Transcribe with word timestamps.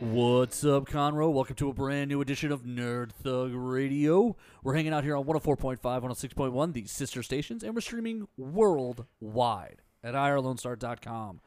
What's 0.00 0.64
up, 0.64 0.88
Conroe? 0.88 1.30
Welcome 1.30 1.56
to 1.56 1.68
a 1.68 1.74
brand 1.74 2.08
new 2.08 2.22
edition 2.22 2.50
of 2.50 2.62
Nerd 2.62 3.12
Thug 3.12 3.52
Radio. 3.52 4.34
We're 4.62 4.72
hanging 4.74 4.94
out 4.94 5.04
here 5.04 5.14
on 5.14 5.24
104.5, 5.24 5.78
106.1, 5.78 6.72
the 6.72 6.86
sister 6.86 7.22
stations, 7.22 7.62
and 7.62 7.74
we're 7.74 7.82
streaming 7.82 8.26
worldwide 8.38 9.82
at 10.02 10.14
irlonestar.com. 10.14 11.40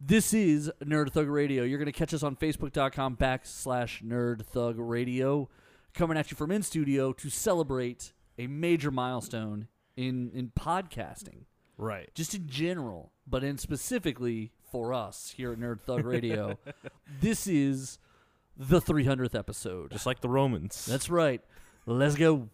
This 0.00 0.32
is 0.32 0.72
Nerd 0.82 1.12
Thug 1.12 1.28
Radio. 1.28 1.64
You're 1.64 1.78
going 1.78 1.84
to 1.84 1.92
catch 1.92 2.14
us 2.14 2.22
on 2.22 2.34
facebook.com 2.36 3.18
backslash 3.18 4.02
Nerd 4.02 4.46
Thug 4.46 4.78
Radio, 4.78 5.50
coming 5.92 6.16
at 6.16 6.30
you 6.30 6.36
from 6.36 6.50
in 6.50 6.62
studio 6.62 7.12
to 7.12 7.28
celebrate 7.28 8.14
a 8.38 8.46
major 8.46 8.90
milestone 8.90 9.68
in, 9.98 10.30
in 10.32 10.50
podcasting 10.58 11.44
Right. 11.76 12.08
just 12.14 12.34
in 12.34 12.48
general, 12.48 13.12
but 13.26 13.44
in 13.44 13.58
specifically 13.58 14.52
for 14.76 14.92
us 14.92 15.32
here 15.34 15.52
at 15.52 15.58
Nerd 15.58 15.80
Thug 15.80 16.04
Radio, 16.04 16.58
this 17.22 17.46
is 17.46 17.98
the 18.58 18.78
300th 18.78 19.34
episode. 19.34 19.90
Just 19.90 20.04
like 20.04 20.20
the 20.20 20.28
Romans. 20.28 20.84
That's 20.84 21.08
right. 21.08 21.40
Let's 21.86 22.14
go. 22.14 22.50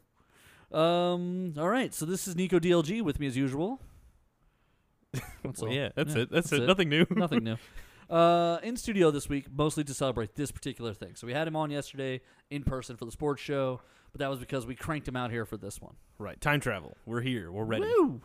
Um. 0.73 1.55
All 1.59 1.69
right. 1.69 1.93
So 1.93 2.07
this 2.07 2.29
is 2.29 2.37
Nico 2.37 2.61
DLG 2.61 3.03
with 3.03 3.19
me 3.19 3.27
as 3.27 3.37
usual. 3.37 3.81
What's 5.43 5.61
Well, 5.63 5.71
all? 5.71 5.77
yeah, 5.77 5.89
that's 5.97 6.15
it. 6.15 6.31
That's, 6.31 6.49
that's 6.51 6.63
it. 6.63 6.67
Nothing 6.67 6.89
new. 6.91 7.07
Nothing 7.11 7.43
new. 7.43 7.57
Uh, 8.09 8.59
in 8.63 8.77
studio 8.77 9.11
this 9.11 9.29
week, 9.29 9.47
mostly 9.53 9.83
to 9.83 9.93
celebrate 9.93 10.37
this 10.37 10.53
particular 10.53 10.95
thing. 10.95 11.17
So 11.17 11.27
we 11.27 11.33
had 11.33 11.49
him 11.49 11.57
on 11.57 11.73
yesterday 11.73 12.21
in 12.51 12.63
person 12.63 12.97
for 12.97 13.05
the 13.05 13.11
sports 13.11 13.43
show, 13.43 13.81
but 14.13 14.21
that 14.21 14.31
was 14.31 14.39
because 14.39 14.65
we 14.65 14.77
cranked 14.77 15.09
him 15.09 15.17
out 15.17 15.33
here 15.33 15.45
for 15.45 15.57
this 15.57 15.81
one. 15.81 15.97
right. 16.19 16.41
Time 16.41 16.61
travel. 16.61 16.97
We're 17.05 17.23
here. 17.23 17.51
We're 17.51 17.65
ready. 17.65 17.85
Woo! 17.85 18.21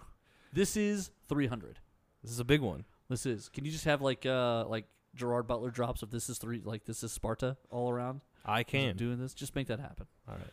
This 0.53 0.77
is 0.77 1.09
300. 1.29 1.79
This 2.21 2.31
is 2.31 2.39
a 2.39 2.45
big 2.45 2.61
one. 2.61 2.85
This 3.09 3.25
is. 3.25 3.49
Can 3.49 3.65
you 3.65 3.71
just 3.71 3.85
have 3.85 4.01
like 4.01 4.25
uh 4.25 4.65
like 4.67 4.85
Gerard 5.15 5.47
Butler 5.47 5.71
drops 5.71 6.01
of 6.03 6.11
this 6.11 6.29
is 6.29 6.37
three 6.37 6.61
like 6.63 6.85
this 6.85 7.03
is 7.03 7.11
Sparta 7.11 7.57
all 7.69 7.89
around? 7.89 8.21
I 8.45 8.63
can. 8.63 8.95
doing 8.95 9.19
this. 9.19 9.33
Just 9.33 9.55
make 9.55 9.67
that 9.67 9.79
happen. 9.79 10.05
All 10.27 10.35
right. 10.35 10.43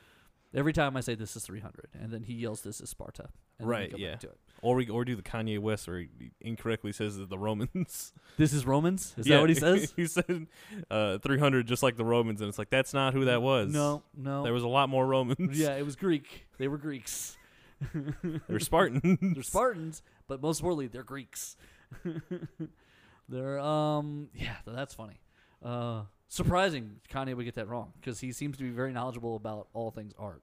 Every 0.56 0.72
time 0.72 0.96
I 0.96 1.00
say 1.00 1.16
this 1.16 1.34
is 1.34 1.44
300, 1.44 1.88
and 2.00 2.12
then 2.12 2.22
he 2.22 2.34
yells 2.34 2.60
this 2.60 2.80
is 2.80 2.88
Sparta. 2.88 3.28
And 3.58 3.68
Right, 3.68 3.90
Then 3.90 3.98
we 3.98 4.04
go 4.04 4.04
yeah. 4.06 4.10
Back 4.12 4.20
to 4.20 4.26
it. 4.28 4.38
Or 4.62 4.76
we 4.76 4.88
or 4.88 5.04
do 5.04 5.16
the 5.16 5.22
Kanye 5.22 5.58
West 5.58 5.88
where 5.88 5.98
he 5.98 6.08
incorrectly 6.40 6.92
says 6.92 7.16
that 7.18 7.28
the 7.28 7.38
Romans. 7.38 8.12
This 8.36 8.52
is 8.52 8.64
Romans. 8.64 9.14
Is 9.16 9.26
Yeah, 9.26 9.36
that 9.36 9.40
what 9.42 9.48
he 9.50 9.54
says? 9.56 9.92
he 9.96 10.06
said 10.06 10.46
uh, 10.90 11.18
300 11.18 11.66
just 11.66 11.82
like 11.82 11.96
the 11.96 12.04
Romans 12.04 12.40
and 12.40 12.48
it's 12.48 12.58
like 12.58 12.70
that's 12.70 12.94
not 12.94 13.14
who 13.14 13.24
that 13.24 13.42
was. 13.42 13.72
No, 13.72 14.02
no. 14.16 14.44
There 14.44 14.52
was 14.52 14.62
a 14.62 14.68
lot 14.68 14.88
more 14.88 15.04
Romans. 15.06 15.58
yeah, 15.58 15.74
it 15.76 15.84
was 15.84 15.96
Greek. 15.96 16.46
They 16.58 16.68
were 16.68 16.78
Greeks. 16.78 17.36
They're 18.48 18.60
Spartans. 18.60 19.18
They're 19.20 19.42
Spartans, 19.42 20.02
but 20.28 20.40
most 20.40 20.60
importantly, 20.60 20.86
they're 20.86 21.02
Greeks. 21.02 21.56
they're 23.28 23.58
um 23.58 24.28
yeah, 24.34 24.56
th- 24.64 24.76
that's 24.76 24.94
funny. 24.94 25.20
Uh, 25.62 26.02
surprising 26.28 27.00
Kanye 27.10 27.34
would 27.34 27.44
get 27.44 27.54
that 27.54 27.68
wrong 27.68 27.92
because 28.00 28.20
he 28.20 28.32
seems 28.32 28.56
to 28.58 28.64
be 28.64 28.70
very 28.70 28.92
knowledgeable 28.92 29.36
about 29.36 29.68
all 29.72 29.90
things 29.90 30.12
art. 30.18 30.42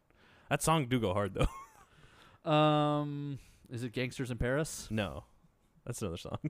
that 0.49 0.63
song 0.63 0.88
do 0.88 0.99
go 0.99 1.13
hard 1.13 1.33
though. 1.33 1.47
Um, 2.52 3.38
is 3.69 3.83
it 3.83 3.94
Gangsters 3.94 4.31
in 4.31 4.38
Paris? 4.39 4.88
no. 4.89 5.25
That's 5.85 6.02
another 6.02 6.17
song. 6.17 6.38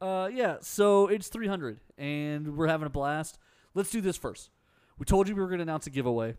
Uh, 0.00 0.28
yeah. 0.32 0.56
So 0.60 1.06
it's 1.06 1.28
300, 1.28 1.78
and 1.96 2.56
we're 2.56 2.66
having 2.66 2.86
a 2.86 2.90
blast. 2.90 3.38
Let's 3.72 3.90
do 3.90 4.00
this 4.00 4.16
first. 4.16 4.50
We 4.98 5.04
told 5.04 5.28
you 5.28 5.34
we 5.36 5.40
were 5.40 5.46
going 5.46 5.58
to 5.60 5.62
announce 5.62 5.86
a 5.86 5.90
giveaway. 5.90 6.36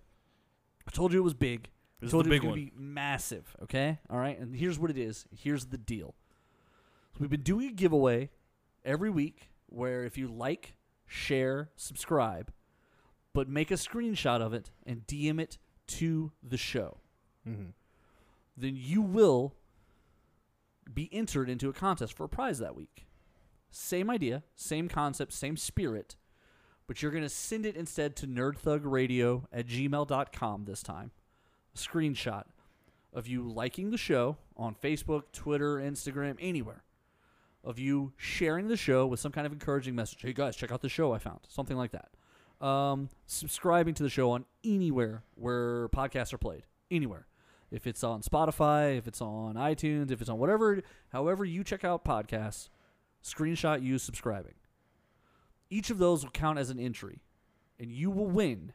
I 0.86 0.92
told 0.92 1.14
you 1.14 1.20
it 1.20 1.24
was 1.24 1.34
big. 1.34 1.70
This 2.04 2.14
is 2.14 2.24
the 2.24 2.30
big 2.30 2.44
one. 2.44 2.54
going 2.56 2.66
to 2.66 2.72
be 2.72 2.74
massive. 2.76 3.56
Okay. 3.64 4.00
All 4.10 4.18
right. 4.18 4.38
And 4.40 4.56
here's 4.56 4.80
what 4.80 4.90
it 4.90 4.98
is. 4.98 5.26
Here's 5.36 5.66
the 5.66 5.78
deal. 5.78 6.16
So 7.14 7.20
we've 7.20 7.30
been 7.30 7.42
doing 7.42 7.68
a 7.68 7.72
giveaway 7.72 8.30
every 8.84 9.10
week 9.10 9.50
where 9.68 10.04
if 10.04 10.18
you 10.18 10.28
like, 10.28 10.76
share, 11.06 11.70
subscribe, 11.76 12.52
but 13.34 13.48
make 13.48 13.72
a 13.72 13.76
screenshot 13.76 14.42
of 14.42 14.54
it 14.54 14.72
and 14.86 15.06
DM 15.08 15.40
it 15.40 15.58
to 15.88 16.32
the 16.42 16.58
show. 16.58 16.98
hmm 17.44 17.70
then 18.56 18.76
you 18.78 19.02
will 19.02 19.56
be 20.94 21.10
entered 21.12 21.50
into 21.50 21.70
a 21.70 21.74
contest 21.74 22.16
for 22.16 22.26
a 22.26 22.30
prize 22.30 22.60
that 22.60 22.76
week. 22.76 23.08
Same 23.72 24.10
idea, 24.10 24.44
same 24.56 24.88
concept, 24.88 25.34
same 25.34 25.58
spirit, 25.58 26.16
but 26.86 27.02
you're 27.02 27.12
going 27.12 27.24
to 27.24 27.30
send 27.30 27.66
it 27.66 27.76
instead 27.76 28.16
to 28.18 28.28
nerdthugradio 28.28 29.46
at 29.52 29.66
gmail.com 29.66 30.66
this 30.66 30.84
time. 30.84 31.12
Screenshot 31.76 32.44
of 33.14 33.28
you 33.28 33.44
liking 33.44 33.92
the 33.92 33.98
show 33.98 34.38
on 34.58 34.76
Facebook, 34.76 35.24
Twitter, 35.32 35.78
Instagram, 35.78 36.38
anywhere. 36.40 36.84
Of 37.64 37.80
you 37.80 38.12
sharing 38.18 38.68
the 38.68 38.76
show 38.76 39.08
with 39.08 39.20
some 39.20 39.32
kind 39.32 39.48
of 39.48 39.54
encouraging 39.54 39.96
message. 39.96 40.22
Hey 40.22 40.34
guys, 40.34 40.56
check 40.56 40.72
out 40.72 40.82
the 40.82 40.90
show 40.90 41.14
I 41.14 41.20
found. 41.20 41.40
Something 41.48 41.78
like 41.78 41.92
that. 41.92 42.66
Um, 42.66 43.10
subscribing 43.26 43.94
to 43.96 44.04
the 44.04 44.10
show 44.10 44.32
on 44.32 44.46
anywhere 44.66 45.24
where 45.36 45.88
podcasts 45.90 46.34
are 46.34 46.38
played. 46.38 46.64
Anywhere 46.92 47.28
if 47.74 47.88
it's 47.88 48.04
on 48.04 48.22
Spotify, 48.22 49.00
if 49.00 49.08
it's 49.08 49.20
on 49.20 49.56
iTunes, 49.56 50.12
if 50.12 50.22
it's 50.22 50.30
on 50.30 50.38
whatever, 50.38 50.84
however 51.12 51.44
you 51.44 51.64
check 51.64 51.84
out 51.84 52.06
podcasts, 52.06 52.70
screenshot 53.24 53.82
you 53.82 53.98
subscribing. 53.98 54.54
Each 55.72 55.90
of 55.90 55.98
those 55.98 56.24
will 56.24 56.32
count 56.32 56.60
as 56.60 56.70
an 56.70 56.80
entry, 56.80 57.24
and 57.80 57.92
you 57.92 58.12
will 58.12 58.28
win 58.28 58.74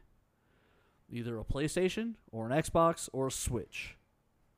either 1.11 1.37
a 1.39 1.43
PlayStation 1.43 2.13
or 2.31 2.45
an 2.45 2.51
Xbox 2.51 3.09
or 3.13 3.27
a 3.27 3.31
Switch. 3.31 3.95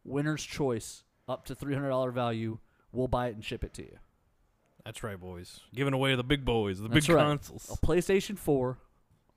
Winner's 0.04 0.44
choice, 0.44 1.04
up 1.28 1.46
to 1.46 1.56
$300 1.56 2.14
value. 2.14 2.58
We'll 2.92 3.08
buy 3.08 3.28
it 3.28 3.36
and 3.36 3.44
ship 3.44 3.64
it 3.64 3.74
to 3.76 3.84
you. 3.84 3.98
That's 4.86 5.04
right, 5.04 5.20
boys. 5.20 5.60
Giving 5.74 5.94
away 5.94 6.16
the 6.16 6.24
big 6.24 6.44
boys, 6.44 6.80
the 6.80 6.88
That's 6.88 7.08
big 7.08 7.16
right. 7.16 7.24
consoles. 7.24 7.70
A 7.72 7.86
PlayStation 7.86 8.38
4 8.38 8.78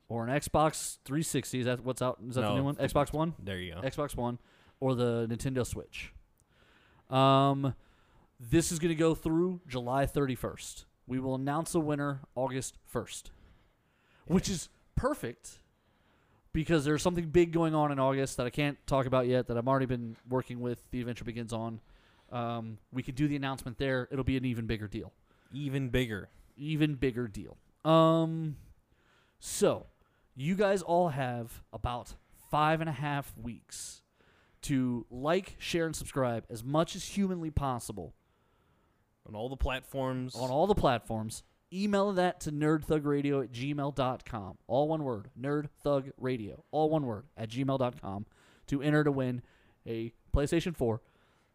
or 0.08 0.26
an 0.26 0.30
Xbox 0.30 0.98
360. 1.04 1.60
Is 1.60 1.66
that 1.66 1.84
what's 1.84 2.03
out? 2.03 2.19
Is 2.26 2.36
that 2.36 2.42
the 2.42 2.54
new 2.54 2.64
one? 2.64 2.76
Xbox 2.76 3.12
One? 3.12 3.34
There 3.38 3.58
you 3.58 3.74
go. 3.74 3.80
Xbox 3.80 4.16
One, 4.16 4.38
or 4.80 4.94
the 4.94 5.26
Nintendo 5.28 5.66
Switch. 5.66 6.12
Um, 7.10 7.74
this 8.41 8.72
is 8.72 8.78
going 8.78 8.91
to 8.91 8.94
go 8.94 9.14
through 9.14 9.60
July 9.66 10.06
31st. 10.06 10.84
We 11.06 11.20
will 11.20 11.34
announce 11.34 11.74
a 11.74 11.80
winner 11.80 12.20
August 12.34 12.78
1st, 12.92 13.24
which 14.26 14.48
is 14.48 14.70
perfect 14.97 15.58
because 16.54 16.87
there's 16.87 17.03
something 17.03 17.26
big 17.28 17.53
going 17.53 17.75
on 17.75 17.92
in 17.92 17.98
August 17.98 18.38
that 18.38 18.47
I 18.47 18.50
can't 18.50 18.78
talk 18.87 19.04
about 19.04 19.26
yet 19.26 19.48
that 19.48 19.59
I've 19.59 19.69
already 19.69 19.84
been 19.87 20.16
working 20.31 20.60
with 20.60 20.91
The 20.91 21.00
Adventure 21.00 21.25
Begins 21.25 21.53
on. 21.53 21.81
Um, 22.32 22.78
we 22.92 23.03
could 23.03 23.15
do 23.16 23.28
the 23.28 23.37
announcement 23.37 23.76
there. 23.76 24.09
It'll 24.10 24.25
be 24.25 24.38
an 24.38 24.44
even 24.47 24.65
bigger 24.66 24.88
deal 24.88 25.12
Even 25.53 25.91
bigger. 25.91 26.31
even 26.56 26.94
bigger 26.94 27.28
deal. 27.28 27.59
Um, 27.84 28.56
so 29.38 29.87
you 30.34 30.54
guys 30.54 30.81
all 30.81 31.09
have 31.10 31.62
about 31.72 32.15
five 32.50 32.81
and 32.81 32.88
a 32.88 32.92
half 32.94 33.34
weeks 33.36 34.00
to 34.62 35.04
like, 35.10 35.56
share, 35.59 35.84
and 35.86 35.94
subscribe 35.94 36.44
as 36.48 36.65
much 36.65 36.97
as 36.97 37.04
humanly 37.04 37.50
possible 37.50 38.15
On 39.28 39.34
all 39.34 39.48
the 39.48 39.56
platforms. 39.56 40.34
on 40.34 40.50
all 40.50 40.66
the 40.66 40.75
platforms. 40.75 41.42
Email 41.74 42.12
that 42.12 42.40
to 42.40 42.52
nerdthugradio 42.52 43.42
at 43.42 43.52
gmail.com. 43.52 44.58
All 44.68 44.88
one 44.88 45.02
word, 45.02 45.30
nerdthugradio. 45.40 46.60
All 46.70 46.88
one 46.88 47.04
word 47.04 47.24
at 47.36 47.48
gmail.com 47.50 48.26
to 48.68 48.82
enter 48.82 49.02
to 49.02 49.10
win 49.10 49.42
a 49.86 50.12
PlayStation 50.34 50.76
4, 50.76 51.00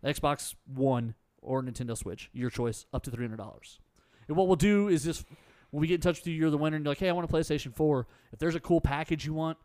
Xbox 0.03 0.55
One, 0.65 1.15
or 1.41 1.63
Nintendo 1.63 1.97
Switch. 1.97 2.29
Your 2.33 2.49
choice, 2.49 2.85
up 2.93 3.03
to 3.03 3.11
$300. 3.11 3.79
And 4.27 4.35
what 4.35 4.47
we'll 4.47 4.57
do 4.57 4.89
is 4.89 5.03
just 5.05 5.25
when 5.71 5.81
we 5.81 5.87
get 5.87 5.95
in 5.95 6.01
touch 6.01 6.19
with 6.19 6.27
you, 6.27 6.33
you're 6.33 6.49
the 6.51 6.57
winner, 6.57 6.75
and 6.75 6.83
you're 6.85 6.91
like, 6.91 6.99
hey, 6.99 7.09
I 7.09 7.13
want 7.13 7.29
a 7.29 7.33
PlayStation 7.33 7.73
4. 7.73 8.05
If 8.33 8.39
there's 8.39 8.55
a 8.55 8.59
cool 8.59 8.81
package 8.81 9.25
you 9.25 9.33
want, 9.33 9.57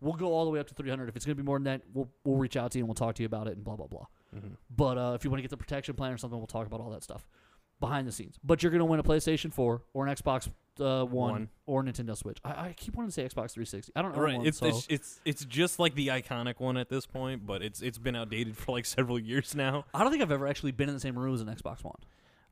we'll 0.00 0.12
go 0.12 0.26
all 0.32 0.44
the 0.44 0.50
way 0.50 0.60
up 0.60 0.68
to 0.68 0.74
300. 0.74 1.08
If 1.08 1.16
it's 1.16 1.24
going 1.24 1.36
to 1.36 1.42
be 1.42 1.46
more 1.46 1.56
than 1.56 1.64
that, 1.64 1.82
we'll, 1.92 2.10
we'll 2.24 2.36
reach 2.36 2.56
out 2.56 2.70
to 2.72 2.78
you 2.78 2.82
and 2.84 2.88
we'll 2.88 2.94
talk 2.94 3.14
to 3.14 3.22
you 3.22 3.26
about 3.26 3.46
it 3.46 3.54
and 3.56 3.64
blah, 3.64 3.76
blah, 3.76 3.86
blah. 3.86 4.06
Mhm. 4.36 4.56
But 4.74 4.98
uh, 4.98 5.12
if 5.14 5.24
you 5.24 5.30
want 5.30 5.38
to 5.38 5.42
get 5.42 5.50
the 5.50 5.56
protection 5.56 5.94
plan 5.94 6.12
or 6.12 6.18
something, 6.18 6.38
we'll 6.38 6.46
talk 6.46 6.66
about 6.66 6.80
all 6.80 6.90
that 6.90 7.02
stuff 7.02 7.26
behind 7.82 8.08
the 8.08 8.12
scenes. 8.12 8.38
But 8.42 8.62
you're 8.62 8.70
going 8.72 8.78
to 8.80 8.86
win 8.86 8.98
a 8.98 9.02
PlayStation 9.02 9.52
4 9.52 9.82
or 9.92 10.06
an 10.06 10.14
Xbox 10.16 10.48
uh, 10.80 11.04
One, 11.04 11.32
One. 11.32 11.48
or 11.66 11.82
a 11.82 11.84
Nintendo 11.84 12.16
Switch. 12.16 12.38
I, 12.42 12.50
I 12.68 12.74
keep 12.74 12.94
wanting 12.94 13.10
to 13.10 13.12
say 13.12 13.24
Xbox 13.24 13.52
360. 13.52 13.92
I 13.94 14.00
don't 14.00 14.16
know. 14.16 14.22
Right, 14.22 14.38
one, 14.38 14.46
it's, 14.46 14.58
so 14.58 14.66
it's 14.66 14.86
it's 14.88 15.20
it's 15.26 15.44
just 15.44 15.78
like 15.78 15.94
the 15.94 16.08
iconic 16.08 16.58
one 16.60 16.78
at 16.78 16.88
this 16.88 17.04
point, 17.04 17.44
but 17.44 17.62
it's 17.62 17.82
it's 17.82 17.98
been 17.98 18.16
outdated 18.16 18.56
for 18.60 18.72
like 18.72 18.86
several 18.86 19.18
years 19.18 19.54
now. 19.54 19.84
I 19.92 20.00
don't 20.02 20.10
think 20.10 20.22
I've 20.22 20.32
ever 20.32 20.46
actually 20.46 20.72
been 20.72 20.88
in 20.88 20.94
the 20.94 21.00
same 21.00 21.18
room 21.18 21.34
as 21.34 21.42
an 21.42 21.48
Xbox 21.48 21.84
One. 21.84 21.98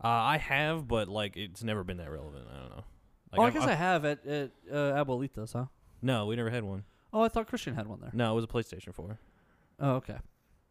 Uh, 0.04 0.08
I 0.08 0.36
have, 0.36 0.86
but 0.86 1.08
like 1.08 1.36
it's 1.38 1.64
never 1.64 1.82
been 1.82 1.96
that 1.96 2.10
relevant. 2.10 2.46
I 2.54 2.58
don't 2.60 2.70
know. 2.70 2.84
Like, 3.32 3.38
oh, 3.38 3.42
I 3.42 3.46
I've- 3.46 3.54
guess 3.54 3.62
I've- 3.62 3.72
I 3.72 3.76
have 3.76 4.04
at, 4.04 4.26
at 4.26 4.50
uh, 4.70 5.04
Abuelitas, 5.04 5.52
huh? 5.54 5.64
no, 6.02 6.26
we 6.26 6.36
never 6.36 6.50
had 6.50 6.64
one. 6.64 6.84
Oh, 7.12 7.22
I 7.22 7.28
thought 7.28 7.46
Christian 7.48 7.74
had 7.74 7.86
one 7.86 8.00
there. 8.00 8.10
No, 8.12 8.32
it 8.32 8.34
was 8.34 8.44
a 8.44 8.48
PlayStation 8.48 8.94
Four. 8.94 9.18
Oh, 9.80 9.92
okay. 9.96 10.16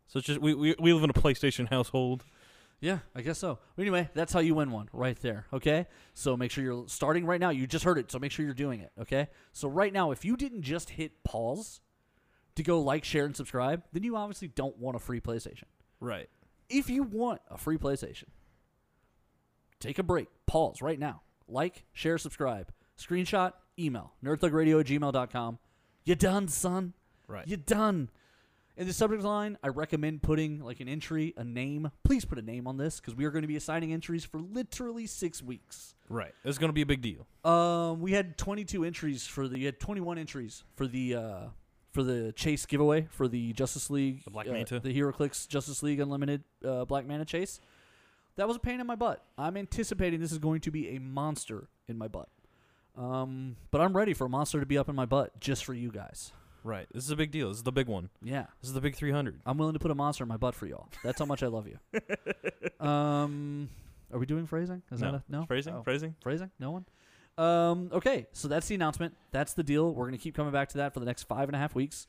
So 0.07 0.19
it's 0.19 0.27
just 0.27 0.39
we 0.41 0.53
we, 0.53 0.75
we 0.79 0.93
live 0.93 1.03
in 1.03 1.09
a 1.09 1.13
PlayStation 1.13 1.67
household. 1.69 2.23
Yeah, 2.81 2.99
I 3.13 3.21
guess 3.21 3.37
so. 3.37 3.59
Anyway, 3.77 4.09
that's 4.13 4.31
how 4.31 4.39
you 4.39 4.55
win 4.55 4.71
one 4.71 4.87
right 4.93 5.19
there. 5.21 5.47
Okay, 5.51 5.87
so 6.13 6.37
make 6.37 6.51
sure 6.51 6.63
you're 6.63 6.87
starting 6.87 7.25
right 7.25 7.39
now. 7.39 7.49
You 7.49 7.67
just 7.67 7.83
heard 7.83 7.97
it, 7.97 8.11
so 8.11 8.19
make 8.19 8.31
sure 8.31 8.45
you're 8.45 8.53
doing 8.53 8.79
it. 8.79 8.91
Okay, 8.99 9.27
so 9.51 9.67
right 9.67 9.91
now, 9.91 10.11
if 10.11 10.23
you 10.23 10.37
didn't 10.37 10.61
just 10.61 10.91
hit 10.91 11.23
pause 11.23 11.81
to 12.55 12.63
go 12.63 12.79
like, 12.79 13.03
share, 13.03 13.25
and 13.25 13.35
subscribe, 13.35 13.83
then 13.91 14.03
you 14.03 14.15
obviously 14.15 14.47
don't 14.47 14.77
want 14.77 14.95
a 14.95 14.99
free 14.99 15.19
PlayStation. 15.19 15.65
Right. 15.99 16.29
If 16.69 16.89
you 16.89 17.03
want 17.03 17.41
a 17.49 17.57
free 17.57 17.77
PlayStation, 17.77 18.25
take 19.79 19.99
a 19.99 20.03
break, 20.03 20.27
pause 20.45 20.81
right 20.81 20.99
now, 20.99 21.21
like, 21.47 21.83
share, 21.93 22.17
subscribe, 22.17 22.71
Screenshot, 22.99 23.53
email, 23.79 24.13
nerdthugradio 24.23 24.81
at 24.81 24.87
gmail.com. 24.87 25.59
You 26.03 26.15
done, 26.15 26.47
son. 26.47 26.93
Right. 27.27 27.47
You 27.47 27.57
done. 27.57 28.09
In 28.79 28.87
the 28.87 28.93
subject 28.93 29.23
line, 29.23 29.57
I 29.61 29.67
recommend 29.67 30.23
putting 30.23 30.61
like 30.63 30.79
an 30.79 30.87
entry, 30.87 31.33
a 31.35 31.43
name. 31.43 31.91
Please 32.05 32.23
put 32.23 32.39
a 32.39 32.41
name 32.41 32.65
on 32.65 32.77
this 32.77 33.01
because 33.01 33.13
we 33.13 33.25
are 33.25 33.29
going 33.29 33.41
to 33.41 33.47
be 33.47 33.57
assigning 33.57 33.91
entries 33.91 34.23
for 34.23 34.39
literally 34.39 35.05
six 35.05 35.43
weeks. 35.43 35.95
Right. 36.07 36.33
It's 36.45 36.57
gonna 36.57 36.71
be 36.71 36.81
a 36.81 36.85
big 36.85 37.01
deal. 37.01 37.27
Um, 37.43 37.99
we 37.99 38.13
had 38.13 38.37
22 38.37 38.85
entries 38.85 39.27
for 39.27 39.49
the. 39.49 39.59
You 39.59 39.65
had 39.65 39.81
21 39.81 40.17
entries 40.17 40.63
for 40.77 40.87
the 40.87 41.13
uh, 41.13 41.39
for 41.91 42.03
the 42.03 42.31
chase 42.31 42.65
giveaway 42.65 43.09
for 43.11 43.27
the 43.27 43.51
Justice 43.51 43.89
League, 43.89 44.23
The 44.23 44.31
Black 44.31 44.47
uh, 44.47 44.53
Manta? 44.53 44.79
the 44.79 44.97
HeroClix 44.97 45.45
Justice 45.49 45.83
League 45.83 45.99
Unlimited 45.99 46.45
uh, 46.65 46.85
Black 46.85 47.05
Manta 47.05 47.25
chase. 47.25 47.59
That 48.37 48.47
was 48.47 48.55
a 48.55 48.61
pain 48.61 48.79
in 48.79 48.87
my 48.87 48.95
butt. 48.95 49.25
I'm 49.37 49.57
anticipating 49.57 50.21
this 50.21 50.31
is 50.31 50.37
going 50.37 50.61
to 50.61 50.71
be 50.71 50.95
a 50.95 50.99
monster 50.99 51.67
in 51.89 51.97
my 51.97 52.07
butt. 52.07 52.29
Um, 52.97 53.57
but 53.71 53.81
I'm 53.81 53.95
ready 53.95 54.13
for 54.13 54.25
a 54.25 54.29
monster 54.29 54.61
to 54.61 54.65
be 54.65 54.77
up 54.77 54.87
in 54.87 54.95
my 54.95 55.05
butt 55.05 55.37
just 55.41 55.65
for 55.65 55.73
you 55.73 55.91
guys. 55.91 56.31
Right. 56.69 56.85
This 56.93 57.03
is 57.03 57.09
a 57.09 57.15
big 57.15 57.31
deal. 57.31 57.47
This 57.49 57.57
is 57.57 57.63
the 57.63 57.71
big 57.71 57.87
one. 57.87 58.09
Yeah. 58.21 58.45
This 58.61 58.69
is 58.69 58.73
the 58.75 58.81
big 58.81 58.95
300. 58.95 59.41
I'm 59.43 59.57
willing 59.57 59.73
to 59.73 59.79
put 59.79 59.89
a 59.89 59.95
monster 59.95 60.23
in 60.23 60.27
my 60.27 60.37
butt 60.37 60.53
for 60.53 60.67
y'all. 60.67 60.87
That's 61.03 61.17
how 61.17 61.25
much 61.25 61.41
I 61.41 61.47
love 61.47 61.67
you. 61.67 61.79
um, 62.87 63.69
are 64.13 64.19
we 64.19 64.27
doing 64.27 64.45
phrasing? 64.45 64.83
Is 64.91 65.01
no. 65.01 65.13
that 65.13 65.17
a, 65.17 65.23
no 65.27 65.45
Phrasing. 65.45 65.73
Oh. 65.73 65.81
Phrasing. 65.81 66.15
Phrasing? 66.21 66.51
No 66.59 66.69
one. 66.69 66.85
Um, 67.39 67.89
okay, 67.91 68.27
so 68.33 68.47
that's 68.47 68.67
the 68.67 68.75
announcement. 68.75 69.15
That's 69.31 69.53
the 69.53 69.63
deal. 69.63 69.95
We're 69.95 70.05
gonna 70.05 70.17
keep 70.17 70.35
coming 70.35 70.51
back 70.51 70.69
to 70.69 70.77
that 70.79 70.93
for 70.93 70.99
the 70.99 71.05
next 71.07 71.23
five 71.23 71.49
and 71.49 71.55
a 71.55 71.57
half 71.57 71.73
weeks. 71.73 72.05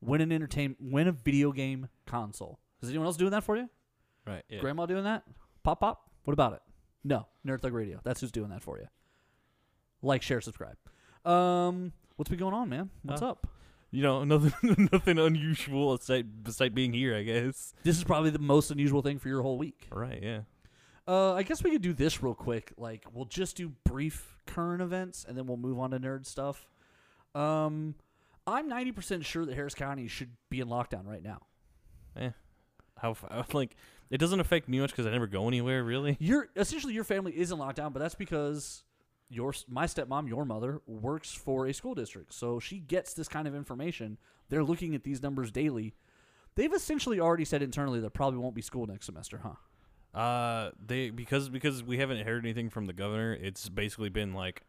Win 0.00 0.20
an 0.22 0.32
entertain, 0.32 0.76
win 0.80 1.08
a 1.08 1.12
video 1.12 1.52
game 1.52 1.88
console. 2.06 2.58
Is 2.80 2.88
anyone 2.88 3.06
else 3.06 3.16
doing 3.16 3.32
that 3.32 3.44
for 3.44 3.56
you? 3.56 3.68
Right. 4.26 4.42
Yeah. 4.48 4.60
Grandma 4.60 4.86
doing 4.86 5.04
that? 5.04 5.24
Pop 5.64 5.80
pop. 5.80 6.08
What 6.24 6.32
about 6.32 6.52
it? 6.54 6.62
No, 7.04 7.26
Nerd 7.46 7.60
Thug 7.60 7.72
Radio. 7.74 8.00
That's 8.04 8.20
who's 8.20 8.32
doing 8.32 8.50
that 8.50 8.62
for 8.62 8.78
you. 8.78 8.86
Like, 10.00 10.22
share, 10.22 10.40
subscribe. 10.40 10.76
Um, 11.24 11.92
what's 12.16 12.28
been 12.30 12.38
going 12.38 12.54
on, 12.54 12.68
man? 12.68 12.90
What's 13.02 13.22
Uh, 13.22 13.30
up? 13.30 13.46
You 13.96 14.02
know, 14.02 14.24
nothing, 14.24 14.90
nothing 14.92 15.18
unusual 15.18 15.94
aside, 15.94 16.44
beside 16.44 16.74
being 16.74 16.92
here. 16.92 17.16
I 17.16 17.22
guess. 17.22 17.72
This 17.82 17.96
is 17.96 18.04
probably 18.04 18.28
the 18.28 18.38
most 18.38 18.70
unusual 18.70 19.00
thing 19.00 19.18
for 19.18 19.28
your 19.28 19.40
whole 19.40 19.56
week. 19.56 19.86
Right. 19.90 20.22
Yeah. 20.22 20.40
Uh, 21.08 21.32
I 21.32 21.42
guess 21.44 21.64
we 21.64 21.70
could 21.70 21.80
do 21.80 21.94
this 21.94 22.22
real 22.22 22.34
quick. 22.34 22.74
Like, 22.76 23.06
we'll 23.10 23.24
just 23.24 23.56
do 23.56 23.72
brief 23.86 24.36
current 24.46 24.82
events, 24.82 25.24
and 25.26 25.38
then 25.38 25.46
we'll 25.46 25.56
move 25.56 25.78
on 25.78 25.92
to 25.92 25.98
nerd 25.98 26.26
stuff. 26.26 26.66
Um, 27.34 27.94
I'm 28.46 28.68
90% 28.68 29.24
sure 29.24 29.46
that 29.46 29.54
Harris 29.54 29.74
County 29.74 30.08
should 30.08 30.32
be 30.50 30.60
in 30.60 30.68
lockdown 30.68 31.06
right 31.06 31.22
now. 31.22 31.46
Yeah. 32.20 32.30
How 32.98 33.12
f- 33.12 33.24
like 33.54 33.76
it 34.10 34.18
doesn't 34.18 34.40
affect 34.40 34.68
me 34.68 34.78
much 34.78 34.90
because 34.90 35.06
I 35.06 35.10
never 35.10 35.26
go 35.26 35.48
anywhere 35.48 35.82
really. 35.82 36.18
Your 36.20 36.48
essentially 36.54 36.92
your 36.92 37.04
family 37.04 37.32
is 37.32 37.50
in 37.50 37.56
lockdown, 37.58 37.94
but 37.94 38.00
that's 38.00 38.14
because 38.14 38.84
your 39.28 39.52
my 39.68 39.86
stepmom, 39.86 40.28
your 40.28 40.44
mother, 40.44 40.80
works 40.86 41.32
for 41.32 41.66
a 41.66 41.74
school 41.74 41.94
district, 41.94 42.32
so 42.32 42.60
she 42.60 42.78
gets 42.78 43.14
this 43.14 43.28
kind 43.28 43.48
of 43.48 43.54
information. 43.54 44.18
They're 44.48 44.64
looking 44.64 44.94
at 44.94 45.04
these 45.04 45.22
numbers 45.22 45.50
daily. 45.50 45.94
They've 46.54 46.72
essentially 46.72 47.20
already 47.20 47.44
said 47.44 47.62
internally 47.62 48.00
there 48.00 48.10
probably 48.10 48.38
won't 48.38 48.54
be 48.54 48.62
school 48.62 48.86
next 48.86 49.06
semester, 49.06 49.40
huh? 49.42 50.18
Uh, 50.18 50.70
they 50.84 51.10
because 51.10 51.48
because 51.48 51.82
we 51.82 51.98
haven't 51.98 52.24
heard 52.26 52.44
anything 52.44 52.70
from 52.70 52.86
the 52.86 52.92
governor. 52.92 53.34
It's 53.34 53.68
basically 53.68 54.08
been 54.08 54.32
like, 54.32 54.62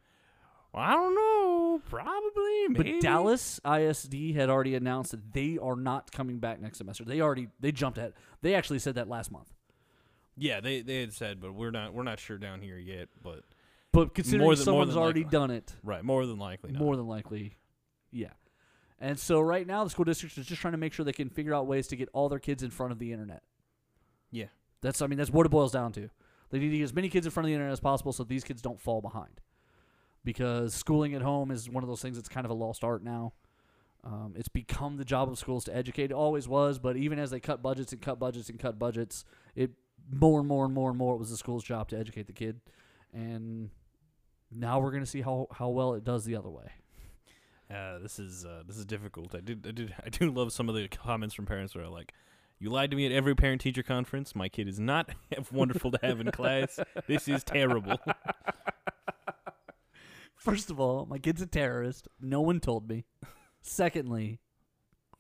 well, 0.74 0.84
I 0.84 0.92
don't 0.92 1.16
know, 1.16 1.82
probably. 1.90 2.68
Maybe. 2.70 2.94
But 2.94 3.02
Dallas 3.02 3.62
ISD 3.66 4.36
had 4.36 4.50
already 4.50 4.76
announced 4.76 5.12
that 5.12 5.34
they 5.34 5.58
are 5.58 5.78
not 5.78 6.12
coming 6.12 6.40
back 6.40 6.60
next 6.60 6.80
semester. 6.80 7.06
They 7.06 7.22
already 7.22 7.48
they 7.60 7.72
jumped 7.72 7.98
ahead. 7.98 8.14
They 8.42 8.56
actually 8.56 8.80
said 8.80 8.96
that 8.96 9.08
last 9.08 9.32
month. 9.32 9.54
Yeah, 10.36 10.60
they 10.60 10.82
they 10.82 11.00
had 11.00 11.14
said, 11.14 11.40
but 11.40 11.54
we're 11.54 11.72
not 11.72 11.94
we're 11.94 12.04
not 12.04 12.20
sure 12.20 12.38
down 12.38 12.62
here 12.62 12.78
yet. 12.78 13.08
But 13.24 13.44
But 13.98 14.14
considering 14.14 14.44
More 14.46 14.56
than- 14.56 14.60
more 14.60 14.66
someone's 14.66 14.94
than 14.94 15.02
already 15.02 15.24
likely. 15.24 15.32
done 15.40 15.50
it, 15.52 15.76
right, 15.84 16.04
more 16.04 16.26
than 16.28 16.38
likely, 16.38 16.72
not. 16.72 16.80
more 16.80 16.96
than 16.96 17.08
likely, 17.08 17.58
yeah. 18.12 18.34
And 19.00 19.18
so 19.18 19.40
right 19.42 19.66
now 19.66 19.84
the 19.84 19.90
school 19.90 20.06
district 20.06 20.38
is 20.38 20.46
just 20.46 20.62
trying 20.62 20.74
to 20.74 20.78
make 20.78 20.94
sure 20.94 21.04
they 21.04 21.12
can 21.14 21.30
figure 21.30 21.52
out 21.56 21.66
ways 21.66 21.88
to 21.88 21.96
get 21.96 22.08
all 22.14 22.30
their 22.30 22.38
kids 22.38 22.62
in 22.62 22.70
front 22.70 22.92
of 22.92 23.00
the 23.00 23.12
internet. 23.12 23.42
Yeah. 24.30 24.50
That's 24.82 25.02
I 25.02 25.08
mean 25.08 25.18
that's 25.18 25.32
what 25.32 25.48
it 25.48 25.50
boils 25.50 25.72
down 25.72 25.94
to. 25.94 26.10
They 26.52 26.60
need 26.60 26.70
to 26.70 26.78
get 26.78 26.84
as 26.84 26.94
many 26.94 27.10
kids 27.10 27.26
in 27.26 27.32
front 27.32 27.46
of 27.46 27.48
the 27.48 27.54
internet 27.56 27.74
as 27.74 27.80
possible 27.80 28.14
so 28.14 28.24
these 28.24 28.44
kids 28.44 28.62
don't 28.62 28.80
fall 28.80 29.02
behind. 29.02 29.42
Because 30.24 30.76
schooling 30.76 31.16
at 31.16 31.24
home 31.24 31.50
is 31.50 31.68
one 31.68 31.84
of 31.84 31.90
those 31.90 32.02
things 32.02 32.18
that's 32.18 32.30
kind 32.30 32.46
of 32.46 32.52
a 32.52 32.54
lost 32.56 32.84
art 32.84 33.04
now. 33.04 33.34
Um, 34.04 34.36
it's 34.38 34.48
become 34.48 34.98
the 34.98 35.06
job 35.06 35.28
of 35.28 35.40
schools 35.40 35.64
to 35.66 35.76
educate. 35.76 36.12
It 36.12 36.14
always 36.14 36.48
was, 36.48 36.78
but 36.78 36.98
even 36.98 37.18
as 37.18 37.32
they 37.32 37.40
cut 37.40 37.64
budgets 37.64 37.94
and 37.94 38.02
cut 38.02 38.20
budgets 38.20 38.50
and 38.50 38.60
cut 38.60 38.78
budgets, 38.78 39.26
it 39.56 39.72
more 40.12 40.40
and 40.40 40.48
more 40.48 40.66
and 40.66 40.74
more 40.76 40.90
and 40.90 41.00
more 41.00 41.16
it 41.16 41.18
was 41.18 41.32
the 41.32 41.38
school's 41.38 41.64
job 41.64 41.88
to 41.90 41.98
educate 41.98 42.28
the 42.28 42.34
kid. 42.34 42.62
And 43.14 43.72
now 44.52 44.80
we're 44.80 44.92
gonna 44.92 45.06
see 45.06 45.22
how, 45.22 45.48
how 45.52 45.70
well 45.70 45.94
it 45.94 46.04
does 46.04 46.26
the 46.26 46.36
other 46.36 46.50
way. 46.50 46.72
Uh, 47.74 48.00
this 48.00 48.18
is 48.18 48.46
uh, 48.46 48.64
this 48.66 48.78
is 48.78 48.86
difficult. 48.86 49.36
I 49.36 49.42
did 49.42 49.66
I 49.68 49.72
did 49.72 49.94
I 50.06 50.10
do 50.10 50.32
love 50.32 50.54
some 50.54 50.70
of 50.70 50.76
the 50.76 50.88
comments 50.88 51.36
from 51.36 51.46
parents 51.46 51.76
where 51.76 51.84
are 51.84 51.90
like, 51.90 52.14
"You 52.60 52.70
lied 52.70 52.92
to 52.92 52.98
me 52.98 53.06
at 53.06 53.12
every 53.12 53.36
parent 53.36 53.60
teacher 53.62 53.84
conference. 53.84 54.36
My 54.36 54.48
kid 54.48 54.70
is 54.70 54.80
not 54.80 55.10
wonderful 55.52 55.92
to 55.92 56.00
have 56.02 56.22
in 56.22 56.32
class. 56.32 56.80
This 57.08 57.28
is 57.28 57.44
terrible." 57.44 57.98
First 60.38 60.70
of 60.70 60.80
all, 60.80 61.06
my 61.06 61.18
kid's 61.18 61.42
a 61.42 61.46
terrorist. 61.46 62.08
No 62.22 62.40
one 62.40 62.62
told 62.62 62.88
me. 62.88 63.04
Secondly, 63.62 64.40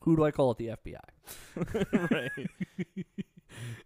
who 0.02 0.16
do 0.16 0.24
I 0.24 0.32
call 0.32 0.52
at 0.52 0.58
the 0.58 0.68
FBI? 0.68 2.12
right. 2.12 2.32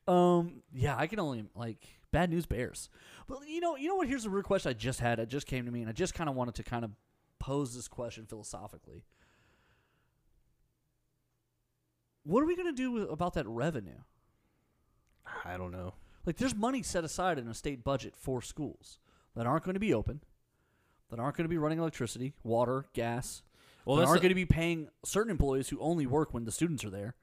Um, 0.08 0.62
yeah, 0.72 0.96
I 0.96 1.08
can 1.08 1.20
only 1.20 1.46
like 1.56 1.88
bad 2.12 2.30
news 2.30 2.46
bears. 2.46 2.90
But 3.28 3.48
you 3.48 3.60
know, 3.60 3.76
you 3.76 3.88
know 3.88 3.96
what? 3.96 4.08
Here's 4.08 4.26
a 4.26 4.30
real 4.30 4.44
question 4.44 4.70
I 4.70 4.74
just 4.74 5.00
had. 5.00 5.20
It 5.20 5.30
just 5.30 5.48
came 5.48 5.66
to 5.66 5.72
me, 5.72 5.82
and 5.82 5.90
I 5.90 5.94
just 5.94 6.14
kind 6.14 6.30
of 6.30 6.36
wanted 6.36 6.56
to 6.56 6.64
kind 6.64 6.86
of 6.86 6.92
pose 7.40 7.76
this 7.76 7.88
question 7.88 8.26
philosophically. 8.26 9.06
What 12.24 12.44
are 12.44 12.46
we 12.46 12.56
gonna 12.56 12.72
do 12.72 12.92
with, 12.92 13.10
about 13.10 13.34
that 13.34 13.48
revenue? 13.48 14.02
I 15.46 15.58
don't 15.58 15.72
know. 15.72 15.94
Like, 16.26 16.38
there's 16.38 16.56
money 16.56 16.84
set 16.84 17.04
aside 17.04 17.40
in 17.40 17.48
a 17.48 17.54
state 17.54 17.84
budget 17.84 18.16
for 18.16 18.42
schools 18.42 19.00
that 19.36 19.48
aren't 19.48 19.64
going 19.64 19.74
to 19.74 19.80
be 19.80 19.94
open, 19.94 20.22
that 21.10 21.20
aren't 21.20 21.36
going 21.36 21.46
to 21.46 21.50
be 21.50 21.58
running 21.58 21.80
electricity, 21.80 22.34
water, 22.44 22.86
gas, 22.94 23.42
Well, 23.86 23.96
that 23.98 24.08
aren't 24.08 24.22
going 24.22 24.30
to 24.30 24.36
be 24.36 24.46
paying 24.46 24.90
certain 25.04 25.32
employees 25.32 25.70
who 25.70 25.80
only 25.80 26.06
work 26.06 26.34
when 26.34 26.46
the 26.46 26.52
students 26.52 26.84
are 26.84 26.90
there. 26.90 27.16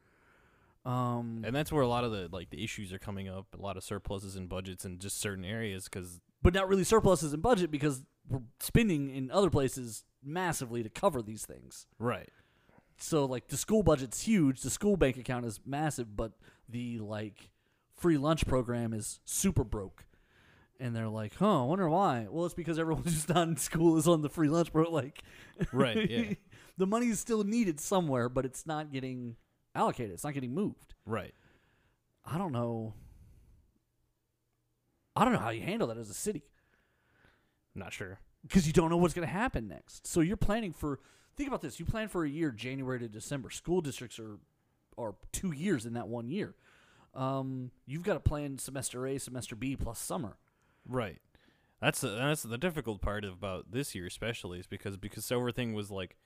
Um, 0.89 1.43
and 1.45 1.55
that's 1.55 1.71
where 1.71 1.83
a 1.83 1.89
lot 1.89 2.05
of 2.05 2.13
the 2.13 2.31
like 2.33 2.49
the 2.49 2.65
issues 2.65 2.95
are 2.95 2.99
coming 2.99 3.29
up. 3.29 3.47
A 3.57 3.61
lot 3.61 3.77
of 3.77 3.85
surpluses 3.85 4.37
in 4.37 4.47
budgets 4.47 4.87
in 4.87 4.99
just 4.99 5.21
certain 5.21 5.45
areas 5.45 5.85
because 5.85 6.21
but 6.41 6.55
not 6.55 6.67
really 6.67 6.85
surpluses 6.85 7.35
in 7.35 7.41
budget 7.41 7.71
because 7.71 8.05
we're 8.27 8.41
spending 8.61 9.11
in 9.11 9.31
other 9.31 9.51
places 9.51 10.05
massively 10.25 10.83
to 10.83 10.89
cover 10.89 11.21
these 11.21 11.45
things. 11.45 11.87
right. 11.99 12.31
So 12.97 13.27
like 13.27 13.49
the 13.49 13.57
school 13.57 13.83
budget's 13.83 14.23
huge, 14.23 14.63
the 14.63 14.71
school 14.71 14.97
bank 14.97 15.19
account 15.19 15.45
is 15.45 15.61
massive, 15.65 16.17
but 16.17 16.33
the 16.69 16.99
like 16.99 17.51
free 17.95 18.17
lunch 18.17 18.47
program 18.47 18.93
is 18.95 19.21
super 19.25 19.65
broke. 19.65 20.05
And 20.81 20.97
they're 20.97 21.09
like, 21.09 21.35
"Huh, 21.35 21.65
I 21.65 21.67
wonder 21.67 21.89
why." 21.89 22.29
Well, 22.31 22.47
it's 22.47 22.55
because 22.55 22.79
everyone 22.79 23.03
who's 23.05 23.29
not 23.29 23.47
in 23.47 23.57
school 23.57 23.99
is 23.99 24.09
on 24.09 24.23
the 24.23 24.29
free 24.29 24.49
lunch 24.49 24.73
pro 24.73 24.91
like 24.91 25.23
Right, 25.73 26.09
yeah. 26.11 26.35
the 26.79 26.87
money 26.87 27.09
is 27.09 27.21
still 27.21 27.45
needed 27.45 27.79
somewhere, 27.79 28.29
but 28.29 28.47
it's 28.47 28.65
not 28.65 28.91
getting 28.91 29.37
allocated. 29.75 30.13
It's 30.13 30.25
not 30.25 30.35
getting 30.35 30.55
moved. 30.55 30.95
Right. 31.07 31.35
I 32.25 32.39
don't 32.39 32.53
know. 32.53 32.95
I 35.17 35.25
don't 35.25 35.33
know 35.33 35.39
how 35.41 35.51
you 35.51 35.63
handle 35.63 35.89
that 35.89 35.99
as 35.99 36.11
a 36.11 36.15
city. 36.15 36.45
Not 37.75 37.93
sure. 37.93 38.19
because 38.43 38.67
you 38.67 38.73
don't 38.73 38.91
know 38.91 38.97
what's 38.97 39.15
going 39.15 39.27
to 39.27 39.33
happen 39.33 39.69
next. 39.69 40.07
So 40.07 40.21
you're 40.21 40.37
planning 40.37 40.73
for. 40.73 41.01
Think 41.37 41.49
about 41.49 41.63
this: 41.63 41.79
you 41.79 41.87
plan 41.87 42.09
for 42.09 42.25
a 42.25 42.29
year, 42.29 42.51
January 42.51 42.99
to 43.01 43.09
December. 43.09 43.51
School 43.51 43.81
districts 43.81 44.19
are 44.19 44.39
are 44.97 45.15
two 45.33 45.53
years 45.53 45.87
in 45.87 45.93
that 45.95 46.09
one 46.09 46.29
year. 46.29 46.55
Um, 47.15 47.71
you've 47.87 48.03
got 48.03 48.15
to 48.15 48.21
plan 48.21 48.59
semester 48.59 49.07
A, 49.07 49.19
semester 49.19 49.55
B 49.57 49.77
plus 49.77 49.99
summer. 49.99 50.37
Right. 50.89 51.19
That's 51.81 52.01
the, 52.01 52.09
that's 52.09 52.43
the 52.43 52.59
difficult 52.59 53.01
part 53.01 53.25
about 53.25 53.71
this 53.71 53.95
year, 53.95 54.07
especially, 54.07 54.59
is 54.59 54.67
because 54.67 54.97
because 54.97 55.31
everything 55.31 55.75
was 55.75 55.91
like, 55.91 56.17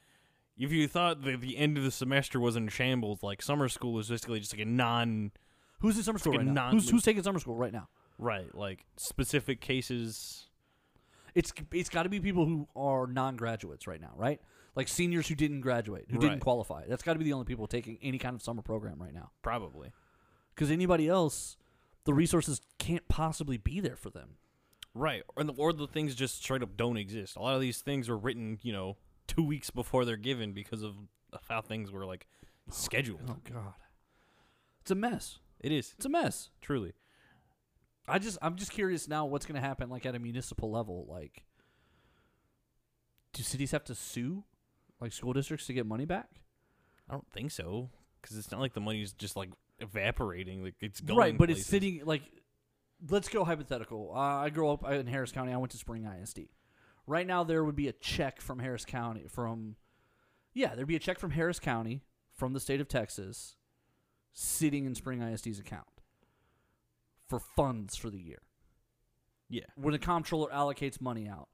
if 0.58 0.72
you 0.72 0.86
thought 0.88 1.22
that 1.24 1.40
the 1.40 1.56
end 1.56 1.78
of 1.78 1.84
the 1.84 1.90
semester 1.90 2.38
was 2.38 2.56
in 2.56 2.68
shambles, 2.68 3.22
like 3.22 3.42
summer 3.42 3.68
school 3.68 3.92
was 3.92 4.08
basically 4.08 4.40
just 4.40 4.52
like 4.52 4.62
a 4.62 4.68
non 4.68 5.32
Who's 5.80 5.96
in 5.96 6.04
summer 6.04 6.18
school 6.18 6.34
like 6.34 6.46
right 6.46 6.54
now? 6.54 6.70
Who's, 6.70 6.88
who's 6.88 7.02
taking 7.02 7.22
summer 7.22 7.40
school 7.40 7.56
right 7.56 7.72
now? 7.72 7.88
right, 8.18 8.54
like 8.54 8.84
specific 8.96 9.60
cases. 9.60 10.46
It's 11.34 11.52
it's 11.72 11.88
got 11.88 12.04
to 12.04 12.08
be 12.08 12.20
people 12.20 12.44
who 12.46 12.68
are 12.76 13.06
non-graduates 13.06 13.86
right 13.86 14.00
now, 14.00 14.12
right? 14.16 14.40
Like 14.76 14.88
seniors 14.88 15.28
who 15.28 15.34
didn't 15.34 15.60
graduate, 15.60 16.06
who 16.10 16.18
didn't 16.18 16.40
qualify. 16.40 16.84
That's 16.88 17.02
got 17.02 17.14
to 17.14 17.18
be 17.18 17.24
the 17.24 17.32
only 17.32 17.44
people 17.44 17.66
taking 17.66 17.98
any 18.02 18.18
kind 18.18 18.34
of 18.34 18.42
summer 18.42 18.62
program 18.62 19.02
right 19.02 19.12
now. 19.12 19.30
Probably. 19.42 19.92
Because 20.54 20.70
anybody 20.70 21.08
else, 21.08 21.56
the 22.04 22.14
resources 22.14 22.60
can't 22.78 23.06
possibly 23.08 23.58
be 23.58 23.80
there 23.80 23.96
for 23.96 24.10
them. 24.10 24.36
Right. 24.94 25.24
Or 25.36 25.44
the, 25.44 25.52
or 25.54 25.72
the 25.72 25.86
things 25.86 26.14
just 26.14 26.42
straight 26.42 26.62
up 26.62 26.76
don't 26.76 26.96
exist. 26.96 27.36
A 27.36 27.40
lot 27.40 27.54
of 27.54 27.60
these 27.60 27.80
things 27.80 28.08
are 28.08 28.16
written, 28.16 28.58
you 28.62 28.72
know, 28.72 28.96
two 29.34 29.42
weeks 29.44 29.70
before 29.70 30.04
they're 30.04 30.16
given 30.16 30.52
because 30.52 30.82
of 30.82 30.94
how 31.48 31.60
things 31.60 31.90
were 31.90 32.04
like 32.04 32.26
scheduled. 32.70 33.20
Oh 33.28 33.36
God, 33.50 33.74
it's 34.80 34.90
a 34.90 34.94
mess. 34.94 35.38
It 35.60 35.72
is 35.72 35.92
It's 35.96 36.06
a 36.06 36.08
mess. 36.08 36.50
truly. 36.60 36.92
I 38.08 38.18
just 38.18 38.36
I'm 38.42 38.56
just 38.56 38.72
curious 38.72 39.06
now 39.08 39.26
what's 39.26 39.46
going 39.46 39.60
to 39.60 39.66
happen 39.66 39.88
like 39.88 40.04
at 40.06 40.14
a 40.14 40.18
municipal 40.18 40.70
level 40.70 41.06
like 41.08 41.44
do 43.32 43.42
cities 43.42 43.70
have 43.70 43.84
to 43.84 43.94
sue 43.94 44.44
like 45.00 45.12
school 45.12 45.32
districts 45.32 45.66
to 45.66 45.72
get 45.72 45.86
money 45.86 46.04
back? 46.04 46.28
I 47.08 47.12
don't 47.14 47.30
think 47.30 47.50
so 47.50 47.90
because 48.20 48.36
it's 48.36 48.50
not 48.50 48.60
like 48.60 48.74
the 48.74 48.80
money's 48.80 49.12
just 49.12 49.36
like 49.36 49.50
evaporating. 49.78 50.62
Like 50.62 50.74
it's 50.80 51.00
going 51.00 51.18
right, 51.18 51.38
but 51.38 51.50
it's 51.50 51.66
sitting 51.66 52.02
like. 52.04 52.22
Let's 53.10 53.28
go 53.28 53.42
hypothetical. 53.44 54.12
Uh, 54.14 54.18
I 54.18 54.50
grew 54.50 54.70
up 54.70 54.88
in 54.88 55.08
Harris 55.08 55.32
County. 55.32 55.52
I 55.52 55.56
went 55.56 55.72
to 55.72 55.76
Spring 55.76 56.04
ISD. 56.04 56.42
Right 57.06 57.26
now, 57.26 57.44
there 57.44 57.64
would 57.64 57.76
be 57.76 57.88
a 57.88 57.92
check 57.92 58.40
from 58.40 58.58
Harris 58.60 58.84
County 58.84 59.26
from, 59.28 59.76
yeah, 60.54 60.74
there'd 60.74 60.86
be 60.86 60.96
a 60.96 61.00
check 61.00 61.18
from 61.18 61.32
Harris 61.32 61.58
County 61.58 62.02
from 62.32 62.52
the 62.52 62.60
state 62.60 62.80
of 62.80 62.88
Texas, 62.88 63.56
sitting 64.32 64.86
in 64.86 64.94
Spring 64.94 65.20
ISD's 65.20 65.58
account 65.58 65.86
for 67.28 67.38
funds 67.38 67.96
for 67.96 68.08
the 68.08 68.20
year. 68.20 68.42
Yeah, 69.48 69.66
when 69.74 69.92
the 69.92 69.98
comptroller 69.98 70.50
allocates 70.50 71.00
money 71.00 71.28
out. 71.28 71.48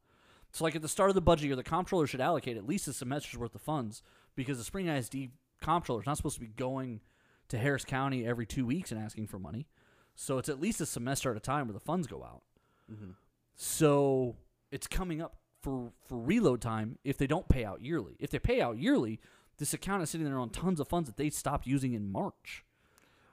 So, 0.52 0.64
like 0.64 0.76
at 0.76 0.82
the 0.82 0.88
start 0.88 1.10
of 1.10 1.14
the 1.14 1.20
budget 1.20 1.46
year, 1.46 1.56
the 1.56 1.62
comptroller 1.62 2.06
should 2.06 2.20
allocate 2.20 2.56
at 2.56 2.66
least 2.66 2.88
a 2.88 2.92
semester's 2.92 3.38
worth 3.38 3.54
of 3.54 3.60
funds 3.60 4.02
because 4.36 4.58
the 4.58 4.64
Spring 4.64 4.86
ISD 4.86 5.30
comptroller 5.60 6.00
is 6.00 6.06
not 6.06 6.16
supposed 6.16 6.36
to 6.36 6.40
be 6.40 6.46
going 6.46 7.00
to 7.48 7.58
Harris 7.58 7.84
County 7.84 8.26
every 8.26 8.46
two 8.46 8.64
weeks 8.64 8.92
and 8.92 9.00
asking 9.00 9.26
for 9.26 9.38
money. 9.38 9.66
So 10.14 10.38
it's 10.38 10.48
at 10.48 10.60
least 10.60 10.80
a 10.80 10.86
semester 10.86 11.30
at 11.30 11.36
a 11.36 11.40
time 11.40 11.66
where 11.66 11.74
the 11.74 11.80
funds 11.80 12.06
go 12.06 12.22
out. 12.22 12.42
mm-hmm. 12.90 13.10
So 13.56 14.36
it's 14.70 14.86
coming 14.86 15.20
up 15.20 15.37
for 15.60 15.92
for 16.06 16.18
reload 16.18 16.60
time 16.60 16.98
if 17.04 17.18
they 17.18 17.26
don't 17.26 17.48
pay 17.48 17.64
out 17.64 17.80
yearly. 17.82 18.16
If 18.18 18.30
they 18.30 18.38
pay 18.38 18.60
out 18.60 18.78
yearly, 18.78 19.20
this 19.58 19.74
account 19.74 20.02
is 20.02 20.10
sitting 20.10 20.26
there 20.26 20.38
on 20.38 20.50
tons 20.50 20.80
of 20.80 20.88
funds 20.88 21.08
that 21.08 21.16
they 21.16 21.30
stopped 21.30 21.66
using 21.66 21.92
in 21.92 22.10
March. 22.10 22.64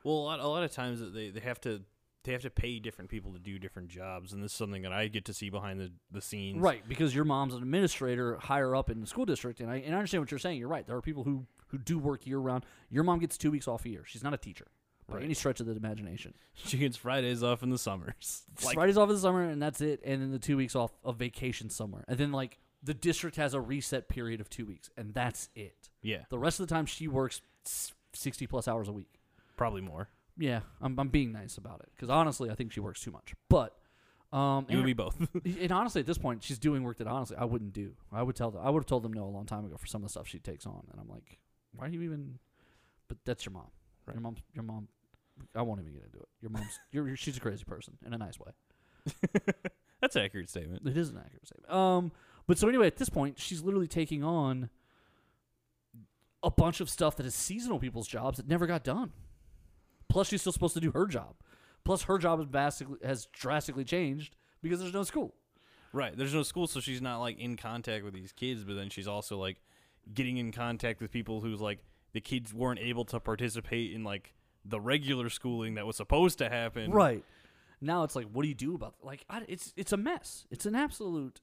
Well, 0.03 0.15
a 0.15 0.25
lot, 0.25 0.39
a 0.39 0.48
lot 0.48 0.63
of 0.63 0.72
times 0.72 1.01
they, 1.13 1.29
they 1.29 1.39
have 1.39 1.60
to 1.62 1.82
they 2.24 2.32
have 2.32 2.41
to 2.41 2.50
pay 2.50 2.79
different 2.79 3.10
people 3.10 3.32
to 3.34 3.39
do 3.39 3.60
different 3.60 3.88
jobs, 3.88 4.34
and 4.34 4.44
this 4.44 4.51
is 4.51 4.58
something 4.58 4.82
that 4.82 4.91
I 4.91 5.08
get 5.08 5.25
to 5.25 5.34
see 5.34 5.50
behind 5.50 5.79
the, 5.79 5.91
the 6.12 6.22
scenes. 6.22 6.60
Right, 6.60 6.82
because 6.88 7.13
your 7.13 7.25
mom's 7.25 7.53
an 7.53 7.62
administrator 7.62 8.38
higher 8.38 8.75
up 8.75 8.89
in 8.89 9.00
the 9.00 9.08
school 9.08 9.25
district, 9.25 9.60
and 9.60 9.70
I, 9.70 9.75
and 9.77 9.94
I 9.94 9.98
understand 10.00 10.24
what 10.24 10.32
you're 10.32 10.39
saying. 10.39 10.58
You're 10.58 10.67
right. 10.67 10.88
There 10.88 10.96
are 10.96 11.01
people 11.01 11.24
who, 11.24 11.46
who 11.67 11.77
do 11.77 12.00
work 12.00 12.25
year 12.25 12.39
round. 12.39 12.65
Your 12.89 13.03
mom 13.03 13.20
gets 13.20 13.38
two 13.38 13.51
weeks 13.51 13.67
off 13.67 13.86
a 13.86 13.89
year. 13.89 14.03
She's 14.08 14.24
not 14.24 14.34
a 14.34 14.38
teacher 14.38 14.65
by 15.07 15.15
Right. 15.15 15.24
any 15.25 15.33
stretch 15.33 15.59
of 15.59 15.65
the 15.67 15.74
imagination. 15.75 16.33
She 16.55 16.77
gets 16.77 16.97
Fridays 16.97 17.43
off 17.43 17.62
in 17.63 17.69
the 17.69 17.77
summers. 17.77 18.43
Like, 18.63 18.75
Fridays 18.75 18.97
off 18.97 19.09
in 19.09 19.15
the 19.15 19.21
summer, 19.21 19.43
and 19.43 19.62
that's 19.62 19.81
it. 19.81 20.01
And 20.05 20.21
then 20.21 20.31
the 20.31 20.39
two 20.39 20.57
weeks 20.57 20.75
off 20.75 20.91
of 21.03 21.17
vacation 21.17 21.69
somewhere, 21.69 22.03
and 22.07 22.17
then 22.17 22.31
like 22.31 22.57
the 22.81 22.93
district 22.93 23.35
has 23.38 23.53
a 23.53 23.59
reset 23.62 24.07
period 24.09 24.39
of 24.41 24.50
two 24.50 24.65
weeks, 24.65 24.89
and 24.97 25.13
that's 25.13 25.50
it. 25.55 25.89
yeah, 26.01 26.19
The 26.29 26.38
rest 26.39 26.59
of 26.59 26.67
the 26.67 26.74
time, 26.74 26.85
she 26.85 27.07
works 27.07 27.41
sixty 28.13 28.47
plus 28.47 28.67
hours 28.67 28.88
a 28.88 28.93
week. 28.93 29.19
probably 29.57 29.81
more. 29.81 30.09
Yeah, 30.38 30.62
I'm, 30.81 31.00
I'm 31.00 31.07
being 31.09 31.31
nice 31.31 31.57
about 31.57 31.79
it 31.81 31.89
because 31.95 32.09
honestly, 32.09 32.50
I 32.50 32.55
think 32.55 32.71
she 32.74 32.79
works 32.81 33.00
too 33.01 33.12
much. 33.12 33.33
But 33.50 33.75
um, 34.33 34.65
You 34.69 34.77
and- 34.77 34.85
be 34.85 34.93
both. 34.93 35.15
And 35.45 35.71
honestly, 35.71 36.01
at 36.01 36.07
this 36.07 36.17
point, 36.17 36.43
she's 36.43 36.59
doing 36.59 36.83
work 36.83 36.97
that 36.97 37.07
honestly 37.07 37.38
I 37.38 37.45
wouldn't 37.45 37.74
do. 37.74 37.93
I 38.12 38.21
would 38.24 38.35
tell 38.35 38.51
them. 38.51 38.62
I 38.63 38.69
would 38.69 38.81
have 38.81 38.88
told 38.88 39.03
them 39.03 39.13
no 39.13 39.24
a 39.24 39.29
long 39.33 39.45
time 39.45 39.65
ago 39.65 39.77
for 39.77 39.88
some 39.88 40.01
of 40.01 40.07
the 40.07 40.12
stuff 40.12 40.27
she 40.27 40.39
takes 40.39 40.65
on. 40.65 40.83
And 40.91 41.00
I'm 41.00 41.07
like, 41.09 41.39
why 41.74 41.85
are 41.85 41.89
you 41.89 42.01
even? 42.01 42.39
But 43.07 43.17
that's 43.25 43.45
your 43.45 43.53
mom. 43.53 43.67
Right. 44.05 44.15
Your 44.15 44.21
mom's. 44.21 44.39
Your 44.53 44.63
mom. 44.63 44.88
I 45.56 45.62
won't 45.62 45.82
even 45.82 45.94
get 45.94 46.04
into 46.04 46.20
it. 46.20 46.27
Your 46.42 46.51
mom's. 46.51 46.80
she's 47.20 47.38
a 47.38 47.39
crazy 47.39 47.63
person 47.63 47.98
in 48.06 48.13
a 48.13 48.18
nice 48.18 48.39
way. 48.39 48.51
That's 50.01 50.15
an 50.15 50.24
accurate 50.24 50.50
statement. 50.50 50.88
It 50.88 50.98
is 50.98 51.10
an 51.10 51.18
accurate 51.18 51.48
statement. 51.48 51.72
Um, 51.72 52.12
but 52.48 52.58
so 52.58 52.68
anyway, 52.68 52.88
at 52.88 52.98
this 52.98 53.10
point, 53.10 53.39
she's 53.39 53.62
literally 53.62 53.88
taking 53.88 54.24
on 54.24 54.70
a 56.44 56.51
bunch 56.51 56.80
of 56.80 56.89
stuff 56.89 57.15
that 57.18 57.25
is 57.25 57.34
seasonal 57.34 57.80
people's 57.80 58.08
jobs 58.08 58.38
that 58.38 58.48
never 58.48 58.68
got 58.68 58.84
done. 58.84 59.12
Plus, 60.10 60.27
she's 60.27 60.42
still 60.42 60.54
supposed 60.54 60.75
to 60.75 60.80
do 60.80 60.92
her 60.92 61.08
job. 61.08 61.36
Plus, 61.84 62.04
her 62.04 62.18
job 62.18 62.39
has 62.39 62.48
basically 62.48 62.98
has 63.04 63.27
drastically 63.27 63.84
changed 63.84 64.36
because 64.62 64.80
there's 64.80 64.94
no 64.94 65.04
school. 65.04 65.34
Right. 65.92 66.15
There's 66.15 66.34
no 66.34 66.44
school, 66.44 66.68
so 66.68 66.80
she's 66.80 67.01
not 67.01 67.20
like 67.20 67.39
in 67.39 67.56
contact 67.56 68.04
with 68.04 68.13
these 68.13 68.32
kids, 68.32 68.63
but 68.63 68.75
then 68.75 68.89
she's 68.89 69.08
also 69.08 69.38
like 69.38 69.58
getting 70.13 70.38
in 70.38 70.51
contact 70.51 71.01
with 71.01 71.12
people 71.12 71.42
who's 71.42 71.62
like 71.62 71.80
the 72.13 72.22
kids 72.22 72.54
weren't 72.54 72.80
able 72.80 73.06
to 73.06 73.20
participate 73.20 73.94
in 73.94 74.04
like 74.04 74.34
the 74.65 74.79
regular 74.79 75.29
schooling 75.29 75.75
that 75.75 75.86
was 75.86 75.95
supposed 75.95 76.38
to 76.39 76.50
happen. 76.50 76.91
Right. 76.91 77.24
Now 77.81 78.03
it's 78.03 78.15
like, 78.15 78.27
what 78.31 78.43
do 78.43 78.50
you 78.50 78.55
do 78.55 78.75
about 78.75 78.95
like? 79.03 79.25
I, 79.29 79.43
it's 79.48 79.74
it's 79.75 79.91
a 79.91 79.98
mess. 79.98 80.45
It's 80.50 80.65
an 80.65 80.75
absolute 80.75 81.41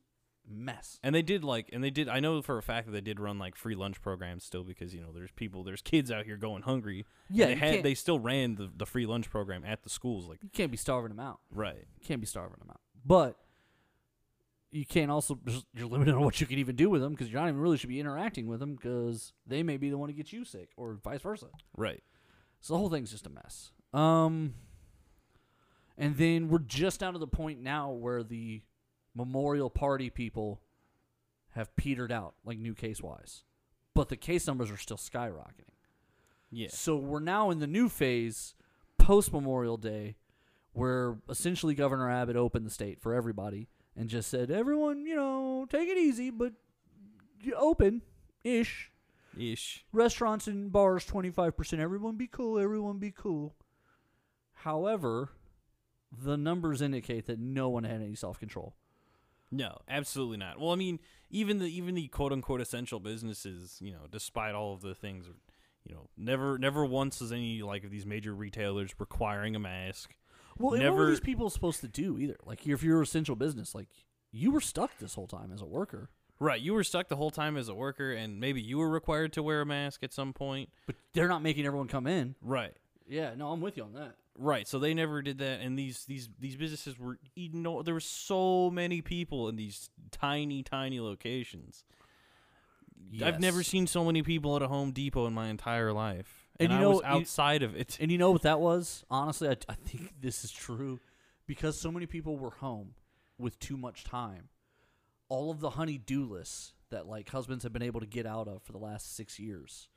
mess. 0.49 0.99
And 1.03 1.15
they 1.15 1.23
did 1.23 1.45
like, 1.45 1.71
and 1.73 1.85
they 1.85 1.91
did. 1.91 2.09
I 2.09 2.21
know 2.21 2.43
for 2.43 2.59
a 2.59 2.63
fact 2.63 2.87
that 2.87 2.93
they 2.93 3.01
did 3.01 3.21
run 3.21 3.39
like 3.39 3.55
free 3.55 3.75
lunch 3.75 4.01
programs 4.01 4.45
still 4.45 4.65
because 4.65 4.95
you 4.95 5.01
know 5.01 5.13
there's 5.13 5.31
people, 5.33 5.63
there's 5.63 5.83
kids 5.83 6.11
out 6.11 6.25
here 6.25 6.37
going 6.37 6.63
hungry. 6.63 7.07
Yeah, 7.31 7.47
they 7.47 7.55
had 7.55 7.83
they 7.83 7.95
still 7.95 8.19
ran 8.19 8.57
the 8.57 8.71
the 8.75 8.87
free 8.87 9.07
lunch 9.07 9.31
program 9.31 9.65
at 9.65 9.83
the 9.83 9.91
schools. 9.91 10.29
Like, 10.29 10.43
You 10.43 10.51
can't 10.53 10.71
be 10.71 10.77
starving 10.77 11.11
them 11.15 11.21
out. 11.21 11.41
right, 11.51 11.85
You 12.01 12.07
can't 12.07 12.21
be 12.21 12.27
starving 12.27 12.59
them 12.59 12.71
out. 12.71 12.81
But 13.05 13.37
you 14.71 14.87
can't 14.87 15.11
also 15.11 15.39
you're 15.75 15.87
limited 15.87 16.15
on 16.15 16.25
what 16.25 16.41
you 16.41 16.47
can 16.47 16.59
even 16.59 16.77
do 16.77 16.89
with 16.89 17.03
them 17.03 17.13
because 17.13 17.31
you're 17.31 17.41
not 17.41 17.49
even 17.49 17.61
really 17.61 17.77
should 17.77 17.91
be 17.91 18.01
interacting 18.01 18.47
with 18.47 18.59
them 18.59 18.75
because 18.75 19.33
they 19.47 19.63
may 19.63 19.77
be 19.77 19.91
the 19.91 19.99
one 19.99 20.09
to 20.09 20.15
get 20.15 20.33
you 20.33 20.45
sick 20.45 20.71
or 20.77 20.95
vice 21.05 21.21
versa. 21.21 21.47
right. 21.77 22.03
So 22.63 22.75
the 22.75 22.79
whole 22.79 22.89
thing's 22.89 23.11
just 23.11 23.27
a 23.27 23.31
mess. 23.31 23.73
Um, 23.93 24.55
and 25.99 26.17
then 26.17 26.49
we're 26.49 26.61
just 26.61 27.01
down 27.01 27.13
to 27.13 27.19
the 27.19 27.27
point 27.27 27.61
now 27.61 27.91
where 27.91 28.23
the 28.23 28.63
memorial 29.15 29.69
party 29.69 30.09
people 30.09 30.61
have 31.51 31.75
petered 31.77 32.13
out, 32.13 32.35
like 32.45 32.59
new 32.59 32.73
case 32.73 33.03
wise, 33.03 33.43
but 33.95 34.09
the 34.09 34.17
case 34.17 34.47
numbers 34.47 34.71
are 34.71 34.77
still 34.77 34.97
skyrocketing. 34.97 35.75
Yeah. 36.51 36.69
So 36.71 36.97
we're 36.97 37.21
now 37.21 37.51
in 37.51 37.59
the 37.59 37.67
new 37.67 37.89
phase 37.89 38.55
post 38.97 39.33
Memorial 39.33 39.77
Day, 39.77 40.17
where 40.73 41.19
essentially 41.29 41.75
Governor 41.75 42.11
Abbott 42.11 42.37
opened 42.37 42.65
the 42.65 42.71
state 42.71 43.01
for 43.01 43.13
everybody 43.13 43.69
and 43.97 44.09
just 44.09 44.31
said, 44.31 44.53
everyone, 44.53 45.05
you 45.05 45.17
know, 45.17 45.67
take 45.69 45.89
it 45.89 45.99
easy, 45.99 46.31
but 46.31 46.53
open 47.57 48.03
ish. 48.45 48.92
Ish. 49.39 49.85
Restaurants 49.93 50.47
and 50.47 50.71
bars, 50.71 51.07
25%. 51.07 51.79
Everyone 51.79 52.17
be 52.17 52.27
cool. 52.27 52.59
Everyone 52.59 52.99
be 52.99 53.11
cool. 53.11 53.55
However, 54.55 55.31
the 56.11 56.37
numbers 56.37 56.83
indicate 56.83 57.27
that 57.27 57.39
no 57.39 57.69
one 57.69 57.85
had 57.85 58.01
any 58.03 58.15
self 58.15 58.39
control. 58.39 58.75
No, 59.51 59.79
absolutely 59.89 60.39
not. 60.39 60.59
Well, 60.59 60.71
I 60.71 60.77
mean, 60.77 60.99
even 61.31 61.59
the 61.59 61.67
even 61.67 61.95
the 61.95 62.09
quote 62.09 62.33
unquote 62.33 62.61
essential 62.61 63.01
businesses, 63.01 63.79
you 63.81 63.93
know, 63.93 64.07
despite 64.11 64.55
all 64.55 64.73
of 64.75 64.81
the 64.81 64.95
things, 64.95 65.27
you 65.85 65.95
know, 65.95 66.09
never 66.17 66.59
never 66.59 66.85
once 66.85 67.21
is 67.21 67.33
any 67.33 67.63
like 67.63 67.85
of 67.85 67.91
these 67.91 68.07
major 68.07 68.35
retailers 68.35 68.95
requiring 68.99 69.55
a 69.55 69.59
mask. 69.59 70.15
Well, 70.59 70.75
and 70.75 70.83
what 70.85 70.93
were 70.93 70.99
Never- 71.01 71.11
these 71.11 71.21
people 71.21 71.49
supposed 71.51 71.81
to 71.81 71.89
do 71.89 72.19
either? 72.19 72.37
Like, 72.45 72.67
if 72.67 72.83
you're 72.83 73.01
essential 73.01 73.37
business, 73.37 73.75
like, 73.75 73.89
you 74.31 74.51
were 74.51 74.61
stuck 74.61 74.99
this 74.99 75.15
whole 75.15 75.27
time 75.27 75.51
as 75.51 75.63
a 75.63 75.67
worker. 75.67 76.11
Right, 76.39 76.61
you 76.61 76.75
were 76.75 76.83
stuck 76.83 77.09
the 77.09 77.17
whole 77.17 77.31
time 77.31 77.57
as 77.57 77.69
a 77.69 77.75
worker, 77.75 78.13
and 78.13 78.41
maybe 78.41 78.61
you 78.61 78.79
were 78.79 78.89
required 78.91 79.33
to 79.35 79.43
wear 79.45 79.61
a 79.61 79.67
mask 79.67 80.03
at 80.03 80.13
some 80.13 80.33
point. 80.33 80.71
But 80.87 80.97
they're 81.13 81.29
not 81.29 81.41
making 81.43 81.67
everyone 81.67 81.87
come 81.89 82.07
in. 82.09 82.35
Right, 82.43 82.75
Yeah, 83.09 83.35
no, 83.37 83.53
I'm 83.53 83.61
with 83.61 83.77
you 83.77 83.85
on 83.85 83.93
that. 83.93 84.17
right. 84.37 84.67
So 84.67 84.79
they 84.81 84.93
never 84.95 85.23
did 85.23 85.39
that, 85.39 85.61
and 85.61 85.79
these 85.79 86.05
these 86.07 86.29
these 86.41 86.57
businesses 86.57 86.99
were 86.99 87.19
you 87.37 87.51
know 87.53 87.83
there 87.83 87.95
were 87.95 88.01
so 88.01 88.71
many 88.71 89.03
people 89.03 89.49
in 89.49 89.57
these 89.57 89.89
tiny 90.11 90.63
tiny 90.65 90.99
locations. 91.01 91.85
I've 93.23 93.41
never 93.41 93.63
seen 93.63 93.87
so 93.87 94.05
many 94.05 94.23
people 94.23 94.57
at 94.57 94.63
a 94.63 94.69
Home 94.69 94.91
Depot 94.91 95.27
in 95.27 95.35
my 95.35 95.49
entire 95.49 95.93
life, 95.93 96.47
And 96.59 96.73
and, 96.73 96.81
you 96.81 96.87
I 96.87 96.89
was 96.91 97.03
know- 97.03 97.09
you- 97.09 97.15
outside 97.21 97.63
of 97.63 97.77
it. 97.77 97.99
And 98.01 98.11
you 98.11 98.17
know 98.19 98.31
what 98.31 98.43
that 98.43 98.59
was? 98.59 99.05
Honestly, 99.11 99.49
I, 99.49 99.57
I 99.69 99.75
think 99.75 100.15
this 100.21 100.45
is 100.45 100.51
true 100.51 100.99
because 101.47 101.79
so 101.79 101.93
many 101.93 102.07
people 102.07 102.37
were 102.39 102.51
home 102.53 102.95
with 103.39 103.59
too 103.59 103.77
much 103.77 104.03
time. 104.05 104.49
All 105.33 105.51
of 105.51 105.61
the 105.61 105.71
honey-do 105.71 106.27
lists 106.27 106.75
that 106.91 107.07
like 107.07 107.31
husbands 107.31 107.63
have 107.63 107.73
been 107.73 107.81
able 107.81 108.01
to 108.01 108.07
get 108.07 108.27
out 108.27 108.49
of 108.49 108.63
for 108.63 108.73
the 108.73 108.79
last 108.79 109.17
six 109.17 109.39
years. 109.39 109.89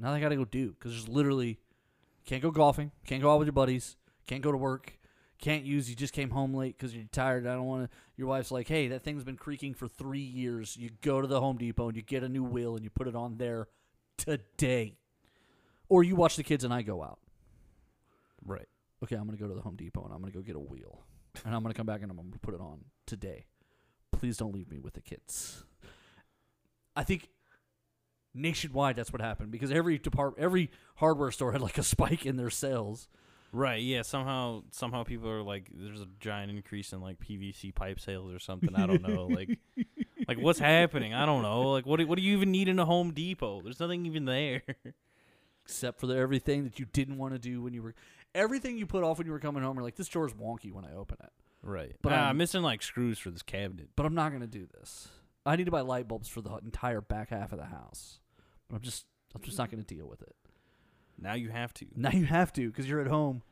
Now 0.00 0.12
they 0.12 0.18
got 0.18 0.30
to 0.30 0.36
go 0.36 0.44
do 0.44 0.72
because 0.72 0.90
there's 0.90 1.08
literally 1.08 1.60
can't 2.24 2.42
go 2.42 2.50
golfing, 2.50 2.90
can't 3.06 3.22
go 3.22 3.32
out 3.32 3.38
with 3.38 3.46
your 3.46 3.52
buddies, 3.52 3.96
can't 4.26 4.42
go 4.42 4.50
to 4.50 4.58
work, 4.58 4.98
can't 5.40 5.64
use. 5.64 5.88
You 5.88 5.94
just 5.94 6.12
came 6.12 6.30
home 6.30 6.54
late 6.54 6.76
because 6.76 6.92
you're 6.92 7.04
tired. 7.12 7.46
I 7.46 7.54
don't 7.54 7.66
want 7.66 7.88
to. 7.88 7.96
Your 8.16 8.26
wife's 8.26 8.50
like, 8.50 8.66
hey, 8.66 8.88
that 8.88 9.04
thing's 9.04 9.22
been 9.22 9.36
creaking 9.36 9.74
for 9.74 9.86
three 9.86 10.18
years. 10.18 10.76
You 10.76 10.90
go 11.02 11.20
to 11.20 11.28
the 11.28 11.38
Home 11.38 11.56
Depot 11.56 11.86
and 11.86 11.96
you 11.96 12.02
get 12.02 12.24
a 12.24 12.28
new 12.28 12.42
wheel 12.42 12.74
and 12.74 12.82
you 12.82 12.90
put 12.90 13.06
it 13.06 13.14
on 13.14 13.36
there 13.36 13.68
today, 14.16 14.96
or 15.88 16.02
you 16.02 16.16
watch 16.16 16.34
the 16.34 16.42
kids 16.42 16.64
and 16.64 16.74
I 16.74 16.82
go 16.82 17.00
out 17.00 17.20
right. 18.44 18.68
okay, 19.04 19.16
I'm 19.16 19.24
gonna 19.24 19.36
go 19.36 19.48
to 19.48 19.54
the 19.54 19.60
Home 19.60 19.76
Depot 19.76 20.04
and 20.04 20.12
I'm 20.12 20.20
gonna 20.20 20.32
go 20.32 20.40
get 20.40 20.56
a 20.56 20.60
wheel, 20.60 21.04
and 21.44 21.54
I'm 21.54 21.62
gonna 21.62 21.74
come 21.74 21.86
back 21.86 22.02
and 22.02 22.10
I'm 22.10 22.16
gonna 22.16 22.30
put 22.40 22.54
it 22.54 22.60
on 22.60 22.80
today. 23.06 23.46
Please 24.22 24.36
don't 24.36 24.54
leave 24.54 24.70
me 24.70 24.78
with 24.78 24.94
the 24.94 25.00
kids. 25.00 25.64
I 26.94 27.02
think 27.02 27.28
nationwide 28.32 28.94
that's 28.94 29.12
what 29.12 29.20
happened 29.20 29.50
because 29.50 29.72
every 29.72 29.98
depart 29.98 30.34
every 30.38 30.70
hardware 30.94 31.32
store 31.32 31.50
had 31.50 31.60
like 31.60 31.76
a 31.76 31.82
spike 31.82 32.24
in 32.24 32.36
their 32.36 32.48
sales. 32.48 33.08
Right, 33.50 33.82
yeah. 33.82 34.02
Somehow, 34.02 34.62
somehow 34.70 35.02
people 35.02 35.28
are 35.28 35.42
like, 35.42 35.70
there's 35.74 36.00
a 36.00 36.06
giant 36.20 36.52
increase 36.52 36.92
in 36.92 37.00
like 37.00 37.18
PVC 37.18 37.74
pipe 37.74 37.98
sales 37.98 38.32
or 38.32 38.38
something. 38.38 38.76
I 38.76 38.86
don't 38.86 39.02
know, 39.02 39.26
like, 39.26 39.58
like 40.28 40.38
what's 40.38 40.60
happening? 40.60 41.14
I 41.14 41.26
don't 41.26 41.42
know. 41.42 41.62
Like, 41.70 41.84
what 41.84 41.96
do, 41.96 42.06
what 42.06 42.16
do 42.16 42.22
you 42.22 42.36
even 42.36 42.52
need 42.52 42.68
in 42.68 42.78
a 42.78 42.84
Home 42.84 43.10
Depot? 43.10 43.60
There's 43.60 43.80
nothing 43.80 44.06
even 44.06 44.26
there. 44.26 44.62
Except 45.64 45.98
for 45.98 46.06
the, 46.06 46.16
everything 46.16 46.62
that 46.62 46.78
you 46.78 46.86
didn't 46.92 47.18
want 47.18 47.32
to 47.32 47.40
do 47.40 47.60
when 47.60 47.74
you 47.74 47.82
were, 47.82 47.96
everything 48.36 48.78
you 48.78 48.86
put 48.86 49.02
off 49.02 49.18
when 49.18 49.26
you 49.26 49.32
were 49.32 49.40
coming 49.40 49.64
home. 49.64 49.74
You're 49.74 49.82
like, 49.82 49.96
this 49.96 50.08
door's 50.08 50.32
wonky 50.32 50.70
when 50.72 50.84
I 50.84 50.94
open 50.94 51.16
it, 51.24 51.32
right, 51.62 51.92
But 52.02 52.10
but 52.10 52.12
ah, 52.12 52.16
I'm- 52.16 52.26
I'm 52.30 52.36
missing 52.36 52.62
like 52.62 52.82
screws 52.82 53.18
for 53.18 53.30
this 53.30 53.42
cabinet. 53.42 53.90
but 53.96 54.06
I'm 54.06 54.14
not 54.14 54.32
gonna 54.32 54.46
do 54.46 54.66
this. 54.78 55.08
I 55.44 55.56
need 55.56 55.64
to 55.64 55.70
buy 55.72 55.80
light 55.80 56.06
bulbs 56.08 56.28
for 56.28 56.40
the 56.40 56.54
entire 56.58 57.00
back 57.00 57.30
half 57.30 57.52
of 57.52 57.58
the 57.58 57.64
house. 57.66 58.20
But 58.68 58.76
I'm 58.76 58.82
just 58.82 59.06
I'm 59.34 59.42
just 59.42 59.58
not 59.58 59.70
going 59.70 59.82
to 59.82 59.94
deal 59.94 60.06
with 60.06 60.22
it. 60.22 60.36
Now 61.18 61.34
you 61.34 61.48
have 61.50 61.72
to. 61.74 61.86
Now 61.96 62.10
you 62.10 62.26
have 62.26 62.52
to 62.52 62.68
because 62.68 62.86
you're 62.88 63.00
at 63.00 63.06
home 63.06 63.42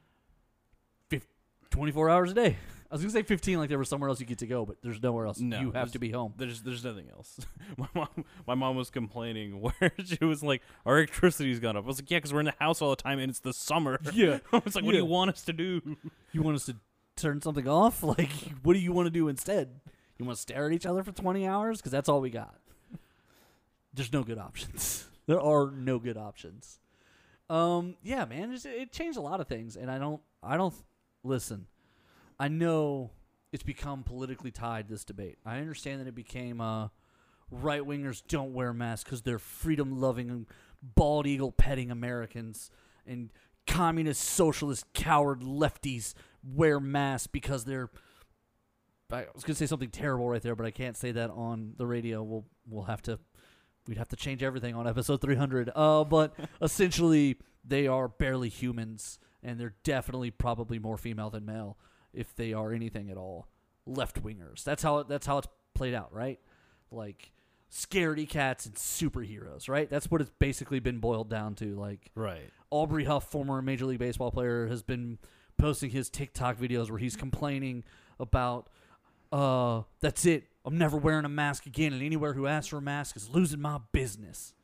fif- 1.09 1.27
24 1.71 2.11
hours 2.11 2.31
a 2.31 2.35
day. 2.35 2.57
I 2.91 2.95
was 2.95 3.03
going 3.03 3.11
to 3.13 3.19
say 3.19 3.23
15 3.23 3.59
like 3.59 3.69
there 3.69 3.79
was 3.79 3.89
somewhere 3.89 4.09
else 4.09 4.19
you 4.21 4.27
get 4.27 4.39
to 4.39 4.47
go, 4.47 4.67
but 4.67 4.77
there's 4.83 5.01
nowhere 5.03 5.27
else. 5.27 5.39
No, 5.41 5.59
you 5.61 5.67
have 5.67 5.73
there's- 5.75 5.93
to 5.93 5.99
be 5.99 6.11
home. 6.11 6.35
There's 6.37 6.63
there's 6.63 6.85
nothing 6.85 7.09
else. 7.11 7.39
my 7.77 7.89
mom 7.95 8.09
my 8.47 8.55
mom 8.55 8.77
was 8.77 8.91
complaining 8.91 9.61
where 9.79 9.93
she 10.05 10.25
was 10.25 10.43
like, 10.43 10.63
our 10.85 10.99
electricity's 10.99 11.61
gone 11.61 11.77
up. 11.77 11.85
I 11.85 11.87
was 11.87 12.01
like, 12.01 12.11
yeah, 12.11 12.19
because 12.19 12.33
we're 12.33 12.41
in 12.41 12.47
the 12.47 12.55
house 12.61 12.83
all 12.83 12.91
the 12.91 12.97
time 12.97 13.19
and 13.21 13.31
it's 13.31 13.41
the 13.41 13.53
summer. 13.53 13.99
Yeah. 14.13 14.39
I 14.53 14.59
was 14.65 14.75
like, 14.75 14.85
what 14.85 14.93
do 14.93 14.97
Yeah. 14.99 15.03
you 15.05 15.09
want 15.09 15.31
us 15.31 15.43
to 15.45 15.53
do? 15.53 15.97
You 16.33 16.43
want 16.43 16.57
us 16.57 16.67
to 16.67 16.77
turn 17.21 17.41
something 17.43 17.69
off? 17.69 18.03
Like, 18.11 18.33
what 18.63 18.75
do 18.75 18.81
you 18.81 18.93
want 18.93 19.07
to 19.07 19.11
do 19.11 19.29
instead? 19.29 19.81
You 20.19 20.25
want 20.25 20.37
to 20.37 20.43
stare 20.43 20.67
at 20.67 20.73
each 20.73 20.87
other 20.87 21.03
for 21.03 21.13
20 21.13 21.47
hours? 21.47 21.79
Because 21.79 21.93
that's 21.93 22.09
all 22.09 22.21
we 22.21 22.31
got. 22.31 22.57
There's 23.95 24.13
no 24.13 24.23
good 24.23 24.39
options. 24.39 25.09
there 25.27 25.41
are 25.41 25.71
no 25.71 25.99
good 25.99 26.17
options. 26.17 26.79
Um, 27.49 27.97
yeah, 28.03 28.25
man, 28.27 28.57
it 28.65 28.93
changed 28.93 29.19
a 29.19 29.23
lot 29.23 29.41
of 29.41 29.49
things, 29.49 29.77
and 29.77 29.91
I 29.91 29.99
don't, 29.99 30.21
I 30.43 30.57
don't 30.57 30.75
listen. 31.25 31.67
I 32.39 32.49
know 32.49 33.11
it's 33.53 33.63
become 33.63 34.03
politically 34.03 34.51
tied. 34.51 34.89
This 34.89 35.05
debate. 35.05 35.39
I 35.45 35.59
understand 35.59 36.01
that 36.01 36.09
it 36.09 36.15
became 36.15 36.61
uh, 36.61 36.89
right 37.51 37.83
wingers 37.83 38.23
don't 38.27 38.55
wear 38.55 38.73
masks 38.73 39.05
because 39.05 39.23
they're 39.23 39.39
freedom 39.39 40.01
loving, 40.01 40.47
bald 40.83 41.27
eagle 41.27 41.53
petting 41.53 41.91
Americans, 41.91 42.71
and 43.07 43.31
communist, 43.67 44.23
socialist, 44.23 44.85
coward 44.93 45.41
lefties 45.41 46.15
wear 46.43 46.81
masks 46.81 47.27
because 47.27 47.65
they're. 47.65 47.91
I 49.13 49.27
was 49.35 49.43
gonna 49.43 49.57
say 49.57 49.67
something 49.67 49.91
terrible 49.91 50.29
right 50.29 50.41
there, 50.41 50.55
but 50.55 50.67
I 50.67 50.71
can't 50.71 50.97
say 50.97 51.11
that 51.13 51.31
on 51.31 51.75
the 51.77 51.87
radio. 51.87 52.23
We'll 52.23 52.45
we'll 52.69 52.85
have 52.85 53.03
to 53.03 53.19
we'd 53.89 53.99
have 53.99 54.09
to 54.09 54.17
change 54.17 54.43
everything 54.43 54.75
on 54.75 54.87
episode 54.87 55.21
300. 55.21 55.71
Uh, 55.75 56.05
but 56.05 56.35
essentially, 56.63 57.37
they 57.65 57.87
are 57.89 58.09
barely 58.09 58.49
humans, 58.49 59.19
and 59.43 59.59
they're 59.59 59.75
definitely 59.83 60.31
probably 60.31 60.79
more 60.79 60.97
female 60.97 61.29
than 61.31 61.45
male, 61.45 61.77
if 62.13 62.35
they 62.37 62.53
are 62.53 62.73
anything 62.73 63.11
at 63.11 63.17
all. 63.17 63.49
Left 63.87 64.23
wingers. 64.23 64.63
That's 64.63 64.83
how 64.83 65.03
that's 65.03 65.27
how 65.27 65.39
it's 65.39 65.49
played 65.75 65.95
out, 65.95 66.15
right? 66.15 66.39
Like 66.93 67.33
scaredy 67.73 68.29
cats 68.29 68.67
and 68.67 68.75
superheroes, 68.75 69.69
right? 69.69 69.89
That's 69.89 70.11
what 70.11 70.21
it's 70.21 70.31
basically 70.39 70.81
been 70.81 70.99
boiled 70.99 71.31
down 71.31 71.55
to. 71.57 71.75
Like 71.75 72.11
Right. 72.15 72.51
Aubrey 72.71 73.05
Huff, 73.05 73.31
former 73.31 73.61
Major 73.63 73.87
League 73.87 73.99
Baseball 73.99 74.31
player, 74.31 74.69
has 74.69 74.83
been 74.83 75.19
posting 75.61 75.91
his 75.91 76.09
TikTok 76.09 76.59
videos 76.59 76.91
where 76.91 76.99
he's 76.99 77.17
complaining 77.17 77.85
about, 78.19 78.69
uh, 79.33 79.83
that's 80.01 80.27
it. 80.27 80.45
I'm 80.65 80.79
never 80.79 80.97
wearing 80.97 81.25
a 81.25 81.29
mask 81.29 81.67
again, 81.67 81.93
and 81.93 82.03
anywhere 82.03 82.35
who 82.35 82.47
asks 82.47 82.69
for 82.69 82.79
a 82.79 82.83
mask 82.83 83.17
is 83.17 83.29
losing 83.29 83.61
my 83.61 83.79
business. 83.93 84.55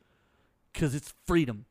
Because 0.73 0.93
it's 0.93 1.13
freedom. 1.25 1.65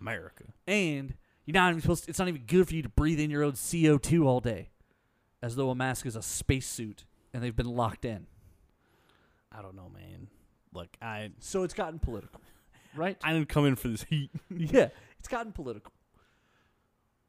America. 0.00 0.44
And 0.66 1.14
you're 1.44 1.54
not 1.54 1.70
even 1.70 1.80
supposed 1.80 2.04
to, 2.04 2.10
it's 2.10 2.18
not 2.18 2.28
even 2.28 2.42
good 2.46 2.66
for 2.68 2.74
you 2.74 2.82
to 2.82 2.88
breathe 2.88 3.20
in 3.20 3.30
your 3.30 3.44
own 3.44 3.52
CO2 3.52 4.24
all 4.24 4.40
day. 4.40 4.70
As 5.42 5.54
though 5.54 5.70
a 5.70 5.74
mask 5.74 6.06
is 6.06 6.16
a 6.16 6.22
spacesuit 6.22 7.04
and 7.32 7.42
they've 7.42 7.54
been 7.54 7.66
locked 7.68 8.04
in. 8.04 8.26
I 9.56 9.62
don't 9.62 9.76
know, 9.76 9.90
man. 9.92 10.28
Look, 10.72 10.88
I 11.00 11.30
So 11.38 11.62
it's 11.62 11.74
gotten 11.74 11.98
political, 11.98 12.40
right? 12.94 13.16
I 13.24 13.32
didn't 13.32 13.48
come 13.48 13.64
in 13.64 13.76
for 13.76 13.88
this 13.88 14.02
heat. 14.04 14.30
yeah, 14.50 14.88
it's 15.18 15.28
gotten 15.28 15.52
political. 15.52 15.92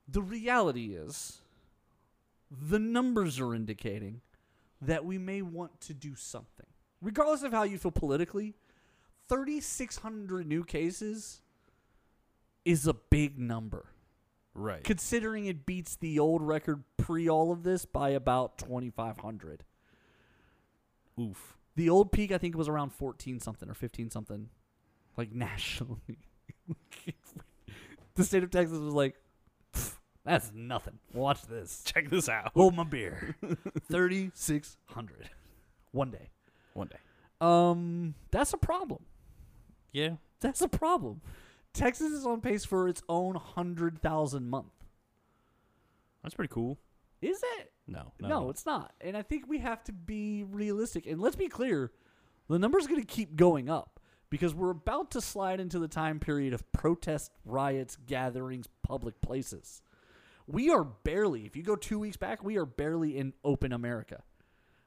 The 0.07 0.21
reality 0.21 0.95
is, 0.95 1.41
the 2.49 2.79
numbers 2.79 3.39
are 3.39 3.53
indicating 3.53 4.21
that 4.81 5.05
we 5.05 5.17
may 5.17 5.41
want 5.41 5.81
to 5.81 5.93
do 5.93 6.15
something. 6.15 6.65
Regardless 7.01 7.43
of 7.43 7.51
how 7.51 7.63
you 7.63 7.77
feel 7.77 7.91
politically, 7.91 8.53
3,600 9.29 10.47
new 10.47 10.63
cases 10.63 11.41
is 12.63 12.87
a 12.87 12.93
big 12.93 13.37
number, 13.37 13.87
right. 14.53 14.83
considering 14.83 15.45
it 15.45 15.65
beats 15.65 15.95
the 15.95 16.19
old 16.19 16.41
record 16.41 16.83
pre 16.97 17.29
all 17.29 17.51
of 17.51 17.63
this 17.63 17.85
by 17.85 18.09
about 18.09 18.57
2,500. 18.57 19.63
Oof. 21.19 21.57
The 21.75 21.89
old 21.89 22.11
peak, 22.11 22.31
I 22.31 22.37
think, 22.37 22.55
it 22.55 22.57
was 22.57 22.67
around 22.67 22.91
14 22.91 23.39
something 23.39 23.69
or 23.69 23.73
15 23.73 24.09
something, 24.09 24.49
like 25.15 25.31
nationally. 25.33 26.19
the 28.15 28.23
state 28.23 28.43
of 28.43 28.51
Texas 28.51 28.77
was 28.79 28.93
like, 28.93 29.13
"Pff, 29.13 29.26
that's 30.27 30.51
nothing. 30.53 30.99
Watch 31.13 31.43
this. 31.43 31.83
Check 31.85 32.09
this 32.09 32.27
out. 32.27 32.51
Hold 32.53 32.75
my 32.75 32.83
beer. 32.83 33.35
3,600. 33.89 35.29
One 35.91 36.11
day. 36.11 36.29
One 36.73 36.87
day. 36.87 36.97
Um, 37.39 38.13
that's 38.31 38.51
a 38.51 38.57
problem. 38.57 39.03
Yeah. 39.93 40.15
That's 40.41 40.61
a 40.61 40.67
problem. 40.67 41.21
Texas 41.73 42.11
is 42.11 42.25
on 42.25 42.41
pace 42.41 42.65
for 42.65 42.89
its 42.89 43.01
own 43.07 43.35
100,000 43.35 44.49
month. 44.49 44.73
That's 46.23 46.35
pretty 46.35 46.53
cool. 46.53 46.77
Is 47.21 47.41
it? 47.59 47.71
No. 47.87 48.11
No, 48.19 48.27
no. 48.27 48.49
it's 48.49 48.65
not. 48.65 48.93
And 48.99 49.15
I 49.15 49.21
think 49.21 49.47
we 49.47 49.59
have 49.59 49.83
to 49.85 49.93
be 49.93 50.43
realistic. 50.43 51.05
And 51.05 51.21
let's 51.21 51.35
be 51.35 51.47
clear 51.47 51.91
the 52.49 52.59
number's 52.59 52.85
going 52.85 52.99
to 52.99 53.07
keep 53.07 53.35
going 53.35 53.69
up 53.69 53.99
because 54.29 54.53
we're 54.53 54.71
about 54.71 55.11
to 55.11 55.21
slide 55.21 55.59
into 55.59 55.79
the 55.79 55.87
time 55.87 56.19
period 56.19 56.53
of 56.53 56.69
protest, 56.73 57.31
riots, 57.45 57.97
gatherings, 58.07 58.67
public 58.83 59.21
places. 59.21 59.81
We 60.47 60.69
are 60.69 60.83
barely, 60.83 61.45
if 61.45 61.55
you 61.55 61.63
go 61.63 61.75
two 61.75 61.99
weeks 61.99 62.17
back, 62.17 62.43
we 62.43 62.57
are 62.57 62.65
barely 62.65 63.17
in 63.17 63.33
open 63.43 63.73
America. 63.73 64.23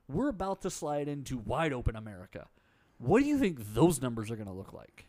We're 0.08 0.28
about 0.28 0.62
to 0.62 0.70
slide 0.70 1.06
into 1.06 1.36
wide 1.38 1.72
open 1.72 1.94
America. 1.94 2.48
What 2.98 3.20
do 3.20 3.26
you 3.26 3.38
think 3.38 3.74
those 3.74 4.00
numbers 4.00 4.30
are 4.30 4.36
going 4.36 4.48
to 4.48 4.54
look 4.54 4.72
like? 4.72 5.06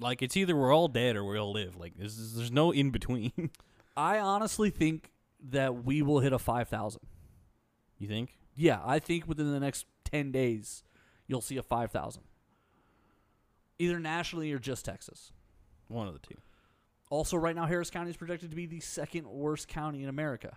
like 0.00 0.22
it's 0.22 0.36
either 0.36 0.56
we're 0.56 0.74
all 0.74 0.88
dead 0.88 1.16
or 1.16 1.24
we 1.24 1.38
all 1.38 1.52
live. 1.52 1.76
Like 1.76 1.94
there's 1.96 2.34
there's 2.34 2.52
no 2.52 2.70
in 2.70 2.90
between. 2.90 3.32
I 3.96 4.18
honestly 4.18 4.70
think 4.70 5.12
that 5.50 5.84
we 5.84 6.02
will 6.02 6.20
hit 6.20 6.32
a 6.32 6.38
5,000. 6.38 7.00
you 7.98 8.08
think? 8.08 8.38
Yeah, 8.54 8.80
I 8.84 8.98
think 8.98 9.26
within 9.26 9.52
the 9.52 9.60
next 9.60 9.86
10 10.04 10.30
days, 10.30 10.82
you'll 11.26 11.40
see 11.40 11.56
a 11.56 11.62
5,000. 11.62 12.22
Either 13.78 13.98
nationally 14.00 14.52
or 14.52 14.58
just 14.58 14.84
Texas. 14.84 15.32
One 15.88 16.06
of 16.06 16.12
the 16.12 16.20
two. 16.20 16.36
Also, 17.10 17.36
right 17.36 17.56
now, 17.56 17.66
Harris 17.66 17.90
County 17.90 18.10
is 18.10 18.16
projected 18.16 18.50
to 18.50 18.56
be 18.56 18.66
the 18.66 18.80
second 18.80 19.26
worst 19.26 19.68
county 19.68 20.02
in 20.02 20.08
America. 20.08 20.56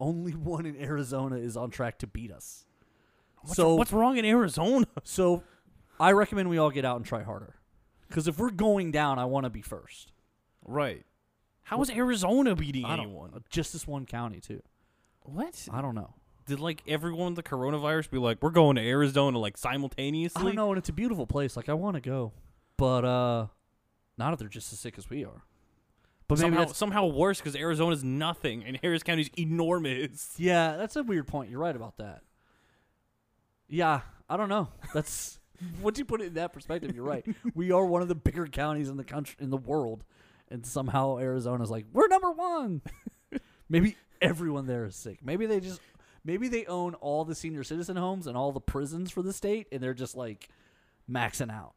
Only 0.00 0.32
one 0.32 0.66
in 0.66 0.76
Arizona 0.76 1.36
is 1.36 1.56
on 1.56 1.70
track 1.70 1.98
to 2.00 2.06
beat 2.06 2.32
us. 2.32 2.64
What's, 3.42 3.56
so, 3.56 3.74
what's 3.76 3.92
wrong 3.92 4.16
in 4.16 4.24
Arizona? 4.24 4.86
so 5.04 5.42
I 6.00 6.12
recommend 6.12 6.48
we 6.48 6.58
all 6.58 6.70
get 6.70 6.84
out 6.84 6.96
and 6.96 7.04
try 7.04 7.22
harder. 7.22 7.54
Because 8.08 8.26
if 8.26 8.38
we're 8.38 8.50
going 8.50 8.90
down, 8.90 9.18
I 9.18 9.24
want 9.26 9.44
to 9.44 9.50
be 9.50 9.62
first. 9.62 10.12
Right. 10.64 11.04
How 11.62 11.80
is 11.80 11.90
Arizona 11.90 12.54
beating 12.54 12.86
anyone? 12.86 13.42
Just 13.48 13.72
this 13.72 13.86
one 13.86 14.04
county, 14.06 14.40
too. 14.40 14.62
What? 15.22 15.68
I 15.72 15.80
don't 15.80 15.94
know. 15.94 16.14
Did 16.46 16.60
like 16.60 16.82
everyone 16.86 17.34
with 17.34 17.36
the 17.36 17.42
coronavirus 17.42 18.10
be 18.10 18.18
like, 18.18 18.42
we're 18.42 18.50
going 18.50 18.76
to 18.76 18.82
Arizona 18.82 19.38
like 19.38 19.56
simultaneously? 19.56 20.42
I 20.42 20.44
don't 20.44 20.56
know, 20.56 20.70
and 20.70 20.78
it's 20.78 20.90
a 20.90 20.92
beautiful 20.92 21.26
place. 21.26 21.56
Like, 21.56 21.70
I 21.70 21.74
want 21.74 21.94
to 21.94 22.02
go. 22.02 22.32
But, 22.76 23.04
uh, 23.04 23.46
not 24.18 24.32
if 24.34 24.38
they're 24.38 24.48
just 24.48 24.72
as 24.72 24.78
sick 24.78 24.98
as 24.98 25.08
we 25.08 25.24
are. 25.24 25.42
But 26.26 26.38
maybe 26.38 26.56
somehow, 26.56 26.72
somehow 26.72 27.06
worse 27.06 27.38
because 27.38 27.54
Arizona's 27.54 28.02
nothing 28.02 28.64
and 28.64 28.78
Harris 28.82 29.02
County's 29.02 29.30
enormous. 29.38 30.34
Yeah, 30.38 30.76
that's 30.76 30.96
a 30.96 31.02
weird 31.02 31.26
point. 31.26 31.50
You're 31.50 31.60
right 31.60 31.76
about 31.76 31.98
that. 31.98 32.22
Yeah, 33.68 34.00
I 34.28 34.36
don't 34.36 34.48
know. 34.48 34.68
That's 34.94 35.38
once 35.82 35.98
you 35.98 36.04
put 36.04 36.20
it 36.20 36.28
in 36.28 36.34
that 36.34 36.52
perspective, 36.52 36.94
you're 36.94 37.04
right. 37.04 37.26
We 37.54 37.72
are 37.72 37.84
one 37.84 38.02
of 38.02 38.08
the 38.08 38.14
bigger 38.14 38.46
counties 38.46 38.88
in 38.88 38.96
the 38.96 39.04
country 39.04 39.36
in 39.38 39.50
the 39.50 39.56
world, 39.56 40.04
and 40.50 40.64
somehow 40.64 41.18
Arizona's 41.18 41.70
like 41.70 41.84
we're 41.92 42.08
number 42.08 42.30
one. 42.30 42.82
maybe 43.68 43.96
everyone 44.22 44.66
there 44.66 44.84
is 44.84 44.96
sick. 44.96 45.18
Maybe 45.22 45.46
they 45.46 45.60
just 45.60 45.80
maybe 46.24 46.48
they 46.48 46.64
own 46.66 46.94
all 46.94 47.24
the 47.24 47.34
senior 47.34 47.64
citizen 47.64 47.96
homes 47.96 48.26
and 48.26 48.36
all 48.36 48.52
the 48.52 48.60
prisons 48.60 49.10
for 49.10 49.22
the 49.22 49.32
state, 49.32 49.66
and 49.72 49.82
they're 49.82 49.94
just 49.94 50.16
like 50.16 50.48
maxing 51.10 51.52
out. 51.52 51.74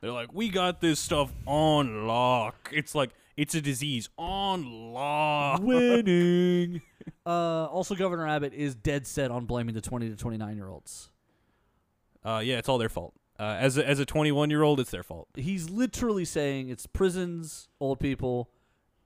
They're 0.00 0.12
like, 0.12 0.34
we 0.34 0.48
got 0.48 0.80
this 0.80 0.98
stuff 0.98 1.32
on 1.46 2.08
lock. 2.08 2.70
It's 2.72 2.92
like 2.92 3.10
it's 3.42 3.56
a 3.56 3.60
disease 3.60 4.08
on 4.16 4.92
lock. 4.92 5.60
Winning. 5.62 6.80
uh, 7.26 7.64
also, 7.64 7.96
Governor 7.96 8.28
Abbott 8.28 8.54
is 8.54 8.76
dead 8.76 9.04
set 9.04 9.32
on 9.32 9.46
blaming 9.46 9.74
the 9.74 9.80
20 9.80 10.10
to 10.10 10.16
29 10.16 10.56
year 10.56 10.68
olds. 10.68 11.10
Uh, 12.24 12.40
yeah, 12.42 12.58
it's 12.58 12.68
all 12.68 12.78
their 12.78 12.88
fault. 12.88 13.14
Uh, 13.40 13.56
as 13.58 13.76
a, 13.76 13.88
as 13.88 13.98
a 13.98 14.06
21 14.06 14.48
year 14.48 14.62
old, 14.62 14.78
it's 14.78 14.92
their 14.92 15.02
fault. 15.02 15.28
he's 15.34 15.68
literally 15.68 16.24
saying 16.24 16.68
it's 16.68 16.86
prisons, 16.86 17.68
old 17.80 17.98
people, 17.98 18.48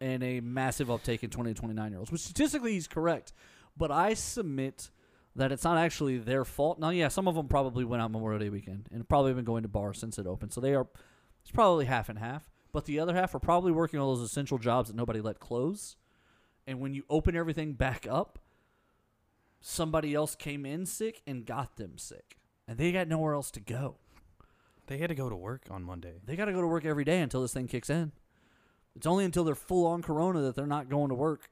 and 0.02 0.22
a 0.22 0.40
massive 0.40 0.90
uptake 0.90 1.24
in 1.24 1.30
20 1.30 1.54
to 1.54 1.58
29 1.58 1.90
year 1.90 1.98
olds, 1.98 2.12
which 2.12 2.20
statistically 2.20 2.72
he's 2.72 2.86
correct. 2.86 3.32
But 3.74 3.90
I 3.90 4.12
submit 4.12 4.90
that 5.34 5.50
it's 5.50 5.64
not 5.64 5.78
actually 5.78 6.18
their 6.18 6.44
fault. 6.44 6.78
Now, 6.78 6.90
yeah, 6.90 7.08
some 7.08 7.26
of 7.26 7.34
them 7.34 7.48
probably 7.48 7.86
went 7.86 8.02
out 8.02 8.10
Memorial 8.10 8.40
Day 8.40 8.50
weekend 8.50 8.90
and 8.92 9.08
probably 9.08 9.32
been 9.32 9.46
going 9.46 9.62
to 9.62 9.68
bars 9.68 9.98
since 9.98 10.18
it 10.18 10.26
opened. 10.26 10.52
So 10.52 10.60
they 10.60 10.74
are, 10.74 10.86
it's 11.40 11.50
probably 11.50 11.86
half 11.86 12.10
and 12.10 12.18
half. 12.18 12.50
But 12.76 12.84
the 12.84 13.00
other 13.00 13.14
half 13.14 13.34
are 13.34 13.38
probably 13.38 13.72
working 13.72 13.98
all 13.98 14.14
those 14.14 14.22
essential 14.22 14.58
jobs 14.58 14.90
that 14.90 14.96
nobody 14.96 15.22
let 15.22 15.40
close. 15.40 15.96
And 16.66 16.78
when 16.78 16.92
you 16.92 17.04
open 17.08 17.34
everything 17.34 17.72
back 17.72 18.06
up, 18.06 18.38
somebody 19.62 20.12
else 20.12 20.34
came 20.34 20.66
in 20.66 20.84
sick 20.84 21.22
and 21.26 21.46
got 21.46 21.78
them 21.78 21.96
sick. 21.96 22.36
and 22.68 22.76
they 22.76 22.92
got 22.92 23.08
nowhere 23.08 23.32
else 23.32 23.50
to 23.52 23.60
go. 23.60 23.96
They 24.88 24.98
had 24.98 25.08
to 25.08 25.14
go 25.14 25.30
to 25.30 25.34
work 25.34 25.62
on 25.70 25.84
Monday. 25.84 26.20
They 26.22 26.36
got 26.36 26.44
to 26.44 26.52
go 26.52 26.60
to 26.60 26.66
work 26.66 26.84
every 26.84 27.04
day 27.04 27.22
until 27.22 27.40
this 27.40 27.54
thing 27.54 27.66
kicks 27.66 27.88
in. 27.88 28.12
It's 28.94 29.06
only 29.06 29.24
until 29.24 29.44
they're 29.44 29.54
full 29.54 29.86
on 29.86 30.02
corona 30.02 30.42
that 30.42 30.54
they're 30.54 30.66
not 30.66 30.90
going 30.90 31.08
to 31.08 31.14
work. 31.14 31.48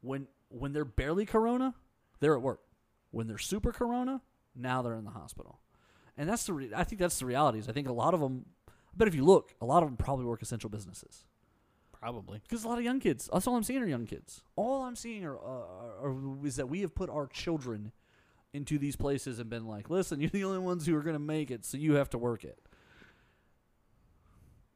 When 0.00 0.28
when 0.48 0.72
they're 0.72 0.84
barely 0.84 1.26
corona, 1.26 1.74
they're 2.20 2.36
at 2.36 2.42
work. 2.42 2.60
When 3.10 3.26
they're 3.26 3.36
super 3.36 3.72
corona, 3.72 4.22
now 4.54 4.80
they're 4.80 4.94
in 4.94 5.04
the 5.04 5.10
hospital. 5.10 5.58
And 6.16 6.28
that's 6.28 6.44
the 6.44 6.52
re- 6.52 6.70
I 6.72 6.84
think 6.84 7.00
that's 7.00 7.18
the 7.18 7.26
realities. 7.26 7.68
I 7.68 7.72
think 7.72 7.88
a 7.88 7.92
lot 7.92 8.14
of 8.14 8.20
them 8.20 8.44
I 8.92 8.96
bet 8.96 9.08
if 9.08 9.14
you 9.14 9.24
look, 9.24 9.54
a 9.60 9.66
lot 9.66 9.82
of 9.82 9.88
them 9.88 9.96
probably 9.96 10.24
work 10.24 10.42
essential 10.42 10.70
businesses. 10.70 11.24
Probably. 11.92 12.40
Because 12.42 12.64
a 12.64 12.68
lot 12.68 12.78
of 12.78 12.84
young 12.84 12.98
kids. 12.98 13.28
That's 13.32 13.46
all 13.46 13.56
I'm 13.56 13.62
seeing 13.62 13.82
are 13.82 13.86
young 13.86 14.06
kids. 14.06 14.42
All 14.56 14.82
I'm 14.82 14.96
seeing 14.96 15.24
are, 15.24 15.36
uh, 15.36 16.02
are 16.02 16.46
is 16.46 16.56
that 16.56 16.68
we 16.68 16.80
have 16.80 16.94
put 16.94 17.10
our 17.10 17.26
children 17.26 17.92
into 18.52 18.78
these 18.78 18.96
places 18.96 19.38
and 19.38 19.50
been 19.50 19.66
like, 19.66 19.90
listen, 19.90 20.20
you're 20.20 20.30
the 20.30 20.44
only 20.44 20.58
ones 20.58 20.86
who 20.86 20.96
are 20.96 21.02
going 21.02 21.14
to 21.14 21.20
make 21.20 21.50
it, 21.50 21.64
so 21.64 21.76
you 21.76 21.94
have 21.94 22.10
to 22.10 22.18
work 22.18 22.44
it. 22.44 22.58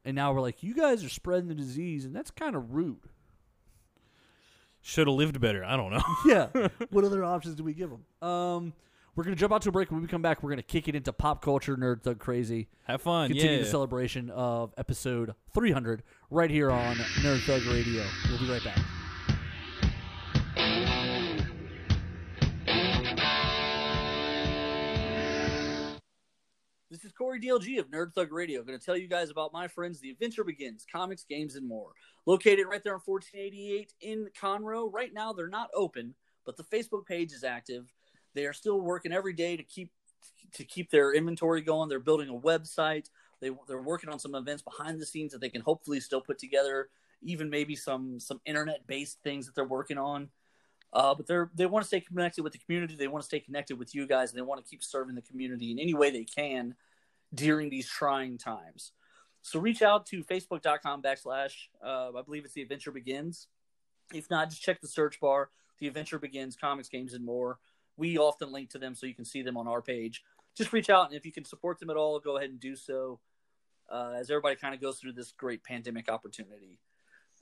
And 0.04 0.14
now 0.14 0.32
we're 0.32 0.42
like, 0.42 0.62
you 0.62 0.74
guys 0.74 1.02
are 1.02 1.08
spreading 1.08 1.48
the 1.48 1.54
disease, 1.54 2.04
and 2.04 2.14
that's 2.14 2.30
kind 2.30 2.54
of 2.54 2.74
rude. 2.74 3.08
Should 4.82 5.06
have 5.06 5.16
lived 5.16 5.40
better. 5.40 5.64
I 5.64 5.76
don't 5.76 5.92
know. 5.92 6.02
yeah. 6.26 6.68
what 6.90 7.04
other 7.04 7.24
options 7.24 7.54
do 7.54 7.64
we 7.64 7.72
give 7.72 7.88
them? 7.88 8.28
Um, 8.28 8.74
we're 9.16 9.24
gonna 9.24 9.36
jump 9.36 9.52
out 9.52 9.62
to 9.62 9.68
a 9.68 9.72
break. 9.72 9.90
When 9.90 10.02
we 10.02 10.08
come 10.08 10.22
back, 10.22 10.42
we're 10.42 10.50
gonna 10.50 10.62
kick 10.62 10.88
it 10.88 10.94
into 10.94 11.12
pop 11.12 11.42
culture, 11.42 11.76
nerd 11.76 12.02
thug 12.02 12.18
crazy. 12.18 12.68
Have 12.84 13.02
fun. 13.02 13.28
Continue 13.28 13.58
yeah. 13.58 13.62
the 13.62 13.68
celebration 13.68 14.30
of 14.30 14.72
episode 14.76 15.34
300 15.52 16.02
right 16.30 16.50
here 16.50 16.70
on 16.70 16.96
Nerd 16.96 17.44
Thug 17.46 17.64
Radio. 17.66 18.04
We'll 18.28 18.38
be 18.38 18.50
right 18.50 18.64
back. 18.64 18.78
This 26.90 27.04
is 27.04 27.12
Corey 27.12 27.40
DLG 27.40 27.80
of 27.80 27.90
Nerd 27.90 28.14
Thug 28.14 28.32
Radio. 28.32 28.62
going 28.62 28.78
to 28.78 28.84
tell 28.84 28.96
you 28.96 29.08
guys 29.08 29.28
about 29.28 29.52
my 29.52 29.66
friends, 29.66 29.98
The 29.98 30.10
Adventure 30.10 30.44
Begins, 30.44 30.86
comics, 30.90 31.24
games, 31.28 31.56
and 31.56 31.66
more. 31.66 31.90
Located 32.24 32.66
right 32.70 32.84
there 32.84 32.94
on 32.94 33.00
1488 33.04 33.92
in 34.00 34.28
Conroe. 34.40 34.88
Right 34.92 35.12
now, 35.12 35.32
they're 35.32 35.48
not 35.48 35.70
open, 35.74 36.14
but 36.46 36.56
the 36.56 36.62
Facebook 36.62 37.04
page 37.04 37.32
is 37.32 37.42
active. 37.42 37.92
They 38.34 38.46
are 38.46 38.52
still 38.52 38.80
working 38.80 39.12
every 39.12 39.32
day 39.32 39.56
to 39.56 39.62
keep 39.62 39.90
to 40.54 40.64
keep 40.64 40.90
their 40.90 41.12
inventory 41.12 41.62
going. 41.62 41.88
They're 41.88 42.00
building 42.00 42.28
a 42.28 42.34
website. 42.34 43.10
They 43.40 43.50
they're 43.68 43.82
working 43.82 44.10
on 44.10 44.18
some 44.18 44.34
events 44.34 44.62
behind 44.62 45.00
the 45.00 45.06
scenes 45.06 45.32
that 45.32 45.40
they 45.40 45.48
can 45.48 45.60
hopefully 45.60 46.00
still 46.00 46.20
put 46.20 46.38
together. 46.38 46.88
Even 47.22 47.50
maybe 47.50 47.76
some 47.76 48.20
some 48.20 48.40
internet 48.44 48.86
based 48.86 49.18
things 49.22 49.46
that 49.46 49.54
they're 49.54 49.64
working 49.64 49.98
on. 49.98 50.28
Uh, 50.92 51.14
but 51.14 51.26
they're 51.26 51.50
they 51.54 51.66
want 51.66 51.82
to 51.82 51.88
stay 51.88 52.00
connected 52.00 52.42
with 52.42 52.52
the 52.52 52.58
community. 52.58 52.94
They 52.94 53.08
want 53.08 53.22
to 53.22 53.26
stay 53.26 53.40
connected 53.40 53.78
with 53.78 53.94
you 53.94 54.06
guys, 54.06 54.30
and 54.30 54.38
they 54.38 54.42
want 54.42 54.64
to 54.64 54.68
keep 54.68 54.82
serving 54.82 55.14
the 55.14 55.22
community 55.22 55.72
in 55.72 55.78
any 55.78 55.94
way 55.94 56.10
they 56.10 56.24
can 56.24 56.74
during 57.34 57.68
these 57.68 57.88
trying 57.88 58.38
times. 58.38 58.92
So 59.42 59.58
reach 59.58 59.82
out 59.82 60.06
to 60.06 60.24
facebook.com 60.24 61.02
backslash 61.02 61.52
uh, 61.84 62.10
I 62.16 62.22
believe 62.24 62.44
it's 62.44 62.54
the 62.54 62.62
adventure 62.62 62.92
begins. 62.92 63.48
If 64.12 64.30
not, 64.30 64.50
just 64.50 64.62
check 64.62 64.80
the 64.80 64.88
search 64.88 65.20
bar. 65.20 65.50
The 65.80 65.88
adventure 65.88 66.18
begins, 66.18 66.56
comics, 66.56 66.88
games, 66.88 67.14
and 67.14 67.24
more. 67.24 67.58
We 67.96 68.18
often 68.18 68.52
link 68.52 68.70
to 68.70 68.78
them 68.78 68.94
so 68.94 69.06
you 69.06 69.14
can 69.14 69.24
see 69.24 69.42
them 69.42 69.56
on 69.56 69.68
our 69.68 69.82
page. 69.82 70.22
Just 70.56 70.72
reach 70.72 70.90
out, 70.90 71.08
and 71.08 71.16
if 71.16 71.26
you 71.26 71.32
can 71.32 71.44
support 71.44 71.78
them 71.78 71.90
at 71.90 71.96
all, 71.96 72.18
go 72.20 72.36
ahead 72.36 72.50
and 72.50 72.60
do 72.60 72.76
so. 72.76 73.20
Uh, 73.90 74.14
as 74.16 74.30
everybody 74.30 74.56
kind 74.56 74.74
of 74.74 74.80
goes 74.80 74.98
through 74.98 75.12
this 75.12 75.32
great 75.32 75.62
pandemic 75.62 76.08
opportunity. 76.08 76.78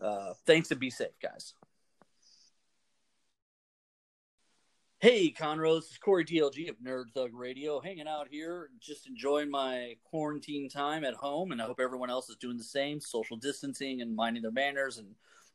Uh, 0.00 0.34
thanks 0.44 0.70
and 0.70 0.80
be 0.80 0.90
safe, 0.90 1.18
guys. 1.22 1.54
Hey, 4.98 5.32
Conroe, 5.32 5.80
this 5.80 5.90
is 5.90 5.98
Corey 5.98 6.24
DLG 6.24 6.68
of 6.68 6.76
Nerd 6.78 7.06
Thug 7.12 7.30
Radio, 7.34 7.80
hanging 7.80 8.06
out 8.06 8.28
here, 8.30 8.70
just 8.80 9.08
enjoying 9.08 9.50
my 9.50 9.96
quarantine 10.04 10.68
time 10.68 11.04
at 11.04 11.14
home, 11.14 11.50
and 11.50 11.60
I 11.60 11.66
hope 11.66 11.80
everyone 11.80 12.08
else 12.08 12.28
is 12.28 12.36
doing 12.36 12.56
the 12.56 12.62
same, 12.62 13.00
social 13.00 13.36
distancing 13.36 14.00
and 14.00 14.14
minding 14.14 14.42
their 14.42 14.52
manners 14.52 14.98
and 14.98 15.08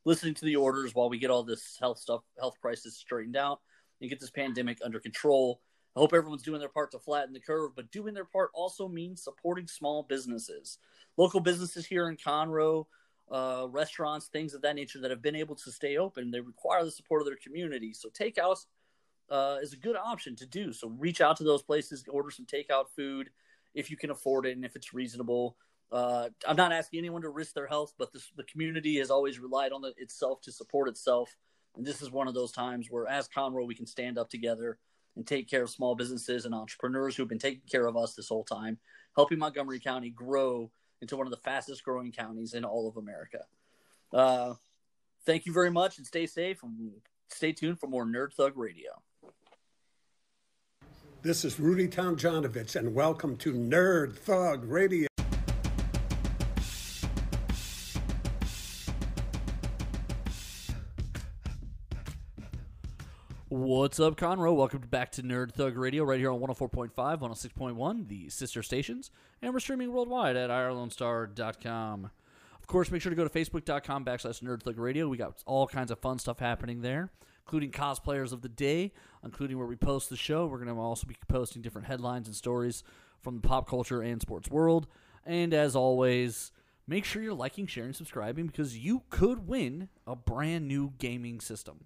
listening 0.03 0.33
to 0.33 0.45
the 0.45 0.57
orders 0.57 0.93
while 0.93 1.09
we 1.09 1.17
get 1.17 1.31
all 1.31 1.43
this 1.43 1.77
health 1.79 1.97
stuff, 1.97 2.23
health 2.37 2.55
crisis 2.61 2.97
straightened 2.97 3.37
out 3.37 3.61
and 4.01 4.09
get 4.09 4.19
this 4.19 4.29
pandemic 4.29 4.79
under 4.83 4.99
control. 4.99 5.61
I 5.95 5.99
hope 5.99 6.13
everyone's 6.13 6.43
doing 6.43 6.59
their 6.59 6.69
part 6.69 6.91
to 6.91 6.99
flatten 6.99 7.33
the 7.33 7.39
curve, 7.39 7.71
but 7.75 7.91
doing 7.91 8.13
their 8.13 8.25
part 8.25 8.51
also 8.53 8.87
means 8.87 9.23
supporting 9.23 9.67
small 9.67 10.03
businesses, 10.03 10.77
local 11.17 11.39
businesses 11.39 11.85
here 11.85 12.07
in 12.07 12.17
Conroe, 12.17 12.85
uh, 13.31 13.65
restaurants, 13.69 14.27
things 14.27 14.53
of 14.53 14.61
that 14.61 14.75
nature 14.75 14.99
that 15.01 15.11
have 15.11 15.21
been 15.21 15.35
able 15.35 15.55
to 15.55 15.71
stay 15.71 15.97
open. 15.97 16.31
They 16.31 16.39
require 16.39 16.85
the 16.85 16.91
support 16.91 17.21
of 17.21 17.27
their 17.27 17.37
community. 17.43 17.93
So 17.93 18.09
takeout 18.09 18.65
uh, 19.29 19.57
is 19.61 19.73
a 19.73 19.77
good 19.77 19.95
option 19.95 20.35
to 20.37 20.45
do. 20.45 20.71
So 20.71 20.87
reach 20.87 21.19
out 21.19 21.37
to 21.37 21.43
those 21.43 21.63
places, 21.63 22.05
order 22.07 22.31
some 22.31 22.45
takeout 22.45 22.89
food 22.95 23.29
if 23.73 23.91
you 23.91 23.97
can 23.97 24.11
afford 24.11 24.45
it 24.45 24.55
and 24.55 24.65
if 24.65 24.75
it's 24.75 24.93
reasonable. 24.93 25.57
Uh, 25.91 26.29
I'm 26.47 26.55
not 26.55 26.71
asking 26.71 26.99
anyone 26.99 27.21
to 27.21 27.29
risk 27.29 27.53
their 27.53 27.67
health, 27.67 27.93
but 27.97 28.11
this, 28.11 28.31
the 28.35 28.43
community 28.43 28.97
has 28.97 29.09
always 29.09 29.39
relied 29.39 29.71
on 29.71 29.81
the, 29.81 29.93
itself 29.97 30.41
to 30.41 30.51
support 30.51 30.89
itself. 30.89 31.35
And 31.75 31.85
this 31.85 32.01
is 32.01 32.11
one 32.11 32.27
of 32.27 32.33
those 32.33 32.51
times 32.51 32.87
where, 32.89 33.07
as 33.07 33.27
Conroe, 33.27 33.67
we 33.67 33.75
can 33.75 33.85
stand 33.85 34.17
up 34.17 34.29
together 34.29 34.77
and 35.15 35.25
take 35.25 35.49
care 35.49 35.63
of 35.63 35.69
small 35.69 35.95
businesses 35.95 36.45
and 36.45 36.53
entrepreneurs 36.53 37.15
who've 37.15 37.27
been 37.27 37.39
taking 37.39 37.61
care 37.69 37.87
of 37.87 37.97
us 37.97 38.13
this 38.13 38.29
whole 38.29 38.43
time, 38.43 38.77
helping 39.15 39.39
Montgomery 39.39 39.79
County 39.79 40.09
grow 40.09 40.71
into 41.01 41.17
one 41.17 41.27
of 41.27 41.31
the 41.31 41.37
fastest 41.37 41.83
growing 41.83 42.11
counties 42.11 42.53
in 42.53 42.63
all 42.63 42.87
of 42.87 42.97
America. 42.97 43.45
Uh, 44.13 44.53
thank 45.25 45.45
you 45.45 45.53
very 45.53 45.71
much 45.71 45.97
and 45.97 46.07
stay 46.07 46.25
safe 46.25 46.63
and 46.63 46.91
stay 47.29 47.51
tuned 47.51 47.79
for 47.79 47.87
more 47.87 48.05
Nerd 48.05 48.33
Thug 48.33 48.53
Radio. 48.55 48.91
This 51.23 51.43
is 51.43 51.59
Rudy 51.59 51.87
Tomjanovich, 51.87 52.75
and 52.75 52.93
welcome 52.93 53.35
to 53.37 53.51
Nerd 53.51 54.15
Thug 54.15 54.63
Radio. 54.65 55.06
What's 63.77 63.99
up, 63.99 64.15
Conroe? 64.15 64.55
Welcome 64.55 64.81
back 64.89 65.11
to 65.11 65.21
Nerd 65.21 65.51
Thug 65.51 65.77
Radio 65.77 66.03
right 66.03 66.17
here 66.17 66.31
on 66.31 66.39
104.5, 66.39 66.93
106.1, 66.95 68.07
the 68.07 68.27
sister 68.27 68.63
stations, 68.63 69.11
and 69.39 69.53
we're 69.53 69.59
streaming 69.59 69.93
worldwide 69.93 70.35
at 70.35 70.49
IrelandStar.com. 70.49 72.09
Of 72.59 72.65
course, 72.65 72.89
make 72.89 73.03
sure 73.03 73.11
to 73.11 73.15
go 73.15 73.27
to 73.27 73.29
Facebook.com 73.29 74.03
backslash 74.03 74.41
Nerd 74.41 74.63
Thug 74.63 74.79
Radio. 74.79 75.07
We 75.07 75.17
got 75.17 75.43
all 75.45 75.67
kinds 75.67 75.91
of 75.91 75.99
fun 75.99 76.17
stuff 76.17 76.39
happening 76.39 76.81
there, 76.81 77.11
including 77.45 77.69
cosplayers 77.69 78.33
of 78.33 78.41
the 78.41 78.49
day, 78.49 78.93
including 79.23 79.59
where 79.59 79.67
we 79.67 79.75
post 79.75 80.09
the 80.09 80.17
show. 80.17 80.47
We're 80.47 80.57
going 80.57 80.75
to 80.75 80.81
also 80.81 81.05
be 81.05 81.15
posting 81.27 81.61
different 81.61 81.85
headlines 81.85 82.25
and 82.25 82.35
stories 82.35 82.83
from 83.21 83.35
the 83.35 83.47
pop 83.47 83.69
culture 83.69 84.01
and 84.01 84.19
sports 84.19 84.49
world. 84.49 84.87
And 85.23 85.53
as 85.53 85.75
always, 85.75 86.51
make 86.87 87.05
sure 87.05 87.21
you're 87.21 87.35
liking, 87.35 87.67
sharing, 87.67 87.93
subscribing 87.93 88.47
because 88.47 88.75
you 88.75 89.03
could 89.11 89.47
win 89.47 89.89
a 90.07 90.15
brand 90.15 90.67
new 90.67 90.93
gaming 90.97 91.39
system 91.39 91.85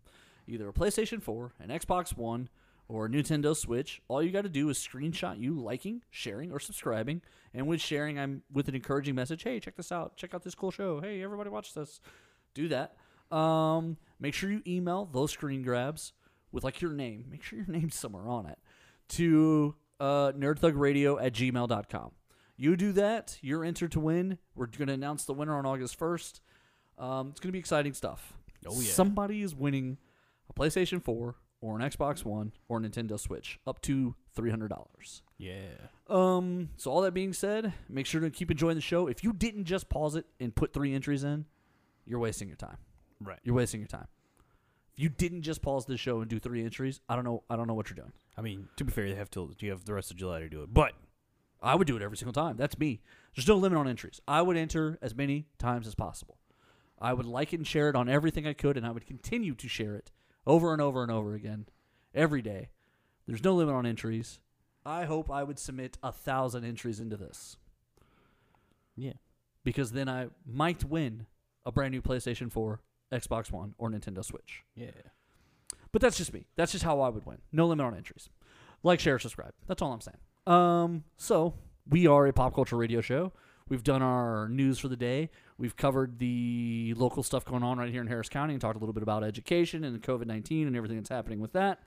either 0.52 0.70
a 0.70 0.74
PlayStation 0.74 1.22
4, 1.22 1.54
an 1.60 1.70
Xbox 1.70 2.16
One, 2.16 2.50
or 2.88 3.06
a 3.06 3.10
Nintendo 3.10 3.56
Switch. 3.56 4.02
All 4.08 4.22
you 4.22 4.32
got 4.32 4.42
to 4.42 4.50
do 4.50 4.70
is 4.70 4.78
screenshot 4.78 5.40
you 5.40 5.60
liking, 5.60 6.04
sharing, 6.10 6.52
or 6.52 6.60
subscribing. 6.60 7.22
And 7.54 7.68
with 7.68 7.82
sharing, 7.82 8.20
I'm 8.20 8.44
with 8.52 8.68
an 8.68 8.76
encouraging 8.76 9.16
message. 9.16 9.44
Hey, 9.44 9.60
check 9.60 9.78
this 9.78 9.92
out. 9.92 10.18
Check 10.18 10.34
out 10.34 10.44
this 10.44 10.56
cool 10.56 10.72
show. 10.72 11.00
Hey, 11.00 11.24
everybody, 11.24 11.50
watch 11.50 11.74
this. 11.74 12.02
Do 12.54 12.68
that. 12.68 12.98
Um, 13.36 13.98
make 14.20 14.34
sure 14.34 14.52
you 14.52 14.62
email 14.68 15.06
those 15.06 15.32
screen 15.32 15.64
grabs 15.64 16.12
with 16.52 16.64
like 16.64 16.82
your 16.82 16.92
name. 16.92 17.26
Make 17.30 17.44
sure 17.44 17.60
your 17.60 17.68
name's 17.68 17.96
somewhere 17.96 18.28
on 18.28 18.46
it 18.46 18.60
to 19.10 19.76
uh, 20.00 20.32
nerdthugradio 20.34 21.24
at 21.24 21.34
gmail.com. 21.34 22.12
You 22.58 22.76
do 22.76 22.92
that, 22.94 23.40
you're 23.42 23.64
entered 23.64 23.92
to 23.94 24.00
win. 24.00 24.38
We're 24.54 24.68
going 24.68 24.88
to 24.88 24.94
announce 24.94 25.26
the 25.26 25.34
winner 25.34 25.58
on 25.58 25.66
August 25.66 26.00
1st. 26.00 26.42
Um, 26.98 27.30
it's 27.30 27.40
going 27.40 27.50
to 27.50 27.54
be 27.54 27.60
exciting 27.60 27.94
stuff. 27.94 28.34
Oh, 28.68 28.80
yeah. 28.80 28.92
Somebody 28.92 29.42
is 29.42 29.56
winning 29.56 29.98
a 30.52 30.60
PlayStation 30.60 31.04
4 31.04 31.36
or 31.62 31.80
an 31.80 31.82
Xbox 31.90 32.26
One 32.26 32.52
or 32.68 32.78
a 32.78 32.82
Nintendo 32.82 33.20
Switch 33.20 33.60
up 33.66 33.82
to 33.84 34.16
$300. 34.36 35.22
Yeah. 35.38 35.54
Um, 36.08 36.70
so 36.78 36.92
all 36.92 37.02
that 37.02 37.14
being 37.14 37.34
said, 37.34 37.74
make 37.90 38.06
sure 38.06 38.22
to 38.22 38.30
keep 38.30 38.52
enjoying 38.52 38.76
the 38.76 38.82
show. 38.82 39.08
If 39.08 39.24
you 39.24 39.34
didn't 39.34 39.66
just 39.66 39.90
pause 39.90 40.16
it 40.16 40.26
and 40.40 40.56
put 40.56 40.74
three 40.74 40.94
entries 40.94 41.24
in, 41.24 41.46
you're 42.06 42.20
wasting 42.20 42.48
your 42.48 42.58
time. 42.58 42.78
Right. 43.20 43.40
You're 43.44 43.56
wasting 43.56 43.80
your 43.80 43.88
time. 43.88 44.08
If 44.94 45.00
you 45.00 45.10
didn't 45.10 45.44
just 45.44 45.62
pause 45.62 45.86
the 45.86 45.98
show 45.98 46.20
and 46.20 46.30
do 46.30 46.40
three 46.40 46.64
entries, 46.64 47.00
I 47.08 47.16
don't 47.16 47.24
know. 47.24 47.44
I 47.50 47.56
don't 47.56 47.68
know 47.68 47.74
what 47.74 47.90
you're 47.90 47.96
doing. 47.96 48.12
I 48.38 48.42
mean, 48.42 48.68
to 48.76 48.84
be 48.84 48.92
fair, 48.92 49.06
you 49.06 49.16
have 49.16 49.32
to. 49.32 49.54
You 49.60 49.70
have 49.70 49.86
the 49.86 49.94
rest 49.94 50.12
of 50.12 50.18
July 50.18 50.40
to 50.40 50.50
do 50.50 50.64
it, 50.64 50.74
but 50.74 50.94
I 51.62 51.76
would 51.76 51.88
do 51.88 51.96
it 51.96 52.02
every 52.02 52.18
single 52.18 52.34
time. 52.34 52.58
That's 52.58 52.78
me. 52.78 53.02
There's 53.36 53.48
no 53.48 53.56
limit 53.56 53.78
on 53.78 53.88
entries. 53.88 54.20
I 54.28 54.42
would 54.42 54.58
enter 54.58 54.98
as 55.02 55.16
many 55.16 55.48
times 55.60 55.88
as 55.88 55.96
possible. 55.96 56.40
I 57.00 57.14
would 57.14 57.26
like 57.26 57.54
it 57.54 57.58
and 57.58 57.66
share 57.66 57.90
it 57.90 57.96
on 57.96 58.10
everything 58.10 58.46
I 58.46 58.54
could, 58.54 58.76
and 58.78 58.86
I 58.86 58.92
would 58.92 59.08
continue 59.08 59.56
to 59.56 59.68
share 59.70 59.96
it 59.96 60.12
over 60.46 60.74
and 60.74 60.82
over 60.82 61.04
and 61.04 61.12
over 61.12 61.34
again 61.34 61.68
every 62.14 62.42
day. 62.42 62.70
There's 63.28 63.44
no 63.44 63.54
limit 63.54 63.76
on 63.76 63.86
entries. 63.86 64.40
I 64.86 65.06
hope 65.06 65.30
I 65.30 65.44
would 65.44 65.60
submit 65.60 65.98
a 66.02 66.12
thousand 66.12 66.66
entries 66.66 67.00
into 67.00 67.16
this 67.16 67.58
yeah. 68.96 69.14
because 69.64 69.92
then 69.92 70.10
I 70.10 70.28
might 70.46 70.84
win 70.84 71.28
a 71.66 71.72
brand 71.72 71.92
new 71.92 72.02
PlayStation 72.02 72.52
4, 72.52 72.82
Xbox 73.12 73.52
One, 73.52 73.76
or 73.78 73.90
Nintendo 73.90 74.24
Switch. 74.26 74.64
Yeah. 74.76 74.90
But 75.92 76.02
that's 76.02 76.18
just 76.18 76.34
me. 76.34 76.48
That's 76.56 76.72
just 76.72 76.84
how 76.84 77.02
I 77.02 77.10
would 77.10 77.26
win. 77.26 77.40
No 77.52 77.68
limit 77.68 77.86
on 77.86 77.96
entries. 77.96 78.30
Like, 78.84 79.00
share, 79.00 79.20
subscribe. 79.20 79.54
That's 79.68 79.82
all 79.82 79.94
I'm 79.94 80.02
saying. 80.02 80.18
Um, 80.48 81.04
so 81.18 81.54
we 81.88 82.08
are 82.08 82.26
a 82.26 82.34
pop 82.34 82.56
culture 82.56 82.78
radio 82.78 83.02
show. 83.02 83.34
We've 83.72 83.86
done 83.86 84.02
our 84.02 84.50
news 84.50 84.80
for 84.80 84.90
the 84.90 84.98
day. 84.98 85.30
We've 85.58 85.78
covered 85.78 86.20
the 86.20 86.94
local 86.98 87.24
stuff 87.24 87.46
going 87.46 87.64
on 87.64 87.78
right 87.78 87.90
here 87.90 88.02
in 88.02 88.08
Harris 88.08 88.28
County 88.28 88.54
and 88.54 88.60
talked 88.60 88.76
a 88.76 88.80
little 88.80 88.92
bit 88.92 89.02
about 89.02 89.24
education 89.24 89.86
and 89.86 90.04
COVID 90.04 90.26
19 90.26 90.68
and 90.68 90.76
everything 90.76 90.98
that's 90.98 91.08
happening 91.08 91.40
with 91.40 91.54
that. 91.54 91.80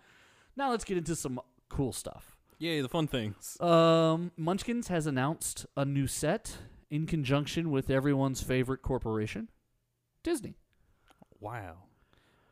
Now 0.57 0.70
let's 0.70 0.85
get 0.85 0.97
into 0.97 1.14
some 1.14 1.38
cool 1.68 1.92
stuff. 1.92 2.38
Yay, 2.59 2.81
the 2.81 2.88
fun 2.88 3.07
things. 3.07 3.61
Um, 3.61 4.33
Munchkins 4.38 4.88
has 4.88 5.07
announced 5.07 5.66
a 5.77 5.85
new 5.85 6.07
set 6.07 6.57
in 6.90 7.05
conjunction 7.05 7.70
with 7.70 7.90
everyone's 7.90 8.40
favorite 8.40 8.81
corporation, 8.81 9.51
Disney. 10.23 10.57
Wow. 11.38 11.81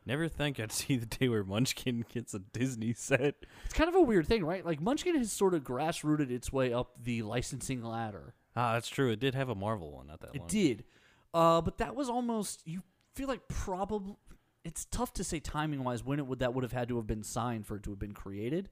Never 0.04 0.28
think 0.28 0.60
I'd 0.60 0.72
see 0.72 0.96
the 0.96 1.06
day 1.06 1.30
where 1.30 1.42
Munchkin 1.42 2.04
gets 2.12 2.34
a 2.34 2.40
Disney 2.40 2.92
set. 2.92 3.36
It's 3.64 3.72
kind 3.72 3.88
of 3.88 3.94
a 3.94 4.02
weird 4.02 4.26
thing, 4.26 4.44
right? 4.44 4.62
Like 4.62 4.82
Munchkin 4.82 5.16
has 5.16 5.32
sort 5.32 5.54
of 5.54 5.64
grassrooted 5.64 6.30
its 6.30 6.52
way 6.52 6.70
up 6.70 7.02
the 7.02 7.22
licensing 7.22 7.82
ladder. 7.82 8.34
Ah, 8.56 8.74
that's 8.74 8.88
true. 8.88 9.10
It 9.10 9.20
did 9.20 9.34
have 9.34 9.48
a 9.48 9.54
Marvel 9.54 9.92
one, 9.92 10.06
not 10.08 10.20
that 10.20 10.34
It 10.34 10.40
long. 10.40 10.48
did, 10.48 10.84
uh, 11.32 11.60
but 11.62 11.78
that 11.78 11.94
was 11.94 12.08
almost. 12.08 12.62
You 12.66 12.82
feel 13.14 13.28
like 13.28 13.46
probably 13.48 14.16
it's 14.64 14.84
tough 14.86 15.12
to 15.14 15.24
say 15.24 15.40
timing 15.40 15.82
wise 15.84 16.04
when 16.04 16.18
it 16.18 16.26
would 16.26 16.38
that 16.40 16.54
would 16.54 16.62
have 16.62 16.72
had 16.72 16.88
to 16.88 16.96
have 16.96 17.06
been 17.06 17.22
signed 17.22 17.66
for 17.66 17.76
it 17.76 17.82
to 17.84 17.90
have 17.90 17.98
been 17.98 18.12
created. 18.14 18.68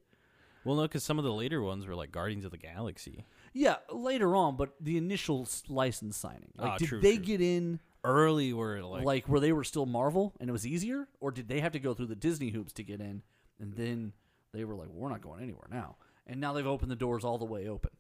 Well, 0.65 0.77
no, 0.77 0.83
because 0.83 1.03
some 1.03 1.19
of 1.19 1.25
the 1.25 1.33
later 1.33 1.63
ones 1.63 1.87
were 1.87 1.95
like 1.95 2.13
Guardians 2.13 2.45
of 2.45 2.51
the 2.51 2.59
Galaxy. 2.59 3.25
Yeah, 3.55 3.77
later 3.91 4.37
on, 4.37 4.57
but 4.57 4.75
the 4.79 4.99
initial 4.99 5.43
s- 5.43 5.63
license 5.69 6.19
signing, 6.19 6.51
like, 6.57 6.73
Ah, 6.73 6.77
did 6.77 6.89
true, 6.89 7.01
they 7.01 7.17
true. 7.17 7.25
get 7.25 7.41
in? 7.41 7.81
Early 8.05 8.53
were 8.53 8.83
like, 8.83 9.05
like, 9.05 9.29
where 9.29 9.41
they 9.41 9.53
were 9.53 9.65
still 9.65 9.85
Marvel 9.87 10.35
and 10.41 10.49
it 10.49 10.53
was 10.53 10.67
easier, 10.67 11.09
or 11.21 11.31
did 11.31 11.49
they 11.49 11.61
have 11.61 11.73
to 11.73 11.79
go 11.81 11.93
through 11.95 12.07
the 12.07 12.15
Disney 12.17 12.49
hoops 12.51 12.73
to 12.75 12.83
get 12.85 13.01
in? 13.01 13.23
And 13.59 13.75
then 13.75 14.13
they 14.53 14.65
were 14.65 14.75
like, 14.75 14.89
"We're 14.89 15.11
not 15.11 15.21
going 15.21 15.43
anywhere 15.43 15.67
now." 15.71 15.97
And 16.27 16.41
now 16.41 16.53
they've 16.55 16.67
opened 16.67 16.91
the 16.91 16.97
doors 16.97 17.25
all 17.25 17.37
the 17.39 17.45
way 17.45 17.69
open. 17.69 17.91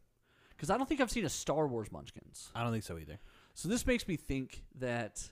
Because 0.61 0.69
I 0.69 0.77
don't 0.77 0.87
think 0.87 1.01
I've 1.01 1.11
seen 1.11 1.25
a 1.25 1.31
Star 1.31 1.67
Wars 1.67 1.91
Munchkins. 1.91 2.51
I 2.55 2.63
don't 2.63 2.71
think 2.71 2.85
so 2.85 2.99
either. 2.99 3.19
So 3.55 3.67
this 3.67 3.87
makes 3.87 4.07
me 4.07 4.17
think 4.17 4.63
that 4.79 5.31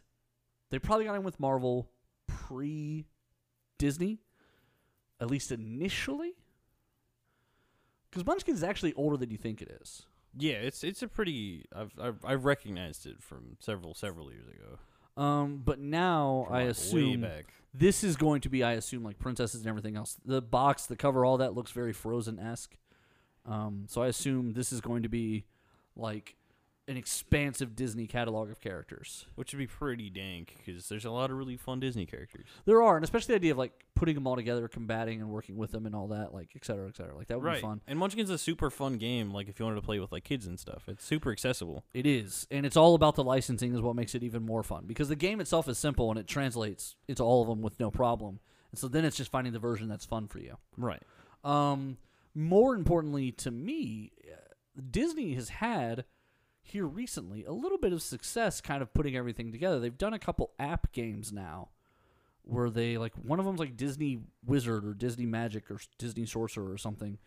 they 0.71 0.79
probably 0.79 1.05
got 1.05 1.17
in 1.17 1.23
with 1.23 1.39
Marvel 1.39 1.91
pre 2.27 3.05
Disney, 3.77 4.21
at 5.21 5.31
least 5.31 5.53
initially. 5.53 6.33
Because 8.09 8.25
Munchkins 8.25 8.57
is 8.57 8.65
actually 8.65 8.95
older 8.95 9.19
than 9.19 9.31
you 9.31 9.37
think 9.37 9.61
it 9.61 9.69
is. 9.83 10.07
Yeah, 10.35 10.55
it's 10.55 10.83
it's 10.83 11.03
a 11.03 11.09
pretty. 11.09 11.67
I've 11.77 11.93
I've, 12.01 12.25
I've 12.25 12.45
recognized 12.47 13.05
it 13.05 13.23
from 13.23 13.59
several 13.61 13.93
several 13.93 14.33
years 14.33 14.49
ago. 14.49 15.23
Um, 15.23 15.61
but 15.63 15.79
now 15.79 16.47
I 16.51 16.63
assume 16.63 17.21
back. 17.21 17.53
this 17.75 18.03
is 18.03 18.17
going 18.17 18.41
to 18.43 18.49
be, 18.49 18.63
I 18.65 18.73
assume, 18.73 19.05
like 19.05 19.19
princesses 19.19 19.61
and 19.61 19.69
everything 19.69 19.95
else. 19.95 20.17
The 20.25 20.41
box, 20.41 20.87
the 20.87 20.97
cover, 20.97 21.23
all 21.27 21.37
that 21.37 21.55
looks 21.55 21.73
very 21.73 21.93
Frozen 21.93 22.39
esque. 22.39 22.79
Um, 23.49 23.85
so 23.89 24.03
I 24.03 24.09
assume 24.09 24.53
this 24.53 24.73
is 24.73 24.81
going 24.81 25.03
to 25.03 25.09
be 25.09 25.45
like 25.97 26.37
an 26.87 26.97
expansive 26.97 27.77
Disney 27.77 28.07
catalog 28.07 28.51
of 28.51 28.61
characters. 28.63 29.27
which 29.35 29.53
would 29.53 29.59
be 29.59 29.67
pretty 29.67 30.09
dank 30.09 30.55
because 30.65 30.89
there's 30.89 31.05
a 31.05 31.11
lot 31.11 31.31
of 31.31 31.37
really 31.37 31.57
fun 31.57 31.81
Disney 31.81 32.07
characters. 32.07 32.47
There 32.65 32.83
are, 32.83 32.97
and 32.97 33.05
especially 33.05 33.35
the 33.35 33.37
idea 33.37 33.53
of 33.53 33.59
like 33.59 33.85
putting 33.95 34.15
them 34.15 34.27
all 34.27 34.37
together, 34.37 34.69
combating 34.69 35.21
and 35.21 35.29
working 35.29 35.57
with 35.59 35.71
them, 35.71 35.85
and 35.85 35.95
all 35.95 36.09
that, 36.09 36.33
like 36.33 36.49
et 36.57 36.65
cetera, 36.65 36.89
et 36.89 36.97
cetera. 36.97 37.15
Like 37.15 37.27
that 37.27 37.43
would 37.43 37.53
be 37.53 37.61
fun. 37.61 37.83
And 37.87 37.99
Munchkin's 37.99 38.31
a 38.31 38.39
super 38.39 38.71
fun 38.71 38.97
game. 38.97 39.33
Like 39.33 39.49
if 39.51 39.59
you 39.59 39.67
wanted 39.67 39.77
to 39.81 39.83
play 39.83 39.99
with 39.99 40.13
like 40.13 40.25
kids 40.25 40.47
and 40.47 40.59
stuff, 40.59 40.85
it's 40.89 41.05
super 41.05 41.31
accessible. 41.31 41.85
It 41.93 42.07
is, 42.07 42.47
and 42.51 42.65
it's 42.65 42.77
all 42.77 42.95
about 42.95 43.17
the 43.17 43.25
licensing 43.25 43.75
is 43.75 43.83
what 43.83 43.95
makes 43.95 44.15
it 44.15 44.23
even 44.23 44.45
more 44.47 44.63
fun 44.63 44.85
because 44.87 45.09
the 45.11 45.17
game 45.17 45.41
itself 45.41 45.69
is 45.69 45.77
simple 45.77 46.11
and 46.11 46.19
it 46.19 46.27
translates 46.27 46.97
into 47.07 47.23
all 47.23 47.43
of 47.43 47.49
them 47.49 47.61
with 47.61 47.79
no 47.79 47.91
problem. 47.91 48.41
And 48.73 48.79
so 48.79 48.89
then 48.89 49.05
it's 49.05 49.17
just 49.17 49.31
finding 49.31 49.53
the 49.53 49.59
version 49.59 49.89
that's 49.89 50.07
fun 50.07 50.27
for 50.27 50.39
you. 50.39 50.57
Right. 50.79 51.03
Um, 51.45 51.99
more 52.39 52.75
importantly 52.75 53.33
to 53.33 53.51
me, 53.51 54.13
Disney 54.91 55.35
has 55.35 55.49
had 55.49 56.05
here 56.63 56.87
recently 56.87 57.45
a 57.45 57.53
little 57.53 57.79
bit 57.79 57.93
of 57.93 58.01
success 58.01 58.61
kind 58.61 58.81
of 58.81 58.95
putting 58.95 59.17
everything 59.17 59.51
together. 59.51 59.81
They've 59.81 59.97
done 59.97 60.15
a 60.15 60.19
couple 60.19 60.53
app 60.59 60.93
games 60.93 61.33
now 61.33 61.71
where 62.43 62.71
they 62.71 62.97
like 62.97 63.15
one 63.15 63.41
of 63.41 63.45
them's 63.45 63.59
like 63.59 63.77
Disney 63.77 64.21
Wizard 64.47 64.85
or 64.85 64.95
Disney 64.95 65.27
Magic 65.27 65.71
or 65.71 65.81
Disney 65.99 66.27
Sorcerer 66.27 66.71
or 66.71 66.79
something 66.79 67.19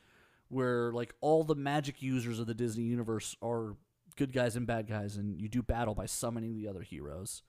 where 0.48 0.92
like 0.92 1.14
all 1.22 1.44
the 1.44 1.56
magic 1.56 2.02
users 2.02 2.40
of 2.40 2.48
the 2.48 2.54
Disney 2.54 2.84
universe 2.84 3.36
are 3.42 3.76
good 4.16 4.32
guys 4.32 4.56
and 4.56 4.66
bad 4.66 4.88
guys 4.88 5.18
and 5.18 5.40
you 5.40 5.50
do 5.50 5.62
battle 5.62 5.96
by 5.96 6.06
summoning 6.06 6.56
the 6.56 6.68
other 6.68 6.82
heroes. 6.82 7.44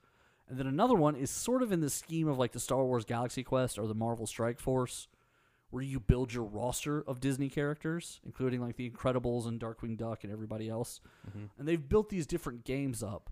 And 0.49 0.59
then 0.59 0.67
another 0.67 0.95
one 0.95 1.15
is 1.15 1.31
sort 1.31 1.63
of 1.63 1.71
in 1.71 1.81
the 1.81 1.91
scheme 1.91 2.27
of 2.27 2.39
like 2.39 2.53
the 2.53 2.61
Star 2.61 2.85
Wars 2.85 3.05
Galaxy 3.05 3.45
Quest 3.45 3.79
or 3.79 3.87
the 3.87 3.95
Marvel 3.95 4.27
Strike 4.27 4.59
Force 4.59 5.07
where 5.73 5.83
you 5.83 5.99
build 5.99 6.35
your 6.35 6.45
roster 6.45 7.03
of 7.07 7.19
Disney 7.19 7.49
characters, 7.49 8.21
including 8.27 8.61
like 8.61 8.77
the 8.77 8.89
Incredibles 8.91 9.47
and 9.47 9.59
Darkwing 9.59 9.97
Duck 9.97 10.23
and 10.23 10.31
everybody 10.31 10.69
else. 10.69 11.01
Mm-hmm. 11.27 11.47
And 11.59 11.67
they've 11.67 11.89
built 11.89 12.11
these 12.11 12.27
different 12.27 12.65
games 12.65 13.03
up, 13.03 13.31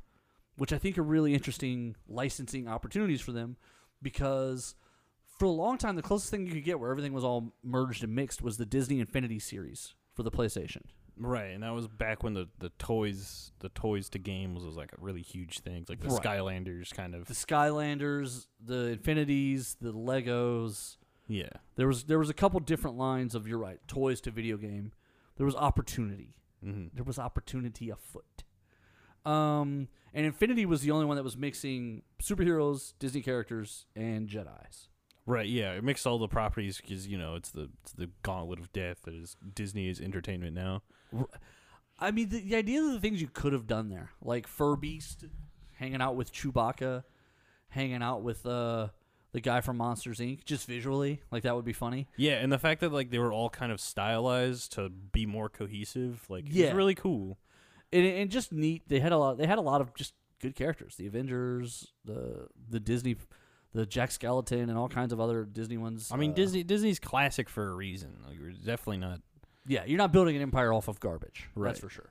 which 0.57 0.73
I 0.73 0.79
think 0.79 0.97
are 0.97 1.03
really 1.03 1.35
interesting 1.35 1.97
licensing 2.09 2.67
opportunities 2.67 3.21
for 3.21 3.33
them 3.33 3.59
because 4.01 4.75
for 5.39 5.45
a 5.45 5.51
long 5.51 5.77
time, 5.77 5.97
the 5.97 6.03
closest 6.03 6.31
thing 6.31 6.47
you 6.47 6.55
could 6.55 6.65
get 6.65 6.81
where 6.81 6.91
everything 6.91 7.13
was 7.13 7.25
all 7.25 7.53
merged 7.63 8.03
and 8.03 8.15
mixed 8.15 8.41
was 8.41 8.57
the 8.57 8.65
Disney 8.65 9.01
Infinity 9.01 9.39
series 9.39 9.95
for 10.15 10.23
the 10.23 10.31
PlayStation. 10.31 10.85
Right, 11.19 11.51
and 11.51 11.63
that 11.63 11.75
was 11.75 11.89
back 11.89 12.23
when 12.23 12.33
the, 12.33 12.49
the 12.59 12.71
toys 12.79 13.53
the 13.59 13.69
toys 13.69 14.09
to 14.11 14.19
games 14.19 14.65
was 14.65 14.77
like 14.77 14.93
a 14.93 14.97
really 14.99 15.21
huge 15.21 15.59
thing, 15.59 15.85
like 15.91 16.01
the 16.01 16.09
Right. 16.09 16.23
Skylanders 16.23 16.95
kind 16.95 17.15
of. 17.15 17.27
The 17.27 17.35
Skylanders, 17.35 18.47
the 18.65 18.87
Infinities, 18.87 19.77
the 19.79 19.93
Legos. 19.93 20.97
Yeah, 21.31 21.49
There 21.77 21.87
was 21.87 22.05
there 22.05 22.19
was 22.19 22.29
a 22.29 22.35
couple 22.35 22.59
different 22.59 22.99
lines 22.99 23.37
of 23.37 23.47
you're 23.47 23.59
right, 23.59 23.79
toys 23.87 24.21
to 24.23 24.33
video 24.33 24.57
game. 24.57 24.91
There 25.37 25.47
was 25.47 25.55
opportunity. 25.55 26.35
mm-hmm. 26.65 26.89
there 26.93 27.05
was 27.05 27.19
opportunity 27.21 27.89
afoot. 27.89 28.43
Um, 29.25 29.89
and 30.13 30.27
Infinity 30.27 30.67
was 30.67 30.81
the 30.81 30.91
only 30.91 31.05
one 31.07 31.17
that 31.17 31.23
was 31.23 31.37
mixing 31.37 32.03
superheroes, 32.21 32.95
Disney 32.99 33.23
characters, 33.23 33.87
and 33.95 34.29
Jedi's. 34.29 34.89
right. 35.25 35.47
Yeah, 35.47 35.73
it 35.73 35.85
mixed 35.85 36.05
all 36.05 36.19
the 36.19 36.27
properties 36.27 36.81
because 36.81 37.07
you 37.07 37.17
know 37.17 37.37
it's 37.37 37.51
the 37.51 37.71
it's 37.83 37.93
the 37.93 38.11
gauntlet 38.25 38.59
of 38.59 38.73
death 38.73 39.03
that 39.05 39.15
is 39.15 39.37
Disney's 39.55 40.01
entertainment 40.01 40.55
now. 40.55 40.83
I 42.01 42.11
mean, 42.11 42.29
the, 42.29 42.41
the 42.41 42.57
idea 42.57 42.83
of 42.83 42.93
the 42.93 43.01
things 43.01 43.21
you 43.21 43.29
could 43.29 43.53
have 43.53 43.69
done 43.69 43.89
there, 43.89 44.11
like 44.21 44.49
Fur 44.49 44.75
Beast, 44.75 45.27
hanging 45.75 46.01
out 46.01 46.17
with 46.17 46.33
Chewbacca, 46.33 47.05
hanging 47.69 48.03
out 48.03 48.23
with 48.23 48.47
uh, 48.47 48.89
the 49.33 49.41
guy 49.41 49.61
from 49.61 49.77
Monsters 49.77 50.19
Inc. 50.19 50.45
Just 50.45 50.67
visually, 50.67 51.21
like 51.31 51.43
that 51.45 51.55
would 51.57 51.65
be 51.65 51.73
funny. 51.73 52.09
Yeah, 52.17 52.35
and 52.35 52.51
the 52.53 52.59
fact 52.59 52.81
that 52.81 52.93
like 52.93 53.11
they 53.11 53.19
were 53.19 53.33
all 53.33 53.51
kind 53.51 53.71
of 53.73 53.81
stylized 53.81 54.73
to 54.73 54.89
be 54.89 55.27
more 55.27 55.49
cohesive, 55.49 56.25
like 56.29 56.45
Yeah. 56.49 56.67
it's 56.67 56.75
really 56.75 56.95
cool. 56.95 57.39
and, 57.93 58.05
and 58.07 58.31
just 58.31 58.53
neat. 58.53 58.83
They 58.89 59.01
had 59.01 59.13
a 59.13 59.19
lot. 59.19 59.39
They 59.39 59.47
had 59.47 59.59
a 59.59 59.63
lot 59.63 59.81
of 59.81 59.95
just 59.95 60.15
good 60.41 60.55
characters. 60.55 60.97
The 60.97 61.07
Avengers, 61.07 61.89
the 62.05 62.49
the 62.69 62.81
Disney, 62.81 63.17
the 63.73 63.87
Jack 63.87 64.11
Skellington, 64.11 64.63
and 64.65 64.77
all 64.79 64.89
kinds 64.89 65.13
of 65.13 65.21
other 65.21 65.45
Disney 65.45 65.77
ones. 65.77 66.11
I 66.13 66.17
mean, 66.17 66.31
Uh, 66.33 66.35
Disney 66.35 66.63
Disney's 66.63 66.99
classic 66.99 67.49
for 67.49 67.69
a 67.69 67.75
reason. 67.75 68.17
Like, 68.27 68.39
we're 68.41 68.53
definitely 68.53 68.99
not. 68.99 69.21
Yeah, 69.67 69.85
you're 69.85 69.99
not 69.99 70.13
building 70.13 70.35
an 70.37 70.43
empire 70.43 70.73
off 70.73 70.89
of 70.89 70.99
garbage. 71.01 71.49
Right. 71.55 71.69
That's 71.69 71.81
for 71.81 71.89
sure. 71.91 72.11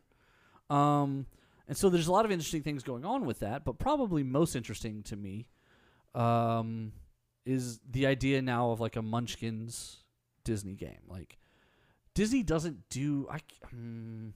Um, 0.69 1.25
and 1.67 1.75
so 1.75 1.89
there's 1.89 2.08
a 2.08 2.12
lot 2.12 2.23
of 2.25 2.32
interesting 2.32 2.62
things 2.62 2.84
going 2.84 3.03
on 3.03 3.25
with 3.25 3.39
that, 3.39 3.65
but 3.65 3.79
probably 3.79 4.23
most 4.23 4.55
interesting 4.55 5.01
to 5.03 5.15
me, 5.15 5.47
um, 6.15 6.91
is 7.49 7.79
the 7.89 8.05
idea 8.05 8.41
now 8.41 8.71
of 8.71 8.79
like 8.79 8.95
a 8.95 9.01
Munchkins 9.01 9.97
Disney 10.43 10.75
game. 10.75 11.01
Like 11.07 11.38
Disney 12.13 12.43
doesn't 12.43 12.89
do. 12.89 13.27
I. 13.29 13.38
c- 13.38 13.43
Hmm, 13.69 14.29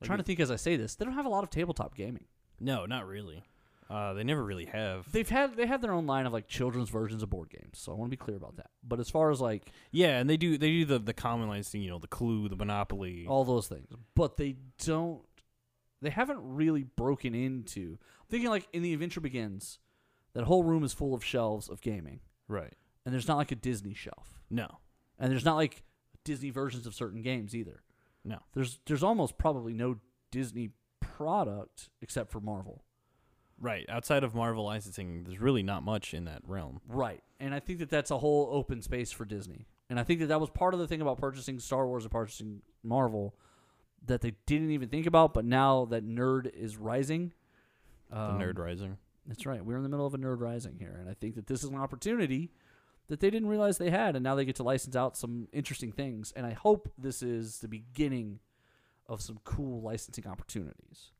Like 0.00 0.06
trying 0.06 0.18
to 0.18 0.24
think 0.24 0.40
as 0.40 0.50
I 0.50 0.56
say 0.56 0.76
this, 0.76 0.94
they 0.94 1.04
don't 1.04 1.14
have 1.14 1.26
a 1.26 1.30
lot 1.30 1.44
of 1.44 1.50
tabletop 1.50 1.94
gaming. 1.94 2.24
No, 2.60 2.86
not 2.86 3.06
really. 3.06 3.42
Uh, 3.90 4.14
they 4.14 4.24
never 4.24 4.42
really 4.42 4.64
have. 4.66 5.10
They've 5.12 5.28
had 5.28 5.54
they 5.56 5.66
have 5.66 5.82
their 5.82 5.92
own 5.92 6.06
line 6.06 6.24
of 6.24 6.32
like 6.32 6.48
children's 6.48 6.88
versions 6.88 7.22
of 7.22 7.28
board 7.28 7.50
games, 7.50 7.78
so 7.78 7.92
I 7.92 7.94
want 7.94 8.10
to 8.10 8.16
be 8.16 8.22
clear 8.24 8.36
about 8.36 8.56
that. 8.56 8.70
But 8.82 9.00
as 9.00 9.10
far 9.10 9.30
as 9.30 9.40
like 9.40 9.70
Yeah, 9.90 10.18
and 10.18 10.30
they 10.30 10.36
do 10.38 10.56
they 10.56 10.70
do 10.70 10.84
the 10.86 10.98
the 10.98 11.12
common 11.12 11.48
lines 11.48 11.68
thing, 11.68 11.82
you 11.82 11.90
know, 11.90 11.98
the 11.98 12.06
Clue, 12.06 12.48
the 12.48 12.56
Monopoly. 12.56 13.26
all 13.28 13.44
those 13.44 13.68
things, 13.68 13.88
but 14.14 14.36
they 14.38 14.56
don't. 14.84 15.20
They 16.00 16.10
haven't 16.10 16.40
really 16.42 16.82
broken 16.84 17.34
into. 17.34 17.98
I'm 18.20 18.26
thinking 18.30 18.48
like 18.50 18.66
in 18.72 18.82
the 18.82 18.92
Adventure 18.94 19.20
Begins, 19.20 19.78
that 20.34 20.44
whole 20.44 20.64
room 20.64 20.84
is 20.84 20.92
full 20.92 21.14
of 21.14 21.24
shelves 21.24 21.68
of 21.68 21.80
gaming, 21.80 22.20
Right. 22.48 22.74
and 23.04 23.12
there's 23.12 23.28
not 23.28 23.36
like 23.36 23.52
a 23.52 23.56
Disney 23.56 23.94
shelf, 23.94 24.40
No. 24.50 24.78
and 25.18 25.30
there's 25.30 25.44
not 25.44 25.56
like 25.56 25.82
Disney 26.24 26.50
versions 26.50 26.86
of 26.86 26.94
certain 26.94 27.22
games 27.22 27.54
either. 27.54 27.82
No. 28.24 28.38
There's 28.54 28.78
there's 28.86 29.02
almost 29.02 29.36
probably 29.38 29.72
no 29.74 29.98
Disney 30.30 30.70
product 31.00 31.90
except 32.00 32.30
for 32.30 32.40
Marvel. 32.40 32.84
Right. 33.58 33.84
Outside 33.88 34.24
of 34.24 34.34
Marvel 34.34 34.64
licensing, 34.64 35.24
there's 35.24 35.40
really 35.40 35.62
not 35.62 35.82
much 35.82 36.14
in 36.14 36.24
that 36.24 36.42
realm. 36.46 36.80
Right. 36.88 37.22
And 37.38 37.54
I 37.54 37.60
think 37.60 37.78
that 37.80 37.90
that's 37.90 38.10
a 38.10 38.18
whole 38.18 38.48
open 38.52 38.82
space 38.82 39.12
for 39.12 39.24
Disney. 39.24 39.66
And 39.90 40.00
I 40.00 40.04
think 40.04 40.20
that 40.20 40.26
that 40.26 40.40
was 40.40 40.50
part 40.50 40.74
of 40.74 40.80
the 40.80 40.88
thing 40.88 41.00
about 41.00 41.18
purchasing 41.18 41.58
Star 41.58 41.86
Wars 41.86 42.04
and 42.04 42.10
purchasing 42.10 42.62
Marvel 42.82 43.34
that 44.06 44.20
they 44.20 44.32
didn't 44.46 44.70
even 44.70 44.88
think 44.88 45.06
about, 45.06 45.32
but 45.34 45.44
now 45.44 45.84
that 45.86 46.04
nerd 46.04 46.52
is 46.54 46.76
rising. 46.76 47.32
The 48.10 48.18
um, 48.20 48.40
Nerd 48.40 48.58
Rising. 48.58 48.98
That's 49.26 49.46
right. 49.46 49.64
We're 49.64 49.76
in 49.76 49.82
the 49.82 49.88
middle 49.88 50.06
of 50.06 50.14
a 50.14 50.18
nerd 50.18 50.40
rising 50.40 50.76
here. 50.78 50.96
And 50.98 51.08
I 51.08 51.14
think 51.14 51.36
that 51.36 51.46
this 51.46 51.62
is 51.62 51.70
an 51.70 51.76
opportunity 51.76 52.50
that 53.08 53.20
they 53.20 53.30
didn't 53.30 53.48
realize 53.48 53.78
they 53.78 53.90
had, 53.90 54.16
and 54.16 54.22
now 54.22 54.34
they 54.34 54.44
get 54.44 54.56
to 54.56 54.62
license 54.62 54.96
out 54.96 55.16
some 55.16 55.48
interesting 55.52 55.92
things. 55.92 56.32
And 56.34 56.46
I 56.46 56.52
hope 56.52 56.92
this 56.96 57.22
is 57.22 57.58
the 57.58 57.68
beginning 57.68 58.40
of 59.08 59.20
some 59.20 59.38
cool 59.44 59.82
licensing 59.82 60.26
opportunities. 60.26 61.10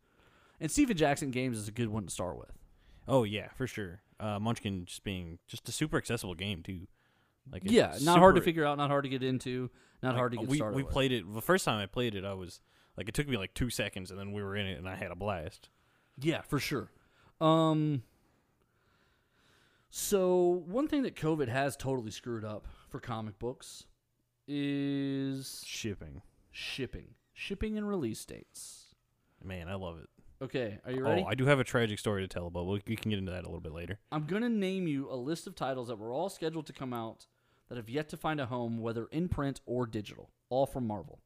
And 0.61 0.71
Stephen 0.71 0.97
Jackson 0.97 1.31
Games 1.31 1.59
is 1.59 1.69
a 1.69 1.73
good 1.73 1.89
one 1.89 2.05
to 2.05 2.11
start 2.11 2.39
with. 2.39 2.53
Oh 3.09 3.25
yeah, 3.25 3.49
for 3.57 3.67
sure. 3.67 4.01
Uh, 4.21 4.39
Munchkin 4.39 4.85
just 4.87 5.03
being 5.03 5.39
just 5.49 5.69
a 5.69 5.73
super 5.73 5.97
accessible 5.97 6.35
game 6.35 6.63
too. 6.63 6.87
Like 7.51 7.65
it's 7.65 7.73
yeah, 7.73 7.97
not 8.03 8.19
hard 8.19 8.37
to 8.37 8.41
figure 8.41 8.65
out, 8.65 8.79
not 8.79 8.89
hard 8.89 9.03
to 9.03 9.11
get 9.11 9.25
into, 9.25 9.71
not 10.03 10.11
like, 10.11 10.17
hard 10.17 10.33
to 10.33 10.39
get 10.39 10.49
we, 10.49 10.59
started. 10.59 10.77
We 10.77 10.85
with. 10.85 10.93
played 10.93 11.11
it 11.11 11.25
the 11.35 11.43
first 11.43 11.65
time 11.65 11.81
I 11.81 11.87
played 11.87 12.15
it. 12.15 12.25
I 12.25 12.35
was 12.35 12.61
like, 12.97 13.09
it 13.09 13.15
took 13.15 13.27
me 13.29 13.37
like 13.37 13.55
two 13.55 13.71
seconds, 13.71 14.11
and 14.11 14.21
then 14.21 14.33
we 14.33 14.43
were 14.43 14.55
in 14.55 14.67
it, 14.67 14.79
and 14.79 14.89
I 14.89 14.95
had 14.95 15.11
a 15.11 15.17
blast. 15.17 15.69
Yeah, 16.21 16.43
for 16.43 16.61
sure. 16.61 16.93
Um 17.43 18.03
so 19.91 20.63
one 20.67 20.89
thing 20.89 21.03
that 21.03 21.17
COVID 21.17 21.49
has 21.49 21.77
totally 21.77 22.11
screwed 22.11 22.45
up 22.45 22.67
for 22.89 22.99
comic 22.99 23.39
books 23.39 23.85
is 24.49 25.63
Shipping, 25.67 26.23
shipping. 26.51 27.15
Shipping 27.35 27.77
and 27.77 27.89
release 27.89 28.25
dates. 28.25 28.95
man, 29.45 29.69
I 29.69 29.75
love 29.75 29.99
it. 29.99 30.09
Okay, 30.43 30.79
are 30.85 30.91
you 30.93 31.05
ready? 31.05 31.23
Oh, 31.23 31.27
I 31.29 31.35
do 31.35 31.47
have 31.47 31.61
a 31.61 31.65
tragic 31.65 31.99
story 31.99 32.23
to 32.23 32.29
tell, 32.29 32.51
but 32.51 32.65
we, 32.65 32.83
we 32.87 32.97
can 32.97 33.11
get 33.11 33.19
into 33.19 33.31
that 33.31 33.43
a 33.45 33.47
little 33.47 33.61
bit 33.61 33.73
later. 33.73 33.99
I'm 34.11 34.25
going 34.25 34.43
to 34.43 34.49
name 34.49 34.89
you 34.89 35.09
a 35.09 35.15
list 35.15 35.47
of 35.47 35.55
titles 35.55 35.87
that 35.89 35.99
were 35.99 36.11
all 36.13 36.29
scheduled 36.29 36.67
to 36.67 36.73
come 36.73 36.93
out 36.93 37.27
that 37.69 37.77
have 37.77 37.89
yet 37.89 38.09
to 38.09 38.17
find 38.17 38.41
a 38.41 38.47
home, 38.47 38.81
whether 38.81 39.07
in 39.13 39.29
print 39.29 39.61
or 39.67 39.87
digital. 39.87 40.31
All 40.49 40.67
from 40.67 40.87
Marvel. 40.87 41.21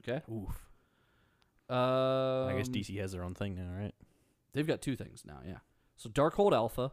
Okay? 0.00 0.20
Oof. 0.30 0.66
Um, 1.68 2.48
I 2.48 2.54
guess 2.58 2.68
DC 2.68 2.98
has 3.00 3.12
their 3.12 3.24
own 3.24 3.34
thing 3.34 3.54
now, 3.54 3.70
right? 3.74 3.94
They've 4.56 4.66
got 4.66 4.80
two 4.80 4.96
things 4.96 5.22
now, 5.26 5.40
yeah. 5.46 5.58
So 5.96 6.08
Darkhold 6.08 6.54
Alpha, 6.54 6.92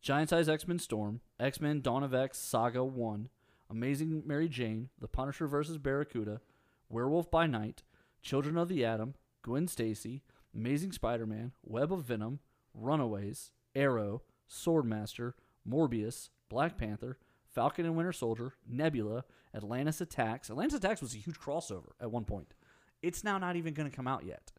Giant 0.00 0.30
Size 0.30 0.48
X 0.48 0.66
Men 0.66 0.78
Storm, 0.78 1.20
X 1.38 1.60
Men 1.60 1.82
Dawn 1.82 2.02
of 2.02 2.14
X 2.14 2.38
Saga 2.38 2.82
1, 2.82 3.28
Amazing 3.68 4.22
Mary 4.24 4.48
Jane, 4.48 4.88
The 4.98 5.08
Punisher 5.08 5.46
vs. 5.46 5.76
Barracuda, 5.76 6.40
Werewolf 6.88 7.30
by 7.30 7.46
Night, 7.46 7.82
Children 8.22 8.56
of 8.56 8.68
the 8.68 8.82
Atom, 8.82 9.12
Gwen 9.42 9.68
Stacy, 9.68 10.22
Amazing 10.54 10.92
Spider 10.92 11.26
Man, 11.26 11.52
Web 11.62 11.92
of 11.92 12.04
Venom, 12.04 12.38
Runaways, 12.72 13.50
Arrow, 13.74 14.22
Swordmaster, 14.50 15.34
Morbius, 15.68 16.30
Black 16.48 16.78
Panther, 16.78 17.18
Falcon 17.44 17.84
and 17.84 17.94
Winter 17.94 18.14
Soldier, 18.14 18.54
Nebula, 18.66 19.24
Atlantis 19.54 20.00
Attacks. 20.00 20.48
Atlantis 20.48 20.78
Attacks 20.78 21.02
was 21.02 21.14
a 21.14 21.18
huge 21.18 21.38
crossover 21.38 21.90
at 22.00 22.10
one 22.10 22.24
point. 22.24 22.54
It's 23.02 23.22
now 23.22 23.36
not 23.36 23.56
even 23.56 23.74
going 23.74 23.90
to 23.90 23.94
come 23.94 24.08
out 24.08 24.24
yet. 24.24 24.52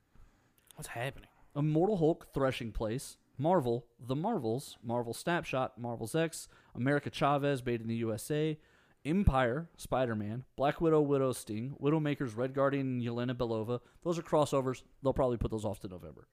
What's 0.75 0.89
happening? 0.89 1.29
Immortal 1.55 1.97
Hulk, 1.97 2.27
Threshing 2.33 2.71
Place, 2.71 3.17
Marvel, 3.37 3.85
The 3.99 4.15
Marvels, 4.15 4.77
Marvel 4.83 5.13
Snapshot, 5.13 5.77
Marvel's 5.77 6.15
X, 6.15 6.47
America 6.75 7.09
Chavez, 7.09 7.65
Made 7.65 7.81
in 7.81 7.87
the 7.87 7.95
USA, 7.95 8.57
Empire, 9.05 9.69
Spider 9.75 10.15
Man, 10.15 10.45
Black 10.55 10.79
Widow, 10.79 11.01
Widow 11.01 11.33
Sting, 11.33 11.75
Widowmaker's 11.81 12.35
Red 12.35 12.53
Guardian, 12.53 13.01
Yelena 13.01 13.33
Belova. 13.35 13.81
Those 14.03 14.17
are 14.17 14.23
crossovers. 14.23 14.83
They'll 15.01 15.13
probably 15.13 15.37
put 15.37 15.51
those 15.51 15.65
off 15.65 15.79
to 15.81 15.87
November. 15.87 16.27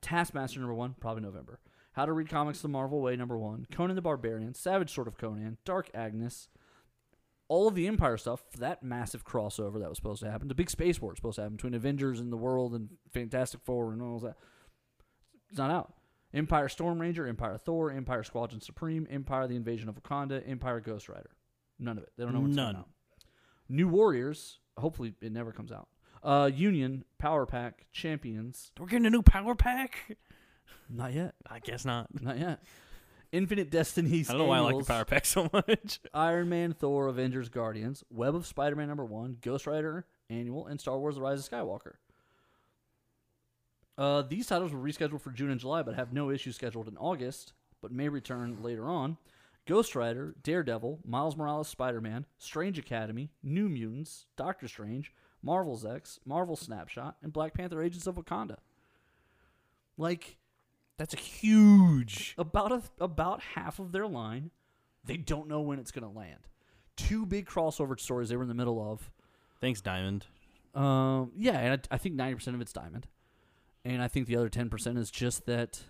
Taskmaster 0.00 0.60
number 0.60 0.74
one, 0.74 0.94
probably 1.00 1.22
November. 1.22 1.60
How 1.92 2.06
to 2.06 2.12
Read 2.12 2.28
Comics 2.28 2.60
the 2.62 2.68
Marvel 2.68 3.02
Way 3.02 3.16
number 3.16 3.36
one. 3.36 3.66
Conan 3.70 3.96
the 3.96 4.02
Barbarian, 4.02 4.54
Savage 4.54 4.94
Sword 4.94 5.08
of 5.08 5.18
Conan, 5.18 5.58
Dark 5.64 5.90
Agnes. 5.92 6.48
All 7.48 7.66
of 7.66 7.74
the 7.74 7.86
Empire 7.86 8.18
stuff, 8.18 8.42
that 8.58 8.82
massive 8.82 9.24
crossover 9.24 9.80
that 9.80 9.88
was 9.88 9.96
supposed 9.96 10.22
to 10.22 10.30
happen. 10.30 10.48
The 10.48 10.54
big 10.54 10.68
space 10.68 11.00
war 11.00 11.16
supposed 11.16 11.36
to 11.36 11.42
happen 11.42 11.56
between 11.56 11.74
Avengers 11.74 12.20
and 12.20 12.30
the 12.30 12.36
world 12.36 12.74
and 12.74 12.90
Fantastic 13.12 13.60
Four 13.64 13.92
and 13.92 14.02
all 14.02 14.18
that. 14.20 14.36
It's 15.48 15.58
not 15.58 15.70
out. 15.70 15.94
Empire 16.34 16.68
Storm 16.68 17.00
Ranger, 17.00 17.26
Empire 17.26 17.56
Thor, 17.56 17.90
Empire 17.90 18.22
Squadron 18.22 18.60
Supreme, 18.60 19.06
Empire 19.10 19.46
the 19.46 19.56
Invasion 19.56 19.88
of 19.88 19.94
Wakanda, 20.02 20.46
Empire 20.46 20.80
Ghost 20.80 21.08
Rider. 21.08 21.30
None 21.78 21.96
of 21.96 22.04
it. 22.04 22.12
They 22.18 22.24
don't 22.24 22.34
know 22.34 22.40
coming 22.40 22.54
None. 22.54 22.76
out. 22.76 22.88
New 23.68 23.88
Warriors. 23.88 24.58
Hopefully 24.76 25.14
it 25.22 25.32
never 25.32 25.52
comes 25.52 25.72
out. 25.72 25.88
Uh, 26.22 26.50
Union, 26.54 27.04
Power 27.18 27.46
Pack, 27.46 27.86
Champions. 27.92 28.72
We're 28.78 28.86
getting 28.86 29.06
a 29.06 29.10
new 29.10 29.22
power 29.22 29.54
pack. 29.54 30.16
Not 30.90 31.14
yet. 31.14 31.34
I 31.48 31.60
guess 31.60 31.84
not. 31.84 32.08
Not 32.20 32.38
yet. 32.38 32.62
Infinite 33.32 33.70
Destinies. 33.70 34.28
I 34.28 34.32
don't 34.32 34.42
know 34.42 34.48
why 34.48 34.58
I 34.58 34.60
like 34.60 34.78
the 34.78 34.84
power 34.84 35.04
pack 35.04 35.26
so 35.26 35.50
much. 35.52 36.00
Iron 36.14 36.48
Man, 36.48 36.72
Thor, 36.72 37.08
Avengers, 37.08 37.48
Guardians, 37.48 38.04
Web 38.10 38.34
of 38.34 38.46
Spider 38.46 38.76
Man 38.76 38.88
number 38.88 39.04
one, 39.04 39.36
Ghost 39.40 39.66
Rider 39.66 40.06
Annual, 40.30 40.66
and 40.66 40.80
Star 40.80 40.98
Wars 40.98 41.16
The 41.16 41.22
Rise 41.22 41.46
of 41.46 41.50
Skywalker. 41.50 41.94
Uh, 43.96 44.22
these 44.22 44.46
titles 44.46 44.72
were 44.72 44.78
rescheduled 44.78 45.20
for 45.20 45.30
June 45.30 45.50
and 45.50 45.60
July, 45.60 45.82
but 45.82 45.96
have 45.96 46.12
no 46.12 46.30
issue 46.30 46.52
scheduled 46.52 46.86
in 46.88 46.96
August, 46.96 47.52
but 47.82 47.90
may 47.90 48.08
return 48.08 48.62
later 48.62 48.86
on. 48.86 49.16
Ghost 49.66 49.94
Rider, 49.94 50.34
Daredevil, 50.42 51.00
Miles 51.04 51.36
Morales 51.36 51.68
Spider 51.68 52.00
Man, 52.00 52.24
Strange 52.38 52.78
Academy, 52.78 53.32
New 53.42 53.68
Mutants, 53.68 54.26
Doctor 54.36 54.68
Strange, 54.68 55.12
Marvel's 55.42 55.84
X, 55.84 56.20
Marvel 56.24 56.56
Snapshot, 56.56 57.16
and 57.22 57.32
Black 57.32 57.54
Panther 57.54 57.82
Agents 57.82 58.06
of 58.06 58.14
Wakanda. 58.14 58.56
Like, 59.98 60.38
That's 60.98 61.14
a 61.14 61.16
huge. 61.18 62.34
about 62.36 62.72
a, 62.72 62.82
about 63.00 63.40
half 63.54 63.78
of 63.78 63.92
their 63.92 64.06
line, 64.06 64.50
they 65.04 65.16
don't 65.16 65.48
know 65.48 65.60
when 65.60 65.78
it's 65.78 65.90
going 65.90 66.02
to 66.10 66.18
land. 66.18 66.40
Two 66.96 67.24
big 67.24 67.46
crossover 67.48 67.98
stories 67.98 68.28
they 68.28 68.36
were 68.36 68.42
in 68.42 68.48
the 68.48 68.54
middle 68.54 68.92
of. 68.92 69.10
Thanks, 69.60 69.80
Diamond. 69.80 70.26
Um, 70.74 71.32
yeah, 71.36 71.58
and 71.58 71.80
I, 71.90 71.94
I 71.94 71.98
think 71.98 72.14
ninety 72.16 72.34
percent 72.34 72.54
of 72.54 72.60
it's 72.60 72.72
diamond, 72.72 73.06
and 73.84 74.02
I 74.02 74.08
think 74.08 74.26
the 74.26 74.36
other 74.36 74.48
ten 74.48 74.68
percent 74.68 74.98
is 74.98 75.10
just 75.10 75.46
that 75.46 75.80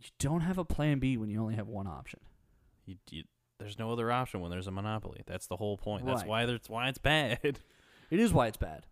you 0.00 0.08
don't 0.18 0.42
have 0.42 0.58
a 0.58 0.64
plan 0.64 0.98
B 0.98 1.16
when 1.16 1.30
you 1.30 1.40
only 1.40 1.54
have 1.54 1.68
one 1.68 1.86
option. 1.86 2.20
You, 2.84 2.96
you, 3.10 3.24
there's 3.58 3.78
no 3.78 3.90
other 3.90 4.12
option 4.12 4.40
when 4.40 4.50
there's 4.50 4.66
a 4.66 4.70
monopoly. 4.70 5.22
That's 5.26 5.46
the 5.46 5.56
whole 5.56 5.76
point. 5.76 6.04
That's 6.04 6.20
Right. 6.22 6.28
why 6.28 6.46
there's 6.46 6.68
why 6.68 6.88
it's 6.88 6.98
bad. 6.98 7.60
It 8.08 8.20
is 8.20 8.32
why 8.32 8.46
it's 8.46 8.56
bad. 8.56 8.86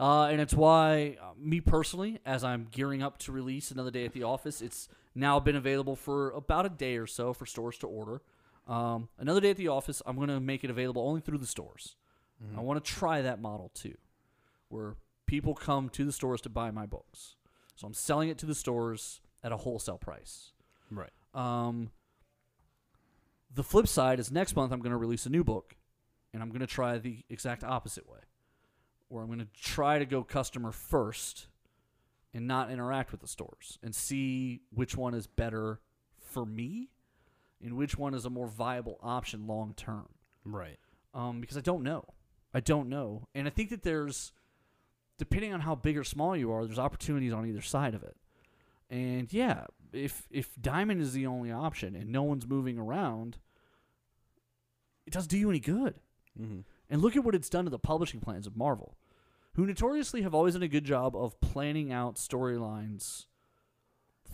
Uh, 0.00 0.28
and 0.28 0.40
it's 0.40 0.54
why, 0.54 1.18
uh, 1.20 1.32
me 1.38 1.60
personally, 1.60 2.18
as 2.24 2.42
I'm 2.42 2.68
gearing 2.70 3.02
up 3.02 3.18
to 3.18 3.32
release 3.32 3.70
another 3.70 3.90
day 3.90 4.06
at 4.06 4.14
the 4.14 4.22
office, 4.22 4.62
it's 4.62 4.88
now 5.14 5.38
been 5.38 5.56
available 5.56 5.94
for 5.94 6.30
about 6.30 6.64
a 6.64 6.70
day 6.70 6.96
or 6.96 7.06
so 7.06 7.34
for 7.34 7.44
stores 7.44 7.76
to 7.78 7.86
order. 7.86 8.22
Um, 8.66 9.10
another 9.18 9.42
day 9.42 9.50
at 9.50 9.58
the 9.58 9.68
office, 9.68 10.00
I'm 10.06 10.16
going 10.16 10.28
to 10.28 10.40
make 10.40 10.64
it 10.64 10.70
available 10.70 11.02
only 11.02 11.20
through 11.20 11.36
the 11.38 11.46
stores. 11.46 11.96
I 12.56 12.60
want 12.62 12.82
to 12.82 12.90
try 12.90 13.20
that 13.20 13.42
model 13.42 13.70
too, 13.74 13.96
where 14.70 14.96
people 15.26 15.54
come 15.54 15.90
to 15.90 16.04
the 16.06 16.12
stores 16.12 16.40
to 16.42 16.48
buy 16.48 16.70
my 16.70 16.86
books. 16.86 17.36
So 17.76 17.86
I'm 17.86 17.92
selling 17.92 18.30
it 18.30 18.38
to 18.38 18.46
the 18.46 18.54
stores 18.54 19.20
at 19.44 19.52
a 19.52 19.58
wholesale 19.58 19.98
price. 19.98 20.52
right. 20.90 21.10
Um, 21.34 21.90
the 23.54 23.62
flip 23.62 23.86
side 23.86 24.18
is 24.18 24.30
next 24.32 24.56
month 24.56 24.72
I'm 24.72 24.80
going 24.80 24.92
to 24.92 24.96
release 24.96 25.26
a 25.26 25.30
new 25.30 25.44
book, 25.44 25.76
and 26.32 26.42
I'm 26.42 26.48
going 26.48 26.60
to 26.60 26.66
try 26.66 26.96
the 26.98 27.24
exact 27.28 27.64
opposite 27.64 28.08
way, 28.08 28.20
where 29.10 29.22
I'm 29.22 29.28
going 29.28 29.40
to 29.40 29.48
try 29.60 29.98
to 29.98 30.06
go 30.06 30.22
customer 30.22 30.72
first 30.72 31.48
and 32.32 32.46
not 32.46 32.70
interact 32.70 33.10
with 33.10 33.20
the 33.20 33.26
stores 33.26 33.78
and 33.82 33.94
see 33.94 34.60
which 34.72 34.96
one 34.96 35.14
is 35.14 35.26
better 35.26 35.80
for 36.18 36.46
me 36.46 36.90
and 37.62 37.76
which 37.76 37.98
one 37.98 38.14
is 38.14 38.24
a 38.24 38.30
more 38.30 38.46
viable 38.46 38.98
option 39.02 39.46
long 39.46 39.74
term. 39.74 40.08
Right. 40.44 40.78
Um, 41.12 41.40
because 41.40 41.56
I 41.56 41.60
don't 41.60 41.82
know. 41.82 42.04
I 42.54 42.60
don't 42.60 42.88
know. 42.88 43.26
And 43.34 43.46
I 43.46 43.50
think 43.50 43.70
that 43.70 43.82
there's, 43.82 44.32
depending 45.18 45.52
on 45.52 45.60
how 45.60 45.74
big 45.74 45.98
or 45.98 46.04
small 46.04 46.36
you 46.36 46.52
are, 46.52 46.64
there's 46.64 46.78
opportunities 46.78 47.32
on 47.32 47.46
either 47.46 47.60
side 47.60 47.94
of 47.94 48.02
it. 48.04 48.16
And 48.88 49.32
yeah, 49.32 49.66
if 49.92 50.26
if 50.30 50.50
diamond 50.60 51.00
is 51.00 51.12
the 51.12 51.26
only 51.26 51.52
option 51.52 51.94
and 51.94 52.10
no 52.10 52.22
one's 52.22 52.46
moving 52.46 52.78
around, 52.78 53.38
it 55.06 55.12
doesn't 55.12 55.30
do 55.30 55.38
you 55.38 55.48
any 55.48 55.60
good. 55.60 55.94
Mm-hmm. 56.40 56.60
And 56.90 57.00
look 57.00 57.16
at 57.16 57.24
what 57.24 57.34
it's 57.36 57.48
done 57.48 57.64
to 57.64 57.70
the 57.70 57.78
publishing 57.78 58.20
plans 58.20 58.46
of 58.46 58.56
Marvel, 58.56 58.96
who 59.54 59.64
notoriously 59.64 60.22
have 60.22 60.34
always 60.34 60.54
done 60.54 60.62
a 60.62 60.68
good 60.68 60.84
job 60.84 61.14
of 61.14 61.40
planning 61.40 61.92
out 61.92 62.16
storylines 62.16 63.26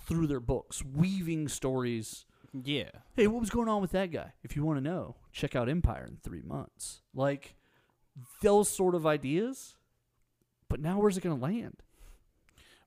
through 0.06 0.26
their 0.26 0.40
books, 0.40 0.82
weaving 0.82 1.48
stories 1.48 2.24
Yeah. 2.52 2.90
hey, 3.14 3.26
what 3.26 3.40
was 3.40 3.50
going 3.50 3.68
on 3.68 3.82
with 3.82 3.90
that 3.92 4.10
guy? 4.10 4.32
If 4.42 4.56
you 4.56 4.64
want 4.64 4.78
to 4.78 4.82
know, 4.82 5.16
check 5.32 5.54
out 5.54 5.68
Empire 5.68 6.06
in 6.08 6.16
three 6.22 6.42
months. 6.42 7.02
Like 7.14 7.56
those 8.42 8.68
sort 8.68 8.94
of 8.94 9.06
ideas. 9.06 9.76
But 10.68 10.80
now 10.80 10.98
where's 10.98 11.16
it 11.16 11.22
going 11.22 11.36
to 11.36 11.42
land? 11.42 11.82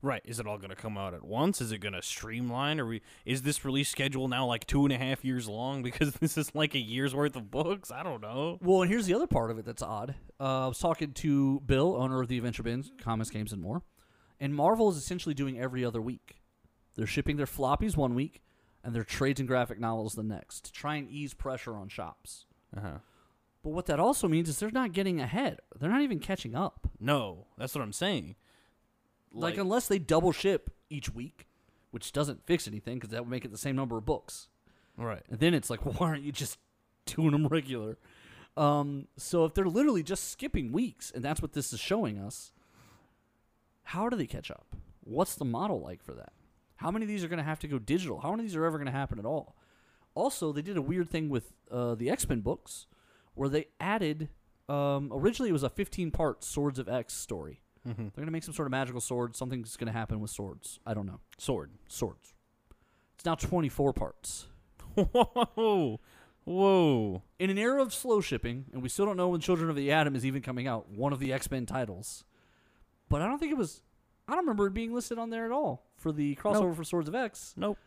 Right. 0.02 0.22
Is 0.24 0.40
it 0.40 0.46
all 0.46 0.56
going 0.56 0.70
to 0.70 0.76
come 0.76 0.96
out 0.96 1.12
at 1.12 1.22
once? 1.22 1.60
Is 1.60 1.72
it 1.72 1.78
going 1.78 1.92
to 1.92 2.00
streamline? 2.02 2.80
Or 2.80 2.86
we, 2.86 3.02
is 3.26 3.42
this 3.42 3.64
release 3.64 3.88
schedule 3.90 4.28
now 4.28 4.46
like 4.46 4.66
two 4.66 4.84
and 4.84 4.92
a 4.92 4.98
half 4.98 5.24
years 5.24 5.48
long 5.48 5.82
because 5.84 6.14
this 6.14 6.38
is 6.38 6.54
like 6.54 6.74
a 6.74 6.78
year's 6.78 7.14
worth 7.14 7.36
of 7.36 7.50
books? 7.50 7.90
I 7.90 8.02
don't 8.02 8.22
know. 8.22 8.58
Well, 8.62 8.82
and 8.82 8.90
here's 8.90 9.06
the 9.06 9.14
other 9.14 9.26
part 9.26 9.50
of 9.50 9.58
it 9.58 9.64
that's 9.64 9.82
odd. 9.82 10.14
Uh, 10.38 10.64
I 10.64 10.68
was 10.68 10.78
talking 10.78 11.12
to 11.12 11.60
Bill, 11.60 11.96
owner 11.96 12.22
of 12.22 12.28
the 12.28 12.38
Adventure 12.38 12.62
Begins, 12.62 12.92
Comics, 13.00 13.30
Games, 13.30 13.52
and 13.52 13.60
More, 13.60 13.82
and 14.38 14.54
Marvel 14.54 14.88
is 14.90 14.96
essentially 14.96 15.34
doing 15.34 15.60
every 15.60 15.84
other 15.84 16.00
week. 16.00 16.40
They're 16.96 17.06
shipping 17.06 17.36
their 17.36 17.46
floppies 17.46 17.96
one 17.96 18.14
week, 18.14 18.42
and 18.82 18.94
their 18.94 19.04
trades 19.04 19.38
and 19.38 19.48
graphic 19.48 19.78
novels 19.78 20.14
the 20.14 20.22
next 20.22 20.64
to 20.64 20.72
try 20.72 20.96
and 20.96 21.08
ease 21.10 21.34
pressure 21.34 21.74
on 21.74 21.88
shops. 21.88 22.46
Uh 22.76 22.80
huh. 22.80 22.98
But 23.62 23.70
what 23.70 23.86
that 23.86 24.00
also 24.00 24.26
means 24.26 24.48
is 24.48 24.58
they're 24.58 24.70
not 24.70 24.92
getting 24.92 25.20
ahead. 25.20 25.58
They're 25.78 25.90
not 25.90 26.00
even 26.00 26.18
catching 26.18 26.54
up. 26.54 26.88
No, 26.98 27.46
that's 27.58 27.74
what 27.74 27.82
I'm 27.82 27.92
saying. 27.92 28.36
Like, 29.32 29.56
unless 29.58 29.86
they 29.86 29.98
double 29.98 30.32
ship 30.32 30.70
each 30.88 31.14
week, 31.14 31.46
which 31.90 32.12
doesn't 32.12 32.46
fix 32.46 32.66
anything 32.66 32.96
because 32.96 33.10
that 33.10 33.22
would 33.22 33.30
make 33.30 33.44
it 33.44 33.50
the 33.50 33.58
same 33.58 33.76
number 33.76 33.96
of 33.96 34.04
books. 34.04 34.48
Right. 34.96 35.22
And 35.30 35.38
then 35.38 35.54
it's 35.54 35.70
like, 35.70 35.80
why 36.00 36.08
aren't 36.08 36.22
you 36.22 36.32
just 36.32 36.58
doing 37.06 37.30
them 37.32 37.46
regular? 37.46 37.98
Um, 38.56 39.06
so 39.16 39.44
if 39.44 39.54
they're 39.54 39.66
literally 39.66 40.02
just 40.02 40.30
skipping 40.30 40.72
weeks, 40.72 41.10
and 41.14 41.24
that's 41.24 41.40
what 41.40 41.52
this 41.52 41.72
is 41.72 41.80
showing 41.80 42.18
us, 42.18 42.52
how 43.84 44.08
do 44.08 44.16
they 44.16 44.26
catch 44.26 44.50
up? 44.50 44.76
What's 45.00 45.34
the 45.34 45.44
model 45.44 45.80
like 45.80 46.02
for 46.02 46.12
that? 46.14 46.32
How 46.76 46.90
many 46.90 47.04
of 47.04 47.08
these 47.08 47.24
are 47.24 47.28
going 47.28 47.38
to 47.38 47.44
have 47.44 47.58
to 47.60 47.68
go 47.68 47.78
digital? 47.78 48.20
How 48.20 48.30
many 48.30 48.42
of 48.42 48.48
these 48.48 48.56
are 48.56 48.64
ever 48.64 48.78
going 48.78 48.86
to 48.86 48.92
happen 48.92 49.18
at 49.18 49.24
all? 49.26 49.56
Also, 50.14 50.52
they 50.52 50.62
did 50.62 50.76
a 50.76 50.82
weird 50.82 51.08
thing 51.08 51.28
with 51.28 51.52
uh, 51.70 51.94
the 51.94 52.10
X 52.10 52.28
Men 52.28 52.40
books, 52.40 52.86
where 53.34 53.48
they 53.48 53.66
added. 53.78 54.28
Um, 54.68 55.10
originally, 55.12 55.50
it 55.50 55.52
was 55.52 55.62
a 55.62 55.70
15-part 55.70 56.44
Swords 56.44 56.78
of 56.78 56.88
X 56.88 57.14
story. 57.14 57.60
Mm-hmm. 57.88 58.02
They're 58.02 58.10
going 58.16 58.26
to 58.26 58.32
make 58.32 58.42
some 58.42 58.54
sort 58.54 58.66
of 58.66 58.70
magical 58.72 59.00
sword. 59.00 59.36
Something's 59.36 59.76
going 59.76 59.86
to 59.86 59.92
happen 59.92 60.20
with 60.20 60.30
swords. 60.30 60.80
I 60.86 60.94
don't 60.94 61.06
know. 61.06 61.20
Sword. 61.38 61.70
Swords. 61.88 62.34
It's 63.14 63.24
now 63.24 63.34
24 63.34 63.92
parts. 63.92 64.46
Whoa. 64.94 66.00
Whoa. 66.44 67.22
in 67.38 67.50
an 67.50 67.58
era 67.58 67.82
of 67.82 67.92
slow 67.94 68.20
shipping, 68.20 68.66
and 68.72 68.82
we 68.82 68.88
still 68.88 69.06
don't 69.06 69.16
know 69.16 69.28
when 69.28 69.40
Children 69.40 69.70
of 69.70 69.76
the 69.76 69.92
Atom 69.92 70.16
is 70.16 70.24
even 70.26 70.42
coming 70.42 70.66
out, 70.66 70.88
one 70.88 71.12
of 71.12 71.18
the 71.20 71.32
X 71.32 71.50
Men 71.50 71.66
titles. 71.66 72.24
But 73.08 73.22
I 73.22 73.26
don't 73.26 73.38
think 73.38 73.52
it 73.52 73.58
was. 73.58 73.82
I 74.26 74.32
don't 74.32 74.40
remember 74.44 74.66
it 74.66 74.74
being 74.74 74.94
listed 74.94 75.18
on 75.18 75.30
there 75.30 75.44
at 75.44 75.50
all 75.52 75.84
for 75.96 76.12
the 76.12 76.34
crossover 76.36 76.68
Nope. 76.68 76.76
for 76.76 76.84
Swords 76.84 77.08
of 77.08 77.14
X. 77.14 77.54
Nope. 77.56 77.78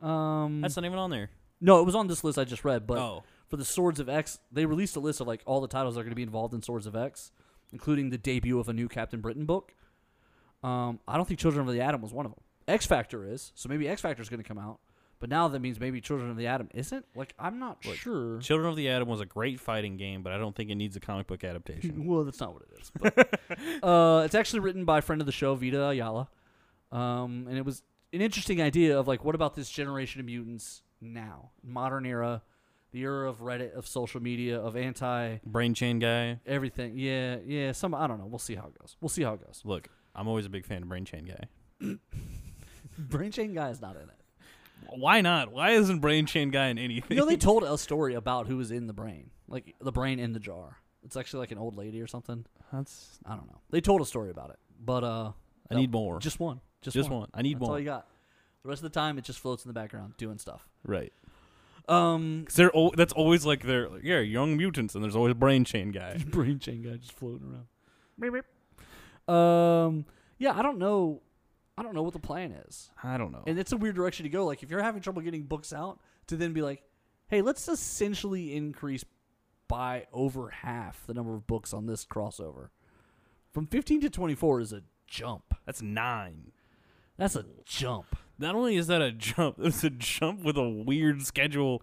Um, 0.00 0.60
That's 0.60 0.76
not 0.76 0.84
even 0.84 0.98
on 0.98 1.10
there. 1.10 1.30
no, 1.60 1.80
it 1.80 1.84
was 1.84 1.94
on 1.94 2.06
this 2.06 2.24
list 2.24 2.38
I 2.38 2.44
just 2.44 2.64
read. 2.64 2.86
But 2.86 2.98
oh. 2.98 3.22
for 3.48 3.56
the 3.56 3.64
Swords 3.64 4.00
of 4.00 4.08
X, 4.08 4.38
they 4.50 4.64
released 4.66 4.96
a 4.96 5.00
list 5.00 5.20
of 5.20 5.26
like 5.26 5.42
all 5.46 5.60
the 5.60 5.68
titles 5.68 5.94
that 5.94 6.00
are 6.00 6.04
going 6.04 6.12
to 6.12 6.16
be 6.16 6.22
involved 6.22 6.54
in 6.54 6.62
Swords 6.62 6.86
of 6.86 6.96
X, 6.96 7.32
including 7.72 8.10
the 8.10 8.18
debut 8.18 8.58
of 8.58 8.68
a 8.68 8.72
new 8.72 8.88
Captain 8.88 9.20
Britain 9.20 9.44
book. 9.44 9.74
Um, 10.62 11.00
I 11.08 11.16
don't 11.16 11.26
think 11.26 11.40
Children 11.40 11.66
of 11.66 11.72
the 11.72 11.80
Atom 11.80 12.02
was 12.02 12.12
one 12.12 12.26
of 12.26 12.32
them. 12.32 12.40
X 12.68 12.86
Factor 12.86 13.26
is, 13.26 13.52
so 13.54 13.68
maybe 13.68 13.88
X 13.88 14.00
Factor 14.00 14.22
is 14.22 14.28
going 14.28 14.42
to 14.42 14.48
come 14.48 14.58
out. 14.58 14.80
But 15.18 15.28
now 15.28 15.48
that 15.48 15.60
means 15.60 15.78
maybe 15.78 16.00
Children 16.00 16.30
of 16.30 16.36
the 16.36 16.46
Atom 16.46 16.70
isn't. 16.72 17.04
Like 17.14 17.34
I'm 17.38 17.58
not 17.58 17.84
Look, 17.84 17.96
sure. 17.96 18.38
Children 18.40 18.70
of 18.70 18.76
the 18.76 18.88
Atom 18.88 19.08
was 19.08 19.20
a 19.20 19.26
great 19.26 19.60
fighting 19.60 19.96
game, 19.96 20.22
but 20.22 20.32
I 20.32 20.38
don't 20.38 20.56
think 20.56 20.70
it 20.70 20.76
needs 20.76 20.96
a 20.96 21.00
comic 21.00 21.26
book 21.26 21.44
adaptation. 21.44 22.06
well, 22.06 22.24
that's 22.24 22.40
not 22.40 22.54
what 22.54 22.62
it 22.62 22.80
is. 22.80 22.90
But, 22.98 23.40
uh, 23.82 24.22
it's 24.24 24.34
actually 24.34 24.60
written 24.60 24.84
by 24.84 24.98
a 24.98 25.02
friend 25.02 25.20
of 25.20 25.26
the 25.26 25.32
show, 25.32 25.54
Vita 25.54 25.88
Ayala, 25.88 26.28
um, 26.90 27.46
and 27.48 27.58
it 27.58 27.64
was 27.64 27.82
an 28.12 28.22
interesting 28.22 28.62
idea 28.62 28.98
of 28.98 29.06
like, 29.06 29.24
what 29.24 29.34
about 29.34 29.54
this 29.54 29.68
generation 29.68 30.20
of 30.20 30.26
mutants 30.26 30.82
now, 31.00 31.50
modern 31.62 32.06
era, 32.06 32.42
the 32.92 33.00
era 33.00 33.28
of 33.28 33.38
Reddit, 33.38 33.74
of 33.74 33.86
social 33.86 34.20
media, 34.20 34.60
of 34.60 34.76
anti 34.76 35.38
Brain 35.44 35.74
chain 35.74 35.98
guy. 35.98 36.40
everything. 36.46 36.96
Yeah, 36.96 37.36
yeah. 37.44 37.72
Some 37.72 37.94
I 37.94 38.06
don't 38.06 38.18
know. 38.18 38.26
We'll 38.26 38.38
see 38.38 38.54
how 38.54 38.66
it 38.66 38.78
goes. 38.78 38.96
We'll 39.00 39.08
see 39.08 39.22
how 39.22 39.34
it 39.34 39.44
goes. 39.44 39.62
Look, 39.64 39.88
I'm 40.14 40.28
always 40.28 40.46
a 40.46 40.50
big 40.50 40.66
fan 40.66 40.82
of 40.82 40.88
Brain 40.88 41.04
Chain 41.04 41.24
guy. 41.24 41.96
Brain 42.98 43.32
Chain 43.32 43.54
guy 43.54 43.70
is 43.70 43.80
not 43.80 43.96
in 43.96 44.02
it. 44.02 44.20
Why 44.88 45.20
not? 45.20 45.52
Why 45.52 45.70
isn't 45.70 46.00
Brain 46.00 46.26
Chain 46.26 46.50
guy 46.50 46.68
in 46.68 46.78
anything? 46.78 47.16
You 47.16 47.22
know, 47.22 47.28
they 47.28 47.36
told 47.38 47.62
a 47.62 47.78
story 47.78 48.14
about 48.14 48.46
who 48.46 48.56
was 48.56 48.70
in 48.70 48.86
the 48.86 48.92
brain, 48.92 49.30
like 49.48 49.74
the 49.80 49.92
brain 49.92 50.18
in 50.18 50.32
the 50.32 50.40
jar. 50.40 50.78
It's 51.02 51.16
actually 51.16 51.40
like 51.40 51.52
an 51.52 51.58
old 51.58 51.76
lady 51.76 52.00
or 52.00 52.06
something. 52.06 52.44
That's. 52.72 53.18
I 53.24 53.36
don't 53.36 53.46
know. 53.46 53.60
They 53.70 53.80
told 53.80 54.00
a 54.00 54.06
story 54.06 54.30
about 54.30 54.50
it, 54.50 54.58
but 54.84 55.04
uh, 55.04 55.32
I 55.70 55.74
no, 55.74 55.80
need 55.80 55.92
more. 55.92 56.18
Just 56.18 56.40
one. 56.40 56.60
Just, 56.82 56.94
Just 56.94 57.10
one. 57.10 57.28
I 57.34 57.42
need 57.42 57.60
That's 57.60 57.68
all 57.68 57.78
you 57.78 57.84
got. 57.84 58.06
The 58.62 58.68
rest 58.68 58.78
of 58.82 58.92
the 58.92 58.98
time, 58.98 59.18
it 59.18 59.24
just 59.24 59.38
floats 59.38 59.64
in 59.64 59.68
the 59.68 59.74
background 59.74 60.14
doing 60.16 60.38
stuff. 60.38 60.66
Right. 60.82 61.12
Um, 61.90 62.44
Cause 62.46 62.54
they're 62.54 62.74
al- 62.76 62.92
that's 62.96 63.12
always 63.12 63.44
like 63.44 63.64
they're 63.64 63.88
like, 63.88 64.02
yeah 64.04 64.20
young 64.20 64.56
mutants 64.56 64.94
and 64.94 65.02
there's 65.02 65.16
always 65.16 65.34
Brain 65.34 65.64
Chain 65.64 65.90
guy. 65.90 66.18
brain 66.26 66.58
chain 66.58 66.82
guy 66.82 66.96
just 66.96 67.12
floating 67.12 67.48
around. 67.50 67.66
Beep, 68.18 68.32
beep. 68.32 69.34
Um, 69.34 70.04
yeah, 70.38 70.56
I 70.56 70.62
don't 70.62 70.78
know. 70.78 71.20
I 71.76 71.82
don't 71.82 71.94
know 71.94 72.02
what 72.02 72.12
the 72.12 72.18
plan 72.20 72.52
is, 72.52 72.90
I 73.02 73.16
don't 73.16 73.32
know. 73.32 73.42
and 73.46 73.58
it's 73.58 73.72
a 73.72 73.76
weird 73.76 73.96
direction 73.96 74.24
to 74.24 74.28
go. 74.28 74.44
Like, 74.44 74.62
if 74.62 74.70
you're 74.70 74.82
having 74.82 75.00
trouble 75.00 75.22
getting 75.22 75.44
books 75.44 75.72
out, 75.72 75.98
to 76.26 76.36
then 76.36 76.52
be 76.52 76.60
like, 76.62 76.82
"Hey, 77.28 77.40
let's 77.42 77.66
essentially 77.68 78.54
increase 78.54 79.04
by 79.66 80.06
over 80.12 80.50
half 80.50 81.06
the 81.06 81.14
number 81.14 81.34
of 81.34 81.46
books 81.46 81.72
on 81.72 81.86
this 81.86 82.04
crossover." 82.04 82.68
From 83.52 83.66
15 83.66 84.02
to 84.02 84.10
24 84.10 84.60
is 84.60 84.72
a 84.74 84.82
jump. 85.06 85.54
That's 85.64 85.80
nine. 85.82 86.52
That's 87.16 87.34
a 87.34 87.46
jump. 87.64 88.14
Not 88.40 88.54
only 88.54 88.76
is 88.76 88.86
that 88.86 89.02
a 89.02 89.12
jump, 89.12 89.56
it's 89.60 89.84
a 89.84 89.90
jump 89.90 90.42
with 90.42 90.56
a 90.56 90.68
weird 90.68 91.22
schedule 91.22 91.82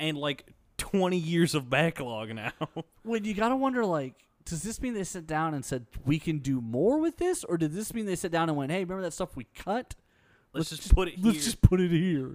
and 0.00 0.16
like 0.16 0.46
20 0.78 1.16
years 1.16 1.54
of 1.54 1.70
backlog 1.70 2.34
now. 2.34 2.52
When 3.04 3.24
you 3.24 3.34
gotta 3.34 3.56
wonder, 3.56 3.84
like, 3.84 4.14
does 4.44 4.62
this 4.62 4.80
mean 4.80 4.94
they 4.94 5.02
sat 5.02 5.26
down 5.26 5.54
and 5.54 5.64
said 5.64 5.86
we 6.04 6.20
can 6.20 6.38
do 6.38 6.60
more 6.60 6.98
with 6.98 7.16
this, 7.16 7.42
or 7.42 7.58
did 7.58 7.72
this 7.72 7.92
mean 7.92 8.06
they 8.06 8.14
sat 8.14 8.30
down 8.30 8.48
and 8.48 8.56
went, 8.56 8.70
"Hey, 8.70 8.84
remember 8.84 9.02
that 9.02 9.12
stuff 9.12 9.34
we 9.36 9.48
cut? 9.56 9.96
Let's, 10.52 10.70
just, 10.70 10.94
put 10.94 11.08
it 11.08 11.14
here. 11.14 11.32
Let's 11.32 11.44
just 11.44 11.60
put 11.62 11.80
it 11.80 11.90
here." 11.90 12.30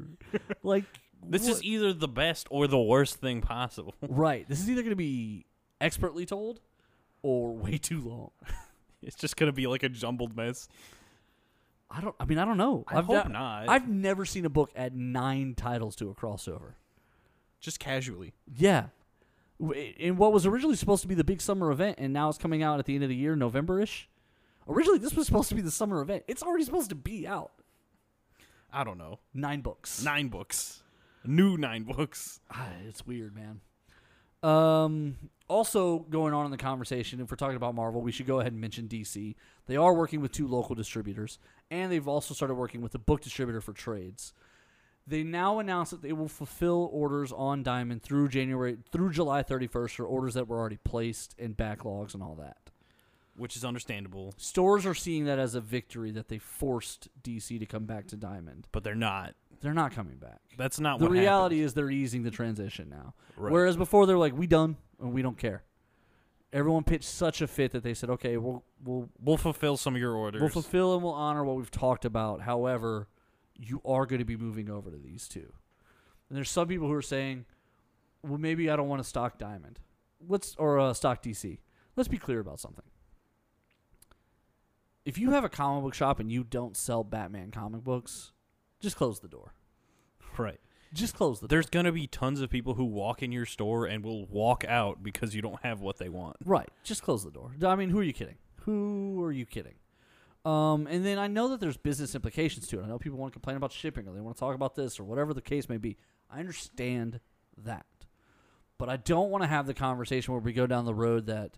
like, 0.62 0.84
this 1.26 1.44
what- 1.44 1.52
is 1.52 1.64
either 1.64 1.94
the 1.94 2.08
best 2.10 2.48
or 2.52 2.68
the 2.68 2.80
worst 2.80 3.22
thing 3.22 3.40
possible. 3.40 3.96
right. 4.02 4.48
This 4.50 4.60
is 4.60 4.70
either 4.70 4.84
gonna 4.84 4.98
be 4.98 5.46
expertly 5.80 6.26
told 6.26 6.60
or 7.22 7.56
way 7.56 7.78
too 7.78 8.02
long. 8.02 8.32
It's 9.02 9.16
just 9.16 9.38
gonna 9.38 9.54
be 9.54 9.68
like 9.68 9.84
a 9.84 9.90
jumbled 9.90 10.36
mess. 10.36 10.68
I 11.90 12.02
don't. 12.02 12.16
I 12.20 12.26
mean, 12.26 12.38
I 12.38 12.46
don't 12.46 12.58
know. 12.58 12.84
I 12.88 12.98
I've 12.98 13.06
hope 13.06 13.28
ne- 13.28 13.34
not. 13.34 13.70
I've 13.70 13.88
never 13.88 14.26
seen 14.26 14.46
a 14.46 14.50
book 14.50 14.72
add 14.76 14.96
nine 14.96 15.56
titles 15.56 15.96
to 15.98 16.10
a 16.10 16.14
crossover. 16.14 16.74
Just 17.60 17.80
casually. 17.80 18.34
Yeah. 18.58 18.88
In 19.98 20.18
what 20.18 20.34
was 20.34 20.46
originally 20.46 20.76
supposed 20.76 21.02
to 21.02 21.08
be 21.08 21.16
the 21.16 21.24
big 21.24 21.42
summer 21.42 21.72
event, 21.72 21.96
and 21.98 22.14
now 22.14 22.30
it's 22.30 22.38
coming 22.38 22.62
out 22.62 22.78
at 22.80 22.86
the 22.86 22.94
end 22.94 23.04
of 23.04 23.10
the 23.10 23.16
year, 23.16 23.36
November 23.36 23.82
ish. 23.82 24.08
Originally, 24.68 25.00
this 25.00 25.14
was 25.16 25.26
supposed 25.26 25.50
to 25.50 25.56
be 25.56 25.62
the 25.62 25.72
summer 25.72 26.02
event. 26.02 26.24
It's 26.28 26.44
already 26.44 26.64
supposed 26.66 26.90
to 26.90 26.96
be 26.96 27.26
out. 27.26 27.52
I 28.72 28.84
don't 28.84 28.98
know. 28.98 29.20
Nine 29.34 29.62
books. 29.62 30.04
Nine 30.04 30.28
books. 30.28 30.84
New 31.26 31.58
nine 31.58 31.84
books. 31.84 32.42
Ah, 32.52 32.70
it's 32.88 33.08
weird, 33.08 33.34
man. 33.36 33.62
Um, 34.44 35.16
also 35.48 36.00
going 36.00 36.34
on 36.34 36.46
in 36.46 36.52
the 36.52 36.58
conversation, 36.58 37.20
if 37.20 37.32
we're 37.32 37.38
talking 37.38 37.56
about 37.56 37.76
Marvel, 37.76 38.02
we 38.02 38.12
should 38.12 38.28
go 38.28 38.40
ahead 38.40 38.52
and 38.52 38.62
mention 38.62 38.88
DC. 38.88 39.36
They 39.66 39.78
are 39.78 39.94
working 39.94 40.22
with 40.22 40.32
two 40.32 40.48
local 40.48 40.76
distributors, 40.76 41.40
and 41.72 41.92
they've 41.92 42.08
also 42.08 42.34
started 42.34 42.56
working 42.56 42.82
with 42.82 42.96
a 42.96 43.00
book 43.00 43.22
distributor 43.22 43.62
for 43.62 43.74
trades. 43.74 44.34
They 45.06 45.24
now 45.24 45.60
announced 45.60 45.92
that 45.92 46.02
they 46.02 46.12
will 46.12 46.28
fulfill 46.28 46.90
orders 46.92 47.32
on 47.32 47.64
Diamond 47.64 48.04
through 48.04 48.28
January 48.28 48.78
through 48.92 49.12
July 49.12 49.42
31st 49.42 49.92
for 49.92 50.06
orders 50.06 50.34
that 50.34 50.50
were 50.50 50.60
already 50.60 50.80
placed 50.84 51.34
and 51.40 51.56
backlogs 51.56 52.14
and 52.14 52.22
all 52.22 52.36
that. 52.36 52.58
Which 53.38 53.56
is 53.56 53.64
understandable, 53.64 54.34
Stores 54.38 54.86
are 54.86 54.96
seeing 54.96 55.26
that 55.26 55.38
as 55.40 55.54
a 55.54 55.62
victory 55.62 56.12
that 56.12 56.28
they 56.28 56.40
forced 56.40 57.08
DC 57.24 57.60
to 57.60 57.66
come 57.68 57.86
back 57.86 58.08
to 58.08 58.18
Diamond. 58.18 58.68
but 58.72 58.84
they're 58.84 58.96
not. 58.96 59.36
They're 59.62 59.74
not 59.74 59.92
coming 59.94 60.18
back. 60.18 60.40
That's 60.58 60.80
not 60.80 61.00
the 61.00 61.10
reality 61.10 61.62
is 61.62 61.74
they're 61.74 61.90
easing 61.90 62.24
the 62.24 62.32
transition 62.32 62.90
now. 62.90 63.14
Right. 63.36 63.52
Whereas 63.52 63.78
before 63.78 64.06
they're 64.06 64.18
like, 64.18 64.36
we 64.38 64.48
done 64.48 64.78
and 65.00 65.14
we 65.14 65.22
don't 65.22 65.38
care. 65.38 65.64
Everyone 66.54 66.84
pitched 66.84 67.06
such 67.10 67.42
a 67.42 67.48
fit 67.48 67.72
that 67.72 67.84
they 67.84 67.94
said, 67.94 68.10
okay, 68.10 68.38
we'll 68.38 68.64
we'll 68.84 69.10
We'll 69.22 69.38
fulfill 69.38 69.78
some 69.78 69.96
of 69.96 70.02
your 70.02 70.14
orders. 70.16 70.42
we'll 70.42 70.50
fulfill 70.50 70.94
and 70.96 71.04
we'll 71.04 71.14
honor 71.14 71.44
what 71.44 71.58
we've 71.58 71.72
talked 71.72 72.06
about. 72.06 72.42
However, 72.42 73.08
you 73.56 73.82
are 73.86 74.06
going 74.06 74.20
to 74.20 74.26
be 74.26 74.38
moving 74.38 74.70
over 74.70 74.90
to 74.90 74.98
these 74.98 75.28
two. 75.28 75.52
And 76.30 76.38
there's 76.38 76.50
some 76.50 76.68
people 76.68 76.88
who 76.88 76.94
are 76.94 77.02
saying, 77.02 77.46
well, 78.24 78.38
maybe 78.38 78.70
I 78.70 78.76
don't 78.76 78.88
want 78.88 79.02
to 79.02 79.08
stock 79.08 79.38
Diamond, 79.38 79.80
let's 80.28 80.56
or 80.58 80.80
uh, 80.80 80.94
stock 80.94 81.22
DC. 81.24 81.58
Let's 81.96 82.08
be 82.08 82.18
clear 82.18 82.40
about 82.40 82.60
something. 82.60 82.86
If 85.06 85.18
you 85.18 85.32
have 85.32 85.44
a 85.44 85.50
comic 85.50 85.84
book 85.84 85.94
shop 85.94 86.20
and 86.20 86.32
you 86.32 86.44
don't 86.44 86.76
sell 86.76 87.04
Batman 87.04 87.52
comic 87.52 87.84
books, 87.84 88.32
just 88.80 88.96
close 88.96 89.20
the 89.20 89.28
door. 89.28 89.54
right. 90.38 90.60
Just 90.94 91.16
close 91.16 91.42
the 91.42 91.48
door. 91.48 91.56
There's 91.58 91.70
gonna 91.70 91.92
be 91.92 92.08
tons 92.08 92.40
of 92.40 92.50
people 92.50 92.76
who 92.76 92.86
walk 92.86 93.22
in 93.22 93.34
your 93.34 93.46
store 93.46 93.86
and 93.86 94.06
will 94.06 94.26
walk 94.28 94.64
out 94.64 95.04
because 95.04 95.36
you 95.36 95.42
don't 95.42 95.62
have 95.62 95.82
what 95.82 95.98
they 95.98 96.08
want. 96.08 96.38
Right. 96.46 96.70
Just 96.84 97.04
close 97.04 97.26
the 97.26 97.32
door. 97.32 97.52
I 97.62 97.76
mean, 97.76 97.90
who 97.90 98.00
are 98.00 98.04
you 98.04 98.14
kidding? 98.14 98.36
Who 98.62 99.22
are 99.22 99.32
you 99.34 99.46
kidding? 99.46 99.74
Um, 100.46 100.88
and 100.88 101.06
then 101.06 101.18
I 101.20 101.28
know 101.28 101.50
that 101.50 101.60
there's 101.60 101.76
business 101.76 102.16
implications 102.16 102.68
to 102.68 102.80
it. 102.80 102.84
I 102.84 102.88
know 102.88 102.98
people 102.98 103.18
want 103.20 103.34
to 103.34 103.36
complain 103.38 103.58
about 103.58 103.74
shipping 103.74 104.08
or 104.08 104.14
they 104.14 104.22
want 104.22 104.38
to 104.38 104.40
talk 104.40 104.56
about 104.56 104.76
this 104.76 104.98
or 104.98 105.04
whatever 105.04 105.34
the 105.34 105.42
case 105.42 105.68
may 105.68 105.76
be. 105.76 105.98
I 106.32 106.40
understand 106.40 107.20
that. 107.66 107.86
But 108.78 108.88
I 108.88 108.96
don't 108.96 109.30
want 109.30 109.44
to 109.44 109.48
have 109.48 109.68
the 109.68 109.74
conversation 109.74 110.34
where 110.34 110.42
we 110.42 110.54
go 110.54 110.68
down 110.68 110.86
the 110.86 110.94
road 110.94 111.26
that, 111.26 111.58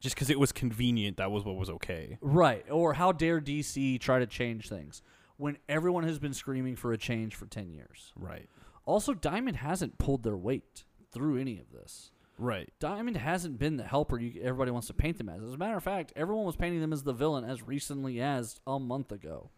Just 0.00 0.16
because 0.16 0.28
it 0.28 0.38
was 0.38 0.52
convenient, 0.52 1.16
that 1.16 1.30
was 1.30 1.44
what 1.44 1.56
was 1.56 1.70
okay. 1.70 2.18
right, 2.20 2.66
or 2.70 2.92
how 2.92 3.10
dare 3.12 3.40
DC 3.40 3.98
try 4.00 4.18
to 4.18 4.26
change 4.26 4.68
things 4.68 5.00
when 5.36 5.58
everyone 5.68 6.04
has 6.04 6.18
been 6.18 6.34
screaming 6.34 6.76
for 6.76 6.92
a 6.92 6.98
change 6.98 7.34
for 7.34 7.46
10 7.46 7.70
years. 7.70 8.12
Right. 8.16 8.48
Also, 8.86 9.14
Diamond 9.14 9.56
hasn't 9.56 9.98
pulled 9.98 10.22
their 10.22 10.36
weight 10.36 10.84
through 11.12 11.38
any 11.38 11.58
of 11.58 11.70
this. 11.72 12.10
Right. 12.38 12.72
Diamond 12.80 13.16
hasn't 13.16 13.58
been 13.58 13.76
the 13.76 13.84
helper 13.84 14.18
you, 14.18 14.40
everybody 14.42 14.70
wants 14.70 14.88
to 14.88 14.94
paint 14.94 15.18
them 15.18 15.28
as. 15.28 15.42
As 15.42 15.54
a 15.54 15.56
matter 15.56 15.76
of 15.76 15.84
fact, 15.84 16.12
everyone 16.16 16.44
was 16.44 16.56
painting 16.56 16.80
them 16.80 16.92
as 16.92 17.04
the 17.04 17.12
villain 17.12 17.44
as 17.44 17.62
recently 17.62 18.20
as 18.20 18.60
a 18.66 18.78
month 18.78 19.12
ago. 19.12 19.50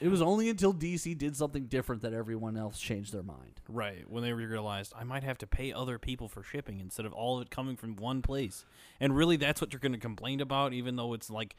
It 0.00 0.08
was 0.08 0.22
only 0.22 0.48
until 0.48 0.72
DC 0.72 1.18
did 1.18 1.34
something 1.34 1.64
different 1.64 2.02
that 2.02 2.12
everyone 2.12 2.56
else 2.56 2.78
changed 2.78 3.12
their 3.12 3.24
mind. 3.24 3.60
Right. 3.68 4.08
When 4.08 4.22
they 4.22 4.32
realized 4.32 4.92
I 4.96 5.02
might 5.02 5.24
have 5.24 5.38
to 5.38 5.46
pay 5.46 5.72
other 5.72 5.98
people 5.98 6.28
for 6.28 6.44
shipping 6.44 6.78
instead 6.78 7.04
of 7.04 7.12
all 7.12 7.36
of 7.36 7.42
it 7.42 7.50
coming 7.50 7.76
from 7.76 7.96
one 7.96 8.22
place. 8.22 8.64
And 9.00 9.16
really, 9.16 9.36
that's 9.36 9.60
what 9.60 9.72
you're 9.72 9.80
going 9.80 9.92
to 9.92 9.98
complain 9.98 10.40
about, 10.40 10.72
even 10.72 10.94
though 10.94 11.14
it's 11.14 11.30
like 11.30 11.56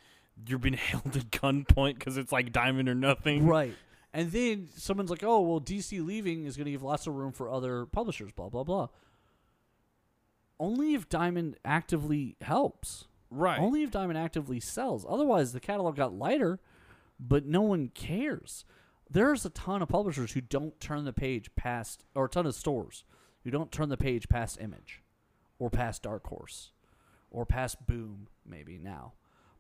you're 0.48 0.60
being 0.60 0.74
held 0.76 1.16
at 1.16 1.32
gunpoint 1.32 1.96
because 1.96 2.18
it's 2.18 2.32
like 2.32 2.52
diamond 2.52 2.90
or 2.90 2.96
nothing. 2.96 3.46
Right. 3.46 3.76
And 4.14 4.32
then 4.32 4.70
someone's 4.76 5.12
like, 5.12 5.24
"Oh, 5.24 5.42
well, 5.42 5.62
DC 5.62 6.04
leaving 6.04 6.46
is 6.46 6.58
going 6.58 6.66
to 6.66 6.72
give 6.72 6.82
lots 6.82 7.06
of 7.06 7.14
room 7.14 7.32
for 7.32 7.50
other 7.50 7.86
publishers." 7.86 8.32
Blah 8.32 8.50
blah 8.50 8.64
blah. 8.64 8.88
Only 10.60 10.94
if 10.94 11.08
Diamond 11.08 11.58
actively 11.64 12.36
helps. 12.42 13.06
Right. 13.32 13.60
Only 13.60 13.84
if 13.84 13.92
Diamond 13.92 14.18
actively 14.18 14.60
sells. 14.60 15.06
Otherwise, 15.08 15.54
the 15.54 15.60
catalog 15.60 15.96
got 15.96 16.14
lighter, 16.14 16.60
but 17.20 17.46
no 17.46 17.62
one 17.62 17.90
cares. 17.90 18.66
There's 19.10 19.46
a 19.46 19.50
ton 19.50 19.82
of 19.82 19.90
publishers 19.90 20.34
who 20.34 20.42
don't 20.42 20.80
turn 20.80 21.06
the 21.06 21.14
page 21.14 21.50
past, 21.56 22.04
or 22.14 22.26
a 22.26 22.30
ton 22.30 22.46
of 22.46 22.56
stores 22.56 23.04
who 23.44 23.52
don't 23.52 23.72
turn 23.72 23.90
the 23.90 23.98
page 23.98 24.28
past 24.28 24.60
Image, 24.60 25.02
or 25.58 25.70
past 25.70 26.04
Dark 26.04 26.28
Horse, 26.28 26.72
or 27.32 27.46
past 27.46 27.88
Boom, 27.88 28.28
maybe 28.46 28.78
now. 28.78 29.14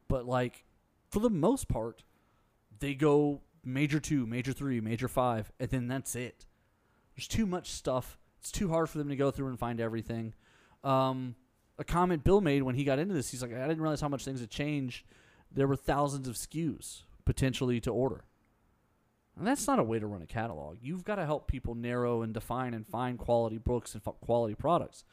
But 0.08 0.26
like, 0.26 0.66
for 1.10 1.20
the 1.20 1.30
most 1.30 1.68
part, 1.68 2.04
they 2.80 2.94
go 2.94 3.42
major 3.64 4.00
two, 4.00 4.26
major 4.26 4.54
three, 4.54 4.80
major 4.80 5.08
five, 5.08 5.52
and 5.60 5.70
then 5.70 5.88
that's 5.88 6.16
it. 6.16 6.46
There's 7.16 7.28
too 7.28 7.46
much 7.46 7.72
stuff. 7.72 8.18
It's 8.40 8.52
too 8.52 8.70
hard 8.70 8.90
for 8.90 8.98
them 8.98 9.10
to 9.10 9.16
go 9.16 9.32
through 9.32 9.48
and 9.48 9.60
find 9.60 9.82
everything. 9.82 10.34
Um, 10.84 11.36
a 11.78 11.84
comment 11.84 12.24
Bill 12.24 12.42
made 12.42 12.64
when 12.64 12.76
he 12.76 12.84
got 12.84 13.00
into 13.00 13.14
this, 13.14 13.32
he's 13.32 13.42
like, 13.42 13.54
I 13.54 13.68
didn't 13.68 13.82
realize 13.82 14.02
how 14.02 14.08
much 14.08 14.24
things 14.24 14.40
had 14.40 14.50
changed. 14.50 15.06
There 15.52 15.68
were 15.68 15.76
thousands 15.76 16.28
of 16.28 16.36
SKUs 16.36 17.04
potentially 17.26 17.80
to 17.82 17.92
order. 17.92 18.24
And 19.38 19.48
that's 19.48 19.68
not 19.68 19.80
a 19.80 19.84
way 19.84 20.00
to 20.00 20.08
run 20.08 20.22
a 20.22 20.28
catalog. 20.28 20.78
You've 20.82 21.06
got 21.06 21.16
to 21.16 21.26
help 21.26 21.48
people 21.48 21.74
narrow 21.74 22.22
and 22.22 22.34
define 22.34 22.74
and 22.74 22.86
find 22.86 23.18
quality 23.18 23.58
books 23.58 23.94
and 23.94 24.04
quality 24.04 24.56
products. 24.56 25.06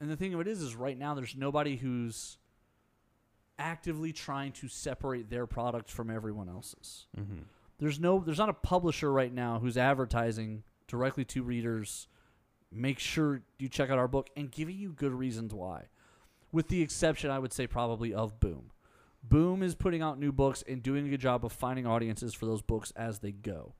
And 0.00 0.08
the 0.08 0.16
thing 0.16 0.34
of 0.34 0.40
it 0.40 0.46
is, 0.46 0.60
is 0.60 0.76
right 0.76 0.98
now 0.98 1.14
there's 1.14 1.36
nobody 1.36 1.76
who's 1.76 2.38
actively 3.58 4.12
trying 4.12 4.52
to 4.52 4.68
separate 4.68 5.30
their 5.30 5.46
product 5.46 5.90
from 5.90 6.10
everyone 6.10 6.48
else's. 6.48 7.06
Mm-hmm. 7.18 7.42
There's 7.78 7.98
no, 7.98 8.20
there's 8.20 8.38
not 8.38 8.48
a 8.48 8.54
publisher 8.54 9.12
right 9.12 9.32
now 9.32 9.58
who's 9.58 9.76
advertising 9.76 10.62
directly 10.88 11.24
to 11.26 11.42
readers. 11.42 12.08
Make 12.70 12.98
sure 12.98 13.42
you 13.58 13.68
check 13.68 13.90
out 13.90 13.98
our 13.98 14.08
book 14.08 14.30
and 14.36 14.50
giving 14.50 14.76
you 14.76 14.92
good 14.92 15.12
reasons 15.12 15.54
why, 15.54 15.86
with 16.52 16.68
the 16.68 16.82
exception, 16.82 17.30
I 17.30 17.38
would 17.38 17.52
say, 17.52 17.66
probably 17.66 18.12
of 18.12 18.40
Boom. 18.40 18.70
Boom 19.22 19.62
is 19.62 19.74
putting 19.74 20.02
out 20.02 20.18
new 20.18 20.32
books 20.32 20.62
and 20.68 20.82
doing 20.82 21.06
a 21.06 21.08
good 21.08 21.20
job 21.20 21.44
of 21.44 21.52
finding 21.52 21.86
audiences 21.86 22.34
for 22.34 22.46
those 22.46 22.60
books 22.60 22.92
as 22.94 23.20
they 23.20 23.32
go. 23.32 23.74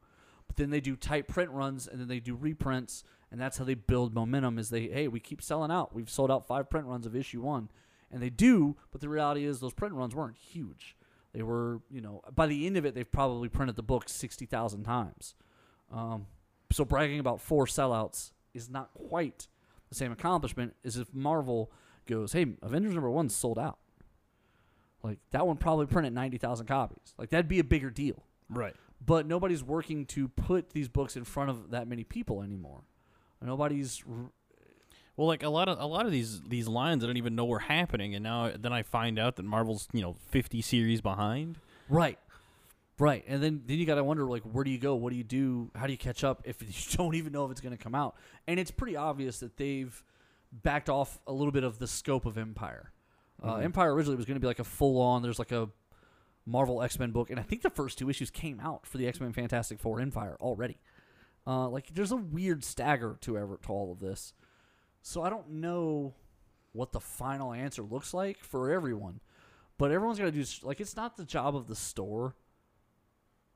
But 0.47 0.57
then 0.57 0.71
they 0.71 0.81
do 0.81 0.97
tight 0.97 1.29
print 1.29 1.51
runs 1.51 1.87
and 1.87 2.01
then 2.01 2.09
they 2.09 2.21
do 2.21 2.35
reprints, 2.35 3.05
and 3.31 3.41
that's 3.41 3.59
how 3.59 3.65
they 3.65 3.75
build 3.75 4.15
momentum. 4.15 4.59
Is 4.59 4.71
they 4.71 4.83
hey 4.89 5.09
we 5.09 5.21
keep 5.21 5.43
selling 5.43 5.71
out. 5.71 5.95
We've 5.95 6.11
sold 6.11 6.31
out 6.31 6.47
five 6.47 6.71
print 6.71 6.87
runs 6.87 7.07
of 7.07 7.17
issue 7.17 7.43
one, 7.43 7.71
and 8.11 8.23
they 8.23 8.31
do. 8.31 8.77
But 8.93 9.01
the 9.01 9.09
reality 9.09 9.45
is 9.45 9.61
those 9.61 9.75
print 9.75 9.95
runs 9.95 10.15
weren't 10.15 10.37
huge. 10.37 10.97
They 11.33 11.43
were 11.43 11.81
you 11.91 12.01
know 12.01 12.23
by 12.35 12.47
the 12.47 12.67
end 12.67 12.77
of 12.77 12.85
it 12.85 12.95
they've 12.95 13.11
probably 13.11 13.49
printed 13.49 13.77
the 13.77 13.83
book 13.83 14.09
sixty 14.09 14.47
thousand 14.47 14.85
times. 14.85 15.35
Um, 15.93 16.27
so 16.73 16.85
bragging 16.85 17.21
about 17.21 17.41
four 17.41 17.67
sellouts 17.67 18.33
is 18.53 18.69
not 18.69 18.91
quite 18.95 19.49
the 19.89 19.95
same 19.95 20.13
accomplishment 20.13 20.75
as 20.85 20.97
if 20.97 21.13
Marvel 21.13 21.71
goes 22.07 22.33
hey 22.33 22.47
Avengers 22.63 22.95
number 22.95 23.11
one 23.11 23.29
sold 23.29 23.59
out. 23.59 23.79
Like 25.03 25.19
that 25.33 25.47
one 25.47 25.57
probably 25.57 25.87
printed 25.87 26.13
ninety 26.13 26.39
thousand 26.39 26.67
copies. 26.67 27.15
Like 27.19 27.31
that'd 27.31 27.49
be 27.49 27.59
a 27.59 27.65
bigger 27.65 27.91
deal. 27.91 28.25
Right. 28.49 28.75
But 29.05 29.27
nobody's 29.27 29.63
working 29.63 30.07
to 30.07 30.29
put 30.29 30.71
these 30.71 30.89
books 30.89 31.17
in 31.17 31.25
front 31.25 31.51
of 31.51 31.71
that 31.71 31.89
many 31.89 32.05
people 32.05 32.43
anymore. 32.43 32.85
Nobody's 33.43 34.03
r- 34.09 34.31
Well, 35.17 35.27
like 35.29 35.43
a 35.43 35.49
lot 35.49 35.69
of 35.69 35.79
a 35.81 35.87
lot 35.87 36.07
of 36.07 36.13
these 36.13 36.41
these 36.43 36.67
lines 36.67 37.05
I 37.05 37.07
don't 37.07 37.17
even 37.17 37.35
know 37.37 37.45
were 37.45 37.61
happening, 37.61 38.15
and 38.15 38.23
now 38.25 38.51
then 38.59 38.73
I 38.73 38.83
find 38.83 39.19
out 39.19 39.37
that 39.37 39.45
Marvel's 39.45 39.87
you 39.93 40.03
know 40.03 40.17
fifty 40.31 40.61
series 40.61 41.01
behind. 41.01 41.59
right, 41.89 42.19
right. 42.99 43.25
And 43.29 43.43
then 43.43 43.63
then 43.67 43.79
you 43.79 43.87
got 43.87 43.95
to 43.97 44.05
wonder 44.05 44.25
like 44.25 44.43
where 44.43 44.65
do 44.65 44.71
you 44.71 44.79
go? 44.79 44.95
What 44.97 45.11
do 45.11 45.17
you 45.17 45.25
do? 45.25 45.71
How 45.77 45.87
do 45.87 45.93
you 45.93 45.99
catch 45.99 46.25
up 46.25 46.43
if 46.45 46.61
you 46.91 46.97
don't 46.97 47.15
even 47.15 47.33
know 47.33 47.45
if 47.45 47.53
it's 47.53 47.61
going 47.61 47.77
to 47.77 47.83
come 47.83 47.95
out? 47.95 48.17
And 48.49 48.59
it's 48.59 48.71
pretty 48.73 48.97
obvious 48.97 49.39
that 49.41 49.57
they've 49.57 50.03
backed 50.53 50.89
off 50.89 51.19
a 51.27 51.33
little 51.33 51.53
bit 51.53 51.65
of 51.65 51.79
the 51.79 51.87
scope 51.87 52.27
of 52.27 52.37
Empire. 52.39 52.91
Uh, 53.43 53.55
Mhm. 53.57 53.65
Empire 53.65 53.95
originally 53.95 54.17
was 54.17 54.27
going 54.27 54.37
to 54.37 54.41
be 54.41 54.47
like 54.47 54.61
a 54.61 54.65
full 54.65 55.01
on. 55.01 55.23
There's 55.23 55.39
like 55.39 55.53
a 55.53 55.69
Marvel 56.47 56.83
X 56.83 56.99
Men 56.99 57.11
book, 57.13 57.31
and 57.31 57.39
I 57.39 57.43
think 57.43 57.63
the 57.63 57.71
first 57.71 57.99
two 57.99 58.11
issues 58.11 58.31
came 58.31 58.59
out 58.61 58.85
for 58.87 58.99
the 58.99 59.07
X 59.07 59.21
Men 59.21 59.33
Fantastic 59.33 59.79
Four 59.79 60.01
Empire 60.01 60.37
already. 60.41 60.79
Uh, 61.47 61.69
like 61.69 61.95
there's 61.95 62.11
a 62.13 62.17
weird 62.17 62.65
stagger 62.65 63.17
to 63.21 63.37
ever 63.39 63.59
to 63.65 63.69
all 63.69 63.93
of 63.93 64.01
this, 64.01 64.33
so 65.07 65.23
I 65.23 65.29
don't 65.29 65.51
know 65.51 66.15
what 66.73 66.93
the 66.93 66.99
final 66.99 67.53
answer 67.53 67.83
looks 67.83 68.15
like 68.15 68.39
for 68.39 68.73
everyone. 68.73 69.21
But 69.77 69.91
everyone's 69.91 70.19
got 70.19 70.25
to 70.25 70.33
do 70.33 70.45
like 70.63 70.81
it's 70.81 70.97
not 70.97 71.17
the 71.17 71.25
job 71.25 71.55
of 71.55 71.67
the 71.67 71.77
store. 71.77 72.35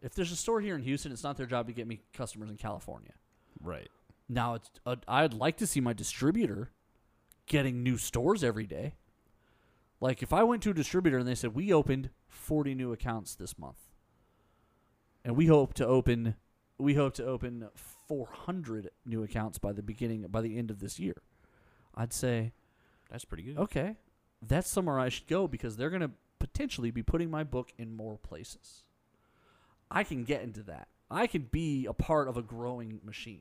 If 0.02 0.14
there's 0.14 0.30
a 0.30 0.36
store 0.36 0.60
here 0.60 0.76
in 0.76 0.82
Houston, 0.82 1.10
it's 1.10 1.24
not 1.24 1.36
their 1.36 1.46
job 1.46 1.66
to 1.68 1.72
get 1.72 1.86
me 1.86 2.02
customers 2.12 2.50
in 2.50 2.56
California. 2.56 3.14
Right. 3.60 3.88
Now, 4.28 4.54
it's 4.54 4.70
uh, 4.84 4.96
I'd 5.08 5.32
like 5.32 5.56
to 5.56 5.66
see 5.66 5.80
my 5.80 5.94
distributor 5.94 6.70
getting 7.46 7.82
new 7.82 7.96
stores 7.96 8.44
every 8.44 8.66
day. 8.66 8.94
Like 10.00 10.22
if 10.22 10.32
I 10.34 10.42
went 10.42 10.62
to 10.64 10.70
a 10.70 10.74
distributor 10.74 11.16
and 11.16 11.26
they 11.26 11.34
said 11.34 11.54
we 11.54 11.72
opened 11.72 12.10
40 12.28 12.74
new 12.74 12.92
accounts 12.92 13.34
this 13.34 13.58
month, 13.58 13.88
and 15.24 15.34
we 15.34 15.46
hope 15.46 15.72
to 15.74 15.86
open 15.86 16.34
we 16.78 16.94
hope 16.94 17.14
to 17.14 17.24
open 17.24 17.68
400 17.74 18.90
new 19.06 19.22
accounts 19.22 19.58
by 19.58 19.72
the 19.72 19.82
beginning 19.82 20.26
by 20.28 20.42
the 20.42 20.58
end 20.58 20.70
of 20.70 20.80
this 20.80 21.00
year, 21.00 21.14
I'd 21.98 22.12
say 22.12 22.52
That's 23.10 23.24
pretty 23.26 23.42
good. 23.42 23.58
okay, 23.58 23.96
that's 24.40 24.68
somewhere 24.70 24.98
I 25.00 25.08
should 25.10 25.26
go 25.26 25.48
because 25.48 25.76
they're 25.76 25.90
going 25.90 26.00
to 26.02 26.12
potentially 26.38 26.90
be 26.92 27.02
putting 27.02 27.28
my 27.30 27.42
book 27.44 27.72
in 27.76 27.94
more 27.96 28.16
places. 28.16 28.84
I 29.90 30.04
can 30.04 30.22
get 30.24 30.42
into 30.42 30.62
that. 30.64 30.88
I 31.10 31.26
can 31.26 31.48
be 31.50 31.86
a 31.86 31.92
part 31.92 32.28
of 32.28 32.36
a 32.36 32.42
growing 32.42 33.00
machine. 33.04 33.40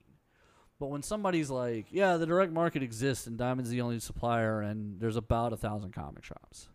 But 0.80 0.88
when 0.88 1.04
somebody's 1.04 1.50
like, 1.50 1.86
yeah, 1.92 2.18
the 2.18 2.26
direct 2.26 2.52
market 2.52 2.82
exists 2.82 3.28
and 3.28 3.38
Diamond's 3.38 3.70
the 3.70 3.82
only 3.82 4.00
supplier 4.00 4.62
and 4.62 5.00
there's 5.00 5.16
about 5.18 5.54
a 5.54 5.58
thousand 5.58 5.92
comic 5.92 6.24
shops. 6.24 6.70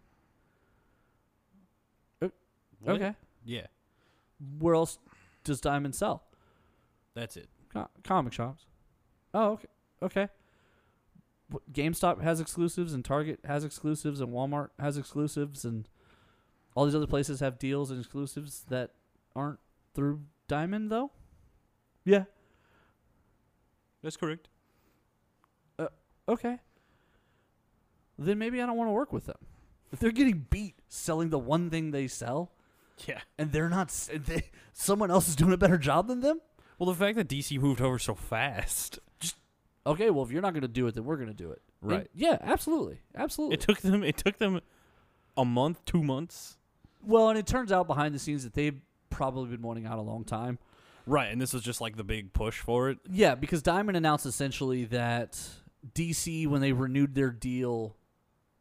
Uh, 2.21 2.29
what? 2.81 2.97
Okay. 2.97 3.15
Yeah, 3.45 3.67
Where 4.61 4.75
else 4.77 4.99
does 5.45 5.61
Diamond 5.61 5.95
sell? 5.97 6.23
that's 7.15 7.37
it. 7.37 7.49
Co- 7.73 7.89
comic 8.05 8.33
shops. 8.33 8.67
Oh, 9.35 9.53
okay. 9.53 9.69
Okay. 10.03 10.29
GameStop 11.73 12.23
has 12.23 12.41
exclusives, 12.41 12.93
and 12.95 13.05
Target 13.05 13.41
has 13.45 13.65
exclusives, 13.65 14.21
and 14.21 14.33
Walmart 14.33 14.69
has 14.79 14.97
exclusives, 14.97 15.65
and 15.65 15.89
all 16.75 16.85
these 16.87 16.95
other 16.95 17.07
places 17.07 17.41
have 17.41 17.59
deals 17.59 17.91
and 17.91 17.99
exclusives 18.01 18.65
that 18.69 18.91
aren't 19.37 19.59
through 19.95 20.23
Diamond, 20.49 20.91
though. 20.91 21.11
Yeah. 22.05 22.25
That's 24.03 24.17
correct. 24.17 24.49
Uh, 25.79 25.89
okay. 26.29 26.59
Then 28.19 28.39
maybe 28.39 28.61
I 28.61 28.67
don't 28.67 28.77
want 28.77 28.89
to 28.89 28.93
work 28.93 29.13
with 29.13 29.27
them. 29.27 29.39
If 29.93 29.99
they're 30.01 30.11
getting 30.11 30.47
beat 30.51 30.77
selling 30.89 31.31
the 31.31 31.39
one 31.39 31.71
thing 31.71 31.91
they 31.91 32.07
sell, 32.09 32.53
Yeah. 33.07 33.21
and 33.39 33.53
they're 33.53 33.69
not, 33.69 33.89
they, 34.13 34.51
someone 34.73 35.11
else 35.11 35.29
is 35.29 35.37
doing 35.37 35.53
a 35.53 35.59
better 35.59 35.79
job 35.79 36.09
than 36.09 36.21
them. 36.21 36.41
Well, 36.79 36.89
the 36.91 36.97
fact 36.99 37.17
that 37.17 37.29
DC 37.29 37.61
moved 37.61 37.81
over 37.81 37.99
so 37.99 38.15
fast, 38.15 38.99
Okay, 39.87 40.11
well, 40.11 40.25
if 40.25 40.31
you're 40.31 40.43
not 40.43 40.53
going 40.53 40.63
to 40.63 40.69
do 40.69 40.87
it, 40.87 40.95
then 40.95 41.05
we're 41.05 41.17
going 41.17 41.29
to 41.29 41.35
do 41.35 41.51
it. 41.51 41.61
And- 41.83 41.91
Right. 41.91 42.11
yeah, 42.15 42.39
absolutely, 42.41 43.01
absolutely. 43.17 43.55
it 43.55 43.61
took 43.61 43.81
them. 43.81 44.03
It 44.05 44.17
took 44.17 44.39
them 44.39 44.61
a 45.37 45.45
month, 45.45 45.85
two 45.85 46.03
months. 46.03 46.57
Well, 47.05 47.29
and 47.31 47.39
it 47.39 47.47
turns 47.47 47.73
out 47.73 47.87
behind 47.89 48.15
the 48.15 48.19
scenes 48.21 48.45
that 48.45 48.55
they've 48.55 48.79
probably 49.11 49.51
been 49.51 49.63
wanting 49.63 49.87
out 49.87 49.99
a 49.99 50.03
long 50.03 50.25
time. 50.25 50.59
Right, 51.05 51.33
and 51.33 51.41
this 51.41 51.53
was 51.53 51.63
just 51.65 51.81
like 51.81 51.97
the 51.97 52.05
big 52.05 52.33
push 52.33 52.61
for 52.61 52.89
it. 52.91 52.99
Yeah, 53.11 53.35
because 53.35 53.61
Diamond 53.61 53.97
announced 53.97 54.25
essentially 54.25 54.85
that 54.85 55.37
DC, 55.97 56.47
when 56.47 56.61
they 56.61 56.73
renewed 56.73 57.17
their 57.17 57.31
deal 57.31 57.97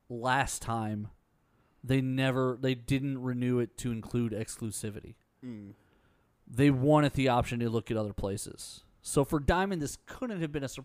last 0.09 0.63
time, 0.63 1.09
they 1.83 2.01
never, 2.01 2.57
they 2.59 2.73
didn't 2.73 3.21
renew 3.21 3.59
it 3.59 3.77
to 3.77 3.91
include 3.91 4.31
exclusivity. 4.31 5.13
Hmm. 5.43 5.71
They 6.47 6.71
wanted 6.71 7.13
the 7.13 7.27
option 7.29 7.59
to 7.59 7.69
look 7.69 7.91
at 7.91 7.97
other 7.97 8.13
places. 8.13 8.83
So 9.03 9.23
for 9.23 9.39
Diamond, 9.39 9.81
this 9.81 9.97
couldn't 10.07 10.41
have 10.41 10.51
been 10.51 10.63
a. 10.63 10.67
sur- 10.67 10.83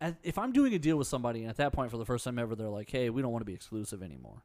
at- 0.00 0.18
If 0.22 0.38
I'm 0.38 0.52
doing 0.52 0.74
a 0.74 0.78
deal 0.78 0.96
with 0.96 1.06
somebody, 1.06 1.40
and 1.40 1.50
at 1.50 1.56
that 1.58 1.72
point, 1.72 1.90
for 1.90 1.96
the 1.98 2.04
first 2.06 2.24
time 2.24 2.38
ever, 2.38 2.54
they're 2.54 2.68
like, 2.68 2.90
"Hey, 2.90 3.10
we 3.10 3.22
don't 3.22 3.32
want 3.32 3.42
to 3.42 3.46
be 3.46 3.54
exclusive 3.54 4.02
anymore." 4.02 4.42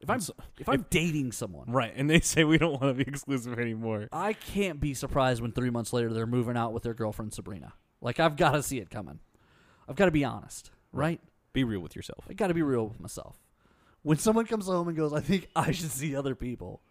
If 0.00 0.10
I'm 0.10 0.20
if 0.58 0.68
I'm 0.68 0.84
dating 0.90 1.32
someone, 1.32 1.70
Right, 1.72 1.92
and 1.96 2.08
they 2.10 2.20
say 2.20 2.44
we 2.44 2.58
don't 2.58 2.80
want 2.80 2.96
to 2.98 3.04
be 3.04 3.08
exclusive 3.10 3.58
anymore. 3.58 4.08
I 4.12 4.34
can't 4.34 4.78
be 4.78 4.92
surprised 4.92 5.40
when 5.40 5.52
three 5.52 5.70
months 5.70 5.92
later 5.92 6.12
they're 6.12 6.26
moving 6.26 6.56
out 6.56 6.72
with 6.74 6.82
their 6.82 6.92
girlfriend 6.92 7.32
Sabrina. 7.32 7.72
Like 8.02 8.20
I've 8.20 8.36
got 8.36 8.52
to 8.52 8.62
see 8.62 8.78
it 8.78 8.90
coming. 8.90 9.20
I've 9.88 9.96
got 9.96 10.04
to 10.04 10.10
be 10.10 10.22
honest, 10.24 10.70
right? 10.92 11.20
Be 11.54 11.64
real 11.64 11.80
with 11.80 11.96
yourself. 11.96 12.26
I 12.28 12.34
got 12.34 12.48
to 12.48 12.54
be 12.54 12.60
real 12.62 12.86
with 12.88 13.00
myself. 13.00 13.38
When 14.02 14.18
someone 14.18 14.44
comes 14.46 14.66
home 14.66 14.86
and 14.88 14.96
goes, 14.96 15.14
"I 15.14 15.20
think 15.20 15.48
I 15.56 15.72
should 15.72 15.90
see 15.90 16.14
other 16.14 16.34
people," 16.34 16.82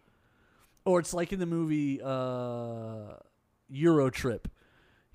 or 0.84 0.98
it's 0.98 1.14
like 1.14 1.32
in 1.32 1.38
the 1.38 1.46
movie 1.46 2.00
uh, 2.02 3.14
EuroTrip. 3.72 4.46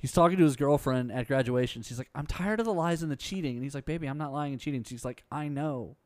He's 0.01 0.11
talking 0.11 0.37
to 0.39 0.43
his 0.43 0.55
girlfriend 0.55 1.11
at 1.11 1.27
graduation. 1.27 1.83
She's 1.83 1.99
like, 1.99 2.09
"I'm 2.15 2.25
tired 2.25 2.59
of 2.59 2.65
the 2.65 2.73
lies 2.73 3.03
and 3.03 3.11
the 3.11 3.15
cheating," 3.15 3.55
and 3.55 3.63
he's 3.63 3.75
like, 3.75 3.85
"Baby, 3.85 4.07
I'm 4.07 4.17
not 4.17 4.33
lying 4.33 4.51
and 4.53 4.59
cheating." 4.61 4.83
She's 4.83 5.05
like, 5.05 5.23
"I 5.31 5.47
know." 5.47 5.97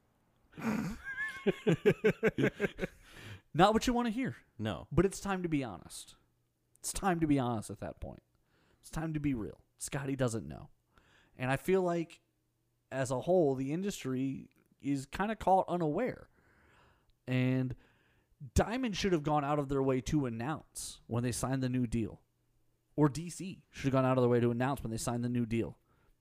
not 3.54 3.74
what 3.74 3.88
you 3.88 3.94
want 3.94 4.08
to 4.08 4.12
hear, 4.12 4.36
No. 4.60 4.88
but 4.92 5.06
it's 5.06 5.20
time 5.20 5.44
to 5.44 5.50
be 5.50 5.64
honest. 5.64 6.16
It's 6.80 6.92
time 6.94 7.20
to 7.20 7.28
be 7.28 7.40
honest 7.40 7.70
at 7.70 7.80
that 7.80 8.00
point. 8.00 8.22
It's 8.82 8.90
time 8.90 9.14
to 9.14 9.20
be 9.20 9.34
real. 9.34 9.60
Scotty 9.78 10.16
doesn't 10.16 10.48
know. 10.48 10.70
And 11.38 11.50
I 11.50 11.58
feel 11.58 11.82
like 11.82 12.20
as 12.92 13.12
a 13.12 13.22
whole, 13.22 13.56
the 13.56 13.72
industry 13.74 14.50
is 14.82 15.06
kind 15.06 15.32
of 15.32 15.40
caught 15.40 15.66
unaware. 15.68 16.28
And 17.28 17.76
Diamond 18.54 18.96
should 18.96 19.14
have 19.14 19.24
gone 19.24 19.44
out 19.44 19.58
of 19.58 19.70
their 19.70 19.82
way 19.82 20.02
to 20.02 20.26
announce 20.26 21.00
when 21.08 21.24
they 21.24 21.32
signed 21.32 21.64
the 21.64 21.70
new 21.70 21.88
deal. 21.88 22.22
Or 22.96 23.10
DC 23.10 23.60
should 23.72 23.86
have 23.86 23.94
gone 23.94 24.06
out 24.06 24.18
of 24.18 24.24
their 24.24 24.30
way 24.30 24.40
to 24.40 24.52
announce 24.52 24.82
when 24.82 24.92
they 24.92 24.98
signed 24.98 25.24
the 25.24 25.30
new 25.30 25.46
deal 25.46 25.78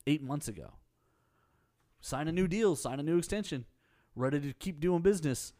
eight 0.06 0.22
months 0.22 0.48
ago. 0.48 0.74
Sign 2.00 2.28
a 2.28 2.32
new 2.32 2.48
deal, 2.48 2.76
sign 2.76 3.00
a 3.00 3.02
new 3.02 3.16
extension, 3.16 3.64
ready 4.14 4.40
to 4.40 4.52
keep 4.52 4.80
doing 4.80 5.00
business. 5.00 5.52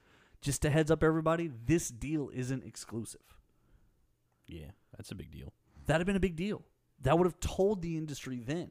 Just 0.43 0.65
a 0.65 0.71
heads 0.71 0.91
up, 0.91 1.03
everybody, 1.03 1.51
this 1.67 1.89
deal 1.89 2.31
isn't 2.35 2.65
exclusive. 2.65 3.39
Yeah, 4.47 4.73
that's 4.95 5.11
a 5.11 5.15
big 5.15 5.31
deal. 5.31 5.55
That'd 5.87 6.01
have 6.01 6.07
been 6.07 6.17
a 6.17 6.21
big 6.21 6.37
deal. 6.37 6.63
That 7.01 7.17
would 7.17 7.27
have 7.27 7.41
told 7.41 7.81
the 7.81 7.97
industry 7.97 8.43
then. 8.45 8.71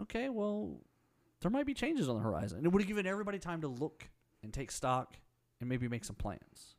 Okay, 0.00 0.30
well, 0.30 0.78
there 1.40 1.50
might 1.50 1.66
be 1.66 1.74
changes 1.74 2.08
on 2.08 2.16
the 2.16 2.22
horizon. 2.22 2.58
And 2.58 2.66
it 2.66 2.72
would 2.72 2.82
have 2.82 2.88
given 2.88 3.06
everybody 3.06 3.38
time 3.38 3.60
to 3.62 3.68
look 3.68 4.08
and 4.42 4.52
take 4.52 4.70
stock 4.70 5.16
and 5.60 5.68
maybe 5.68 5.88
make 5.88 6.04
some 6.04 6.16
plans. 6.16 6.76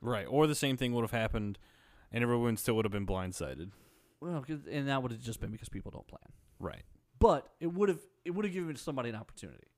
Right. 0.00 0.26
Or 0.28 0.46
the 0.46 0.54
same 0.54 0.76
thing 0.76 0.92
would 0.92 1.02
have 1.02 1.10
happened 1.10 1.58
and 2.12 2.22
everyone 2.22 2.56
still 2.56 2.74
would 2.76 2.84
have 2.84 2.92
been 2.92 3.06
blindsided. 3.06 3.70
Well, 4.20 4.44
and 4.70 4.88
that 4.88 5.02
would 5.02 5.12
have 5.12 5.20
just 5.20 5.40
been 5.40 5.50
because 5.50 5.68
people 5.68 5.90
don't 5.90 6.06
plan. 6.06 6.20
Right. 6.58 6.82
But 7.18 7.48
it 7.60 7.68
would 7.68 7.88
have 7.88 8.00
it 8.24 8.30
would 8.32 8.44
have 8.44 8.52
given 8.54 8.76
somebody 8.76 9.08
an 9.08 9.14
opportunity. 9.14 9.68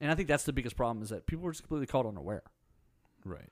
And 0.00 0.10
I 0.10 0.14
think 0.14 0.28
that's 0.28 0.44
the 0.44 0.52
biggest 0.52 0.76
problem 0.76 1.02
is 1.02 1.08
that 1.08 1.26
people 1.26 1.44
were 1.44 1.52
just 1.52 1.62
completely 1.62 1.86
caught 1.86 2.06
unaware. 2.06 2.42
Right. 3.24 3.48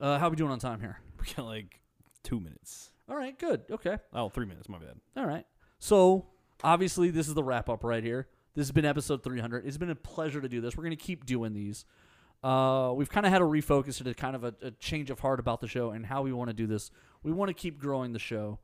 Uh, 0.00 0.18
how 0.18 0.26
are 0.26 0.30
we 0.30 0.36
doing 0.36 0.50
on 0.50 0.58
time 0.58 0.80
here? 0.80 0.98
We 1.20 1.32
got 1.32 1.46
like 1.46 1.80
two 2.22 2.38
minutes. 2.38 2.90
All 3.08 3.16
right, 3.16 3.38
good. 3.38 3.62
Okay. 3.70 3.96
Oh, 4.12 4.28
three 4.28 4.44
minutes. 4.44 4.68
My 4.68 4.78
bad. 4.78 4.96
All 5.16 5.24
right. 5.24 5.46
So 5.78 6.26
obviously, 6.62 7.10
this 7.10 7.28
is 7.28 7.34
the 7.34 7.42
wrap 7.42 7.70
up 7.70 7.82
right 7.82 8.02
here. 8.02 8.28
This 8.54 8.66
has 8.66 8.72
been 8.72 8.84
episode 8.84 9.22
300. 9.22 9.66
It's 9.66 9.78
been 9.78 9.90
a 9.90 9.94
pleasure 9.94 10.40
to 10.40 10.48
do 10.48 10.60
this. 10.60 10.76
We're 10.76 10.84
going 10.84 10.96
to 10.96 11.02
keep 11.02 11.24
doing 11.24 11.54
these. 11.54 11.86
Uh, 12.42 12.92
we've 12.94 13.08
kind 13.08 13.24
of 13.24 13.32
had 13.32 13.40
a 13.40 13.44
refocus 13.44 14.00
and 14.00 14.08
a 14.08 14.14
kind 14.14 14.36
of 14.36 14.44
a, 14.44 14.54
a 14.60 14.70
change 14.72 15.08
of 15.10 15.20
heart 15.20 15.40
about 15.40 15.62
the 15.62 15.66
show 15.66 15.90
and 15.90 16.04
how 16.04 16.22
we 16.22 16.32
want 16.32 16.50
to 16.50 16.54
do 16.54 16.66
this. 16.66 16.90
We 17.24 17.32
want 17.32 17.48
to 17.48 17.54
keep 17.54 17.80
growing 17.80 18.12
the 18.12 18.18
show. 18.20 18.60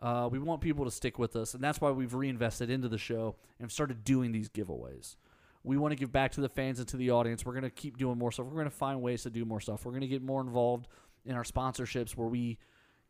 Uh, 0.00 0.28
we 0.30 0.38
want 0.38 0.60
people 0.60 0.84
to 0.84 0.90
stick 0.90 1.18
with 1.18 1.36
us, 1.36 1.54
and 1.54 1.62
that's 1.62 1.80
why 1.80 1.90
we've 1.90 2.14
reinvested 2.14 2.70
into 2.70 2.88
the 2.88 2.98
show 2.98 3.36
and 3.60 3.70
started 3.70 4.04
doing 4.04 4.32
these 4.32 4.48
giveaways. 4.48 5.16
We 5.62 5.76
want 5.78 5.92
to 5.92 5.96
give 5.96 6.12
back 6.12 6.32
to 6.32 6.40
the 6.40 6.48
fans 6.48 6.78
and 6.78 6.86
to 6.88 6.96
the 6.96 7.10
audience. 7.10 7.44
We're 7.44 7.52
going 7.52 7.64
to 7.64 7.70
keep 7.70 7.96
doing 7.96 8.18
more 8.18 8.30
stuff. 8.30 8.46
We're 8.46 8.52
going 8.52 8.64
to 8.66 8.70
find 8.70 9.00
ways 9.02 9.22
to 9.22 9.30
do 9.30 9.44
more 9.44 9.60
stuff. 9.60 9.84
We're 9.84 9.92
going 9.92 10.02
to 10.02 10.08
get 10.08 10.22
more 10.22 10.40
involved 10.40 10.88
in 11.24 11.34
our 11.34 11.42
sponsorships 11.42 12.16
where 12.16 12.28
we 12.28 12.58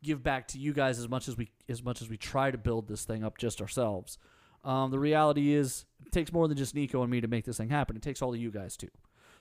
give 0.01 0.23
back 0.23 0.47
to 0.49 0.57
you 0.57 0.71
guys 0.71 0.99
as 0.99 1.09
much 1.09 1.27
as 1.27 1.35
we 1.35 1.49
as 1.67 1.83
much 1.83 2.01
as 2.01 2.09
we 2.09 2.15
try 2.15 2.51
to 2.51 2.57
build 2.57 2.87
this 2.87 3.03
thing 3.03 3.23
up 3.23 3.37
just 3.37 3.61
ourselves. 3.61 4.17
Um, 4.63 4.89
the 4.89 4.99
reality 4.99 5.53
is, 5.53 5.85
it 6.05 6.11
takes 6.11 6.31
more 6.31 6.47
than 6.47 6.57
just 6.57 6.73
Nico 6.73 7.01
and 7.03 7.11
me 7.11 7.21
to 7.21 7.27
make 7.27 7.45
this 7.45 7.57
thing 7.57 7.69
happen. 7.69 7.95
It 7.95 8.01
takes 8.01 8.21
all 8.21 8.33
of 8.33 8.39
you 8.39 8.51
guys 8.51 8.77
too. 8.77 8.89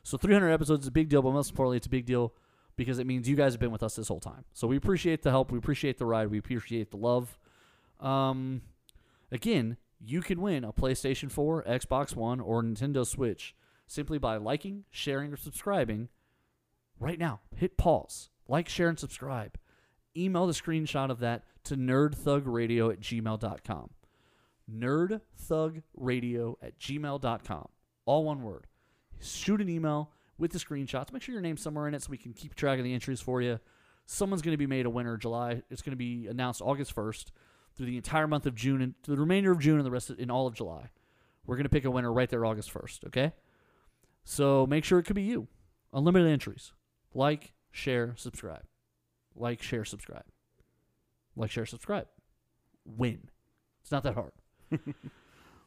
So 0.02 0.18
300 0.18 0.50
episodes 0.50 0.82
is 0.82 0.88
a 0.88 0.92
big 0.92 1.08
deal, 1.08 1.22
but 1.22 1.32
most 1.32 1.50
importantly, 1.50 1.78
it's 1.78 1.86
a 1.86 1.90
big 1.90 2.04
deal 2.04 2.34
because 2.76 2.98
it 2.98 3.06
means 3.06 3.28
you 3.28 3.36
guys 3.36 3.52
have 3.52 3.60
been 3.60 3.70
with 3.70 3.82
us 3.82 3.96
this 3.96 4.08
whole 4.08 4.20
time. 4.20 4.44
So 4.52 4.66
we 4.66 4.76
appreciate 4.76 5.22
the 5.22 5.30
help, 5.30 5.52
we 5.52 5.58
appreciate 5.58 5.98
the 5.98 6.06
ride, 6.06 6.30
we 6.30 6.38
appreciate 6.38 6.90
the 6.90 6.96
love. 6.96 7.38
Um, 8.00 8.62
again, 9.30 9.76
you 10.00 10.20
can 10.20 10.40
win 10.40 10.64
a 10.64 10.72
PlayStation 10.72 11.30
4, 11.30 11.64
Xbox 11.64 12.14
One, 12.14 12.40
or 12.40 12.62
Nintendo 12.62 13.06
Switch 13.06 13.54
simply 13.86 14.18
by 14.18 14.36
liking, 14.36 14.84
sharing, 14.90 15.32
or 15.32 15.36
subscribing 15.36 16.08
right 16.98 17.18
now. 17.18 17.40
Hit 17.56 17.76
pause, 17.76 18.30
like, 18.48 18.68
share, 18.68 18.88
and 18.88 18.98
subscribe. 18.98 19.58
Email 20.16 20.46
the 20.46 20.52
screenshot 20.52 21.10
of 21.10 21.20
that 21.20 21.44
to 21.64 21.76
nerdthugradio 21.76 22.92
at 22.92 23.00
gmail.com. 23.00 23.90
Nerdthugradio 24.70 26.54
at 26.62 26.78
gmail.com. 26.78 27.68
All 28.06 28.24
one 28.24 28.42
word. 28.42 28.66
Shoot 29.20 29.60
an 29.60 29.68
email 29.68 30.10
with 30.38 30.52
the 30.52 30.58
screenshots. 30.58 31.12
Make 31.12 31.22
sure 31.22 31.32
your 31.32 31.42
name's 31.42 31.62
somewhere 31.62 31.88
in 31.88 31.94
it 31.94 32.02
so 32.02 32.10
we 32.10 32.18
can 32.18 32.32
keep 32.32 32.54
track 32.54 32.78
of 32.78 32.84
the 32.84 32.94
entries 32.94 33.20
for 33.20 33.40
you. 33.40 33.60
Someone's 34.06 34.42
going 34.42 34.52
to 34.52 34.58
be 34.58 34.66
made 34.66 34.86
a 34.86 34.90
winner 34.90 35.16
July. 35.16 35.62
It's 35.70 35.82
going 35.82 35.92
to 35.92 35.96
be 35.96 36.26
announced 36.26 36.60
August 36.60 36.94
1st 36.94 37.26
through 37.76 37.86
the 37.86 37.96
entire 37.96 38.26
month 38.26 38.46
of 38.46 38.54
June 38.54 38.82
and 38.82 38.94
the 39.04 39.16
remainder 39.16 39.50
of 39.50 39.58
June 39.58 39.78
and 39.78 39.86
the 39.86 39.90
rest 39.90 40.10
of, 40.10 40.18
in 40.18 40.30
all 40.30 40.46
of 40.46 40.54
July. 40.54 40.90
We're 41.46 41.56
going 41.56 41.64
to 41.64 41.70
pick 41.70 41.84
a 41.84 41.90
winner 41.90 42.12
right 42.12 42.28
there 42.28 42.44
August 42.44 42.72
1st, 42.72 43.06
okay? 43.06 43.32
So 44.24 44.66
make 44.66 44.84
sure 44.84 44.98
it 44.98 45.04
could 45.04 45.16
be 45.16 45.22
you. 45.22 45.48
Unlimited 45.92 46.30
entries. 46.30 46.72
Like, 47.12 47.52
share, 47.70 48.14
subscribe. 48.16 48.64
Like, 49.34 49.62
share, 49.62 49.84
subscribe. 49.84 50.24
Like, 51.36 51.50
share, 51.50 51.66
subscribe. 51.66 52.06
Win. 52.84 53.28
It's 53.82 53.92
not 53.92 54.02
that 54.04 54.14
hard. 54.14 54.32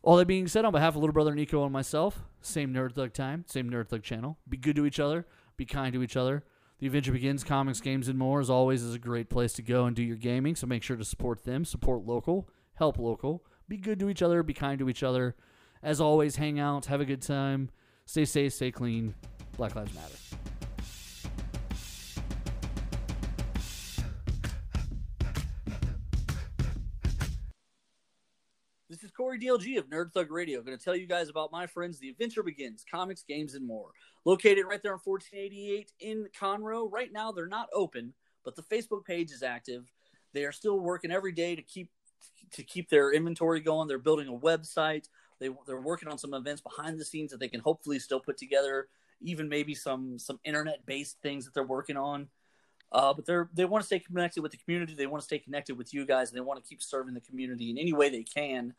All 0.08 0.16
that 0.16 0.26
being 0.26 0.48
said, 0.48 0.64
on 0.64 0.72
behalf 0.72 0.96
of 0.96 1.02
little 1.02 1.12
brother 1.12 1.36
Nico 1.36 1.66
and 1.66 1.74
myself, 1.74 2.24
same 2.40 2.74
Nerd 2.74 2.94
Thug 2.94 3.12
time, 3.12 3.44
same 3.46 3.70
Nerd 3.70 3.90
Thug 3.90 4.04
channel. 4.04 4.38
Be 4.48 4.56
good 4.56 4.78
to 4.78 4.86
each 4.86 5.02
other. 5.02 5.26
Be 5.58 5.66
kind 5.66 5.92
to 5.92 6.02
each 6.02 6.16
other. 6.16 6.46
The 6.80 6.88
Adventure 6.88 7.12
Begins, 7.12 7.44
comics, 7.44 7.82
games, 7.82 8.08
and 8.08 8.18
more, 8.18 8.40
as 8.40 8.50
always, 8.50 8.84
is 8.84 8.96
a 8.96 9.00
great 9.00 9.30
place 9.30 9.52
to 9.56 9.62
go 9.62 9.84
and 9.84 9.94
do 9.94 10.02
your 10.02 10.16
gaming. 10.16 10.56
So 10.56 10.66
make 10.66 10.82
sure 10.82 10.96
to 10.96 11.04
support 11.04 11.44
them, 11.44 11.66
support 11.66 12.06
local, 12.06 12.48
help 12.76 12.98
local. 12.98 13.44
Be 13.68 13.76
good 13.76 14.00
to 14.00 14.08
each 14.08 14.22
other. 14.22 14.44
Be 14.44 14.54
kind 14.54 14.80
to 14.80 14.88
each 14.88 15.04
other. 15.04 15.36
As 15.84 16.00
always, 16.00 16.38
hang 16.38 16.58
out, 16.58 16.86
have 16.86 17.02
a 17.02 17.06
good 17.06 17.22
time, 17.22 17.70
stay 18.06 18.24
safe, 18.24 18.54
stay 18.54 18.72
clean. 18.72 19.14
Black 19.58 19.76
Lives 19.76 19.94
Matter. 19.94 20.47
DLG 29.38 29.78
of 29.78 29.90
Nerd 29.90 30.14
Thug 30.14 30.32
Radio. 30.32 30.62
going 30.62 30.78
to 30.78 30.84
tell 30.84 30.96
you 30.96 31.08
guys 31.08 31.30
about 31.30 31.52
my 31.52 31.68
friends, 31.68 32.00
The 32.00 32.10
Adventure 32.10 32.44
Begins, 32.44 32.86
comics, 32.90 33.24
games, 33.24 33.56
and 33.56 33.66
more. 33.66 33.92
Located 34.26 34.66
right 34.66 34.82
there 34.82 34.94
on 34.94 35.00
1488 35.04 35.92
in 36.00 36.28
Conroe. 36.40 36.92
Right 36.92 37.12
now, 37.12 37.32
they're 37.32 37.48
not 37.48 37.70
open, 37.74 38.14
but 38.44 38.56
the 38.56 38.64
Facebook 38.64 39.06
page 39.06 39.32
is 39.32 39.44
active. 39.44 39.92
They 40.34 40.44
are 40.44 40.52
still 40.52 40.80
working 40.80 41.12
every 41.12 41.32
day 41.32 41.56
to 41.56 41.62
keep 41.62 41.90
to 42.54 42.64
keep 42.64 42.90
their 42.90 43.12
inventory 43.12 43.60
going. 43.60 43.88
They're 43.88 43.98
building 43.98 44.28
a 44.28 44.38
website. 44.38 45.08
They 45.40 45.50
they're 45.66 45.82
working 45.82 46.10
on 46.10 46.18
some 46.18 46.34
events 46.34 46.62
behind 46.62 47.00
the 47.00 47.06
scenes 47.06 47.32
that 47.32 47.40
they 47.40 47.48
can 47.48 47.60
hopefully 47.60 48.00
still 48.00 48.20
put 48.20 48.38
together. 48.38 48.88
Even 49.22 49.50
maybe 49.50 49.74
some 49.76 50.20
some 50.20 50.40
internet 50.44 50.86
based 50.86 51.18
things 51.22 51.46
that 51.46 51.54
they're 51.54 51.64
working 51.64 51.98
on. 51.98 52.28
Uh, 52.92 53.14
but 53.14 53.26
they're 53.26 53.50
they 53.54 53.66
want 53.66 53.82
to 53.82 53.86
stay 53.86 54.00
connected 54.00 54.42
with 54.42 54.52
the 54.52 54.58
community. 54.58 54.94
They 54.94 55.08
want 55.08 55.22
to 55.22 55.26
stay 55.26 55.40
connected 55.40 55.78
with 55.78 55.94
you 55.94 56.06
guys, 56.06 56.30
and 56.30 56.38
they 56.38 56.42
want 56.42 56.64
to 56.64 56.68
keep 56.68 56.82
serving 56.82 57.14
the 57.14 57.22
community 57.22 57.70
in 57.70 57.78
any 57.78 57.94
way 57.94 58.10
they 58.10 58.24
can 58.24 58.74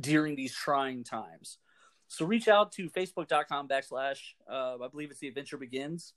during 0.00 0.36
these 0.36 0.54
trying 0.54 1.04
times. 1.04 1.58
So 2.08 2.24
reach 2.24 2.48
out 2.48 2.72
to 2.72 2.88
facebook.com 2.88 3.68
backslash 3.68 4.20
uh, 4.50 4.76
I 4.82 4.88
believe 4.88 5.10
it's 5.10 5.20
the 5.20 5.28
adventure 5.28 5.56
begins. 5.56 6.12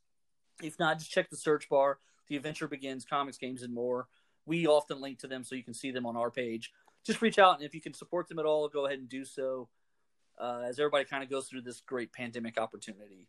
If 0.62 0.80
not, 0.80 1.00
just 1.00 1.12
check 1.12 1.30
the 1.30 1.38
search 1.38 1.70
bar. 1.70 2.00
The 2.28 2.36
adventure 2.36 2.68
begins, 2.68 3.06
comics, 3.06 3.38
games, 3.38 3.64
and 3.64 3.74
more. 3.74 4.08
We 4.46 4.68
often 4.68 5.02
link 5.02 5.20
to 5.20 5.28
them 5.28 5.44
so 5.44 5.56
you 5.56 5.64
can 5.64 5.74
see 5.74 5.92
them 5.92 6.06
on 6.06 6.18
our 6.18 6.32
page. 6.32 6.72
Just 7.06 7.22
reach 7.22 7.40
out, 7.40 7.56
and 7.56 7.64
if 7.64 7.74
you 7.74 7.82
can 7.82 7.94
support 7.94 8.28
them 8.28 8.40
at 8.40 8.46
all, 8.46 8.68
go 8.68 8.86
ahead 8.86 9.00
and 9.00 9.08
do 9.08 9.24
so. 9.24 9.70
Uh, 10.40 10.64
as 10.68 10.80
everybody 10.80 11.06
kind 11.06 11.24
of 11.24 11.30
goes 11.30 11.48
through 11.48 11.62
this 11.62 11.82
great 11.82 12.14
pandemic 12.14 12.60
opportunity. 12.60 13.28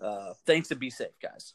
Uh, 0.00 0.32
thanks 0.46 0.70
and 0.70 0.78
be 0.78 0.90
safe, 0.90 1.18
guys. 1.20 1.54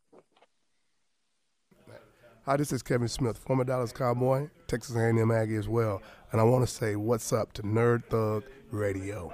Hi, 2.45 2.57
this 2.57 2.73
is 2.73 2.81
Kevin 2.81 3.07
Smith, 3.07 3.37
former 3.37 3.63
Dallas 3.63 3.91
Cowboy, 3.91 4.49
Texas 4.65 4.95
A&M 4.95 5.29
Aggie 5.29 5.57
as 5.57 5.67
well, 5.67 6.01
and 6.31 6.41
I 6.41 6.43
want 6.43 6.67
to 6.67 6.73
say 6.73 6.95
what's 6.95 7.31
up 7.31 7.53
to 7.53 7.61
Nerd 7.61 8.03
Thug 8.05 8.45
Radio. 8.71 9.31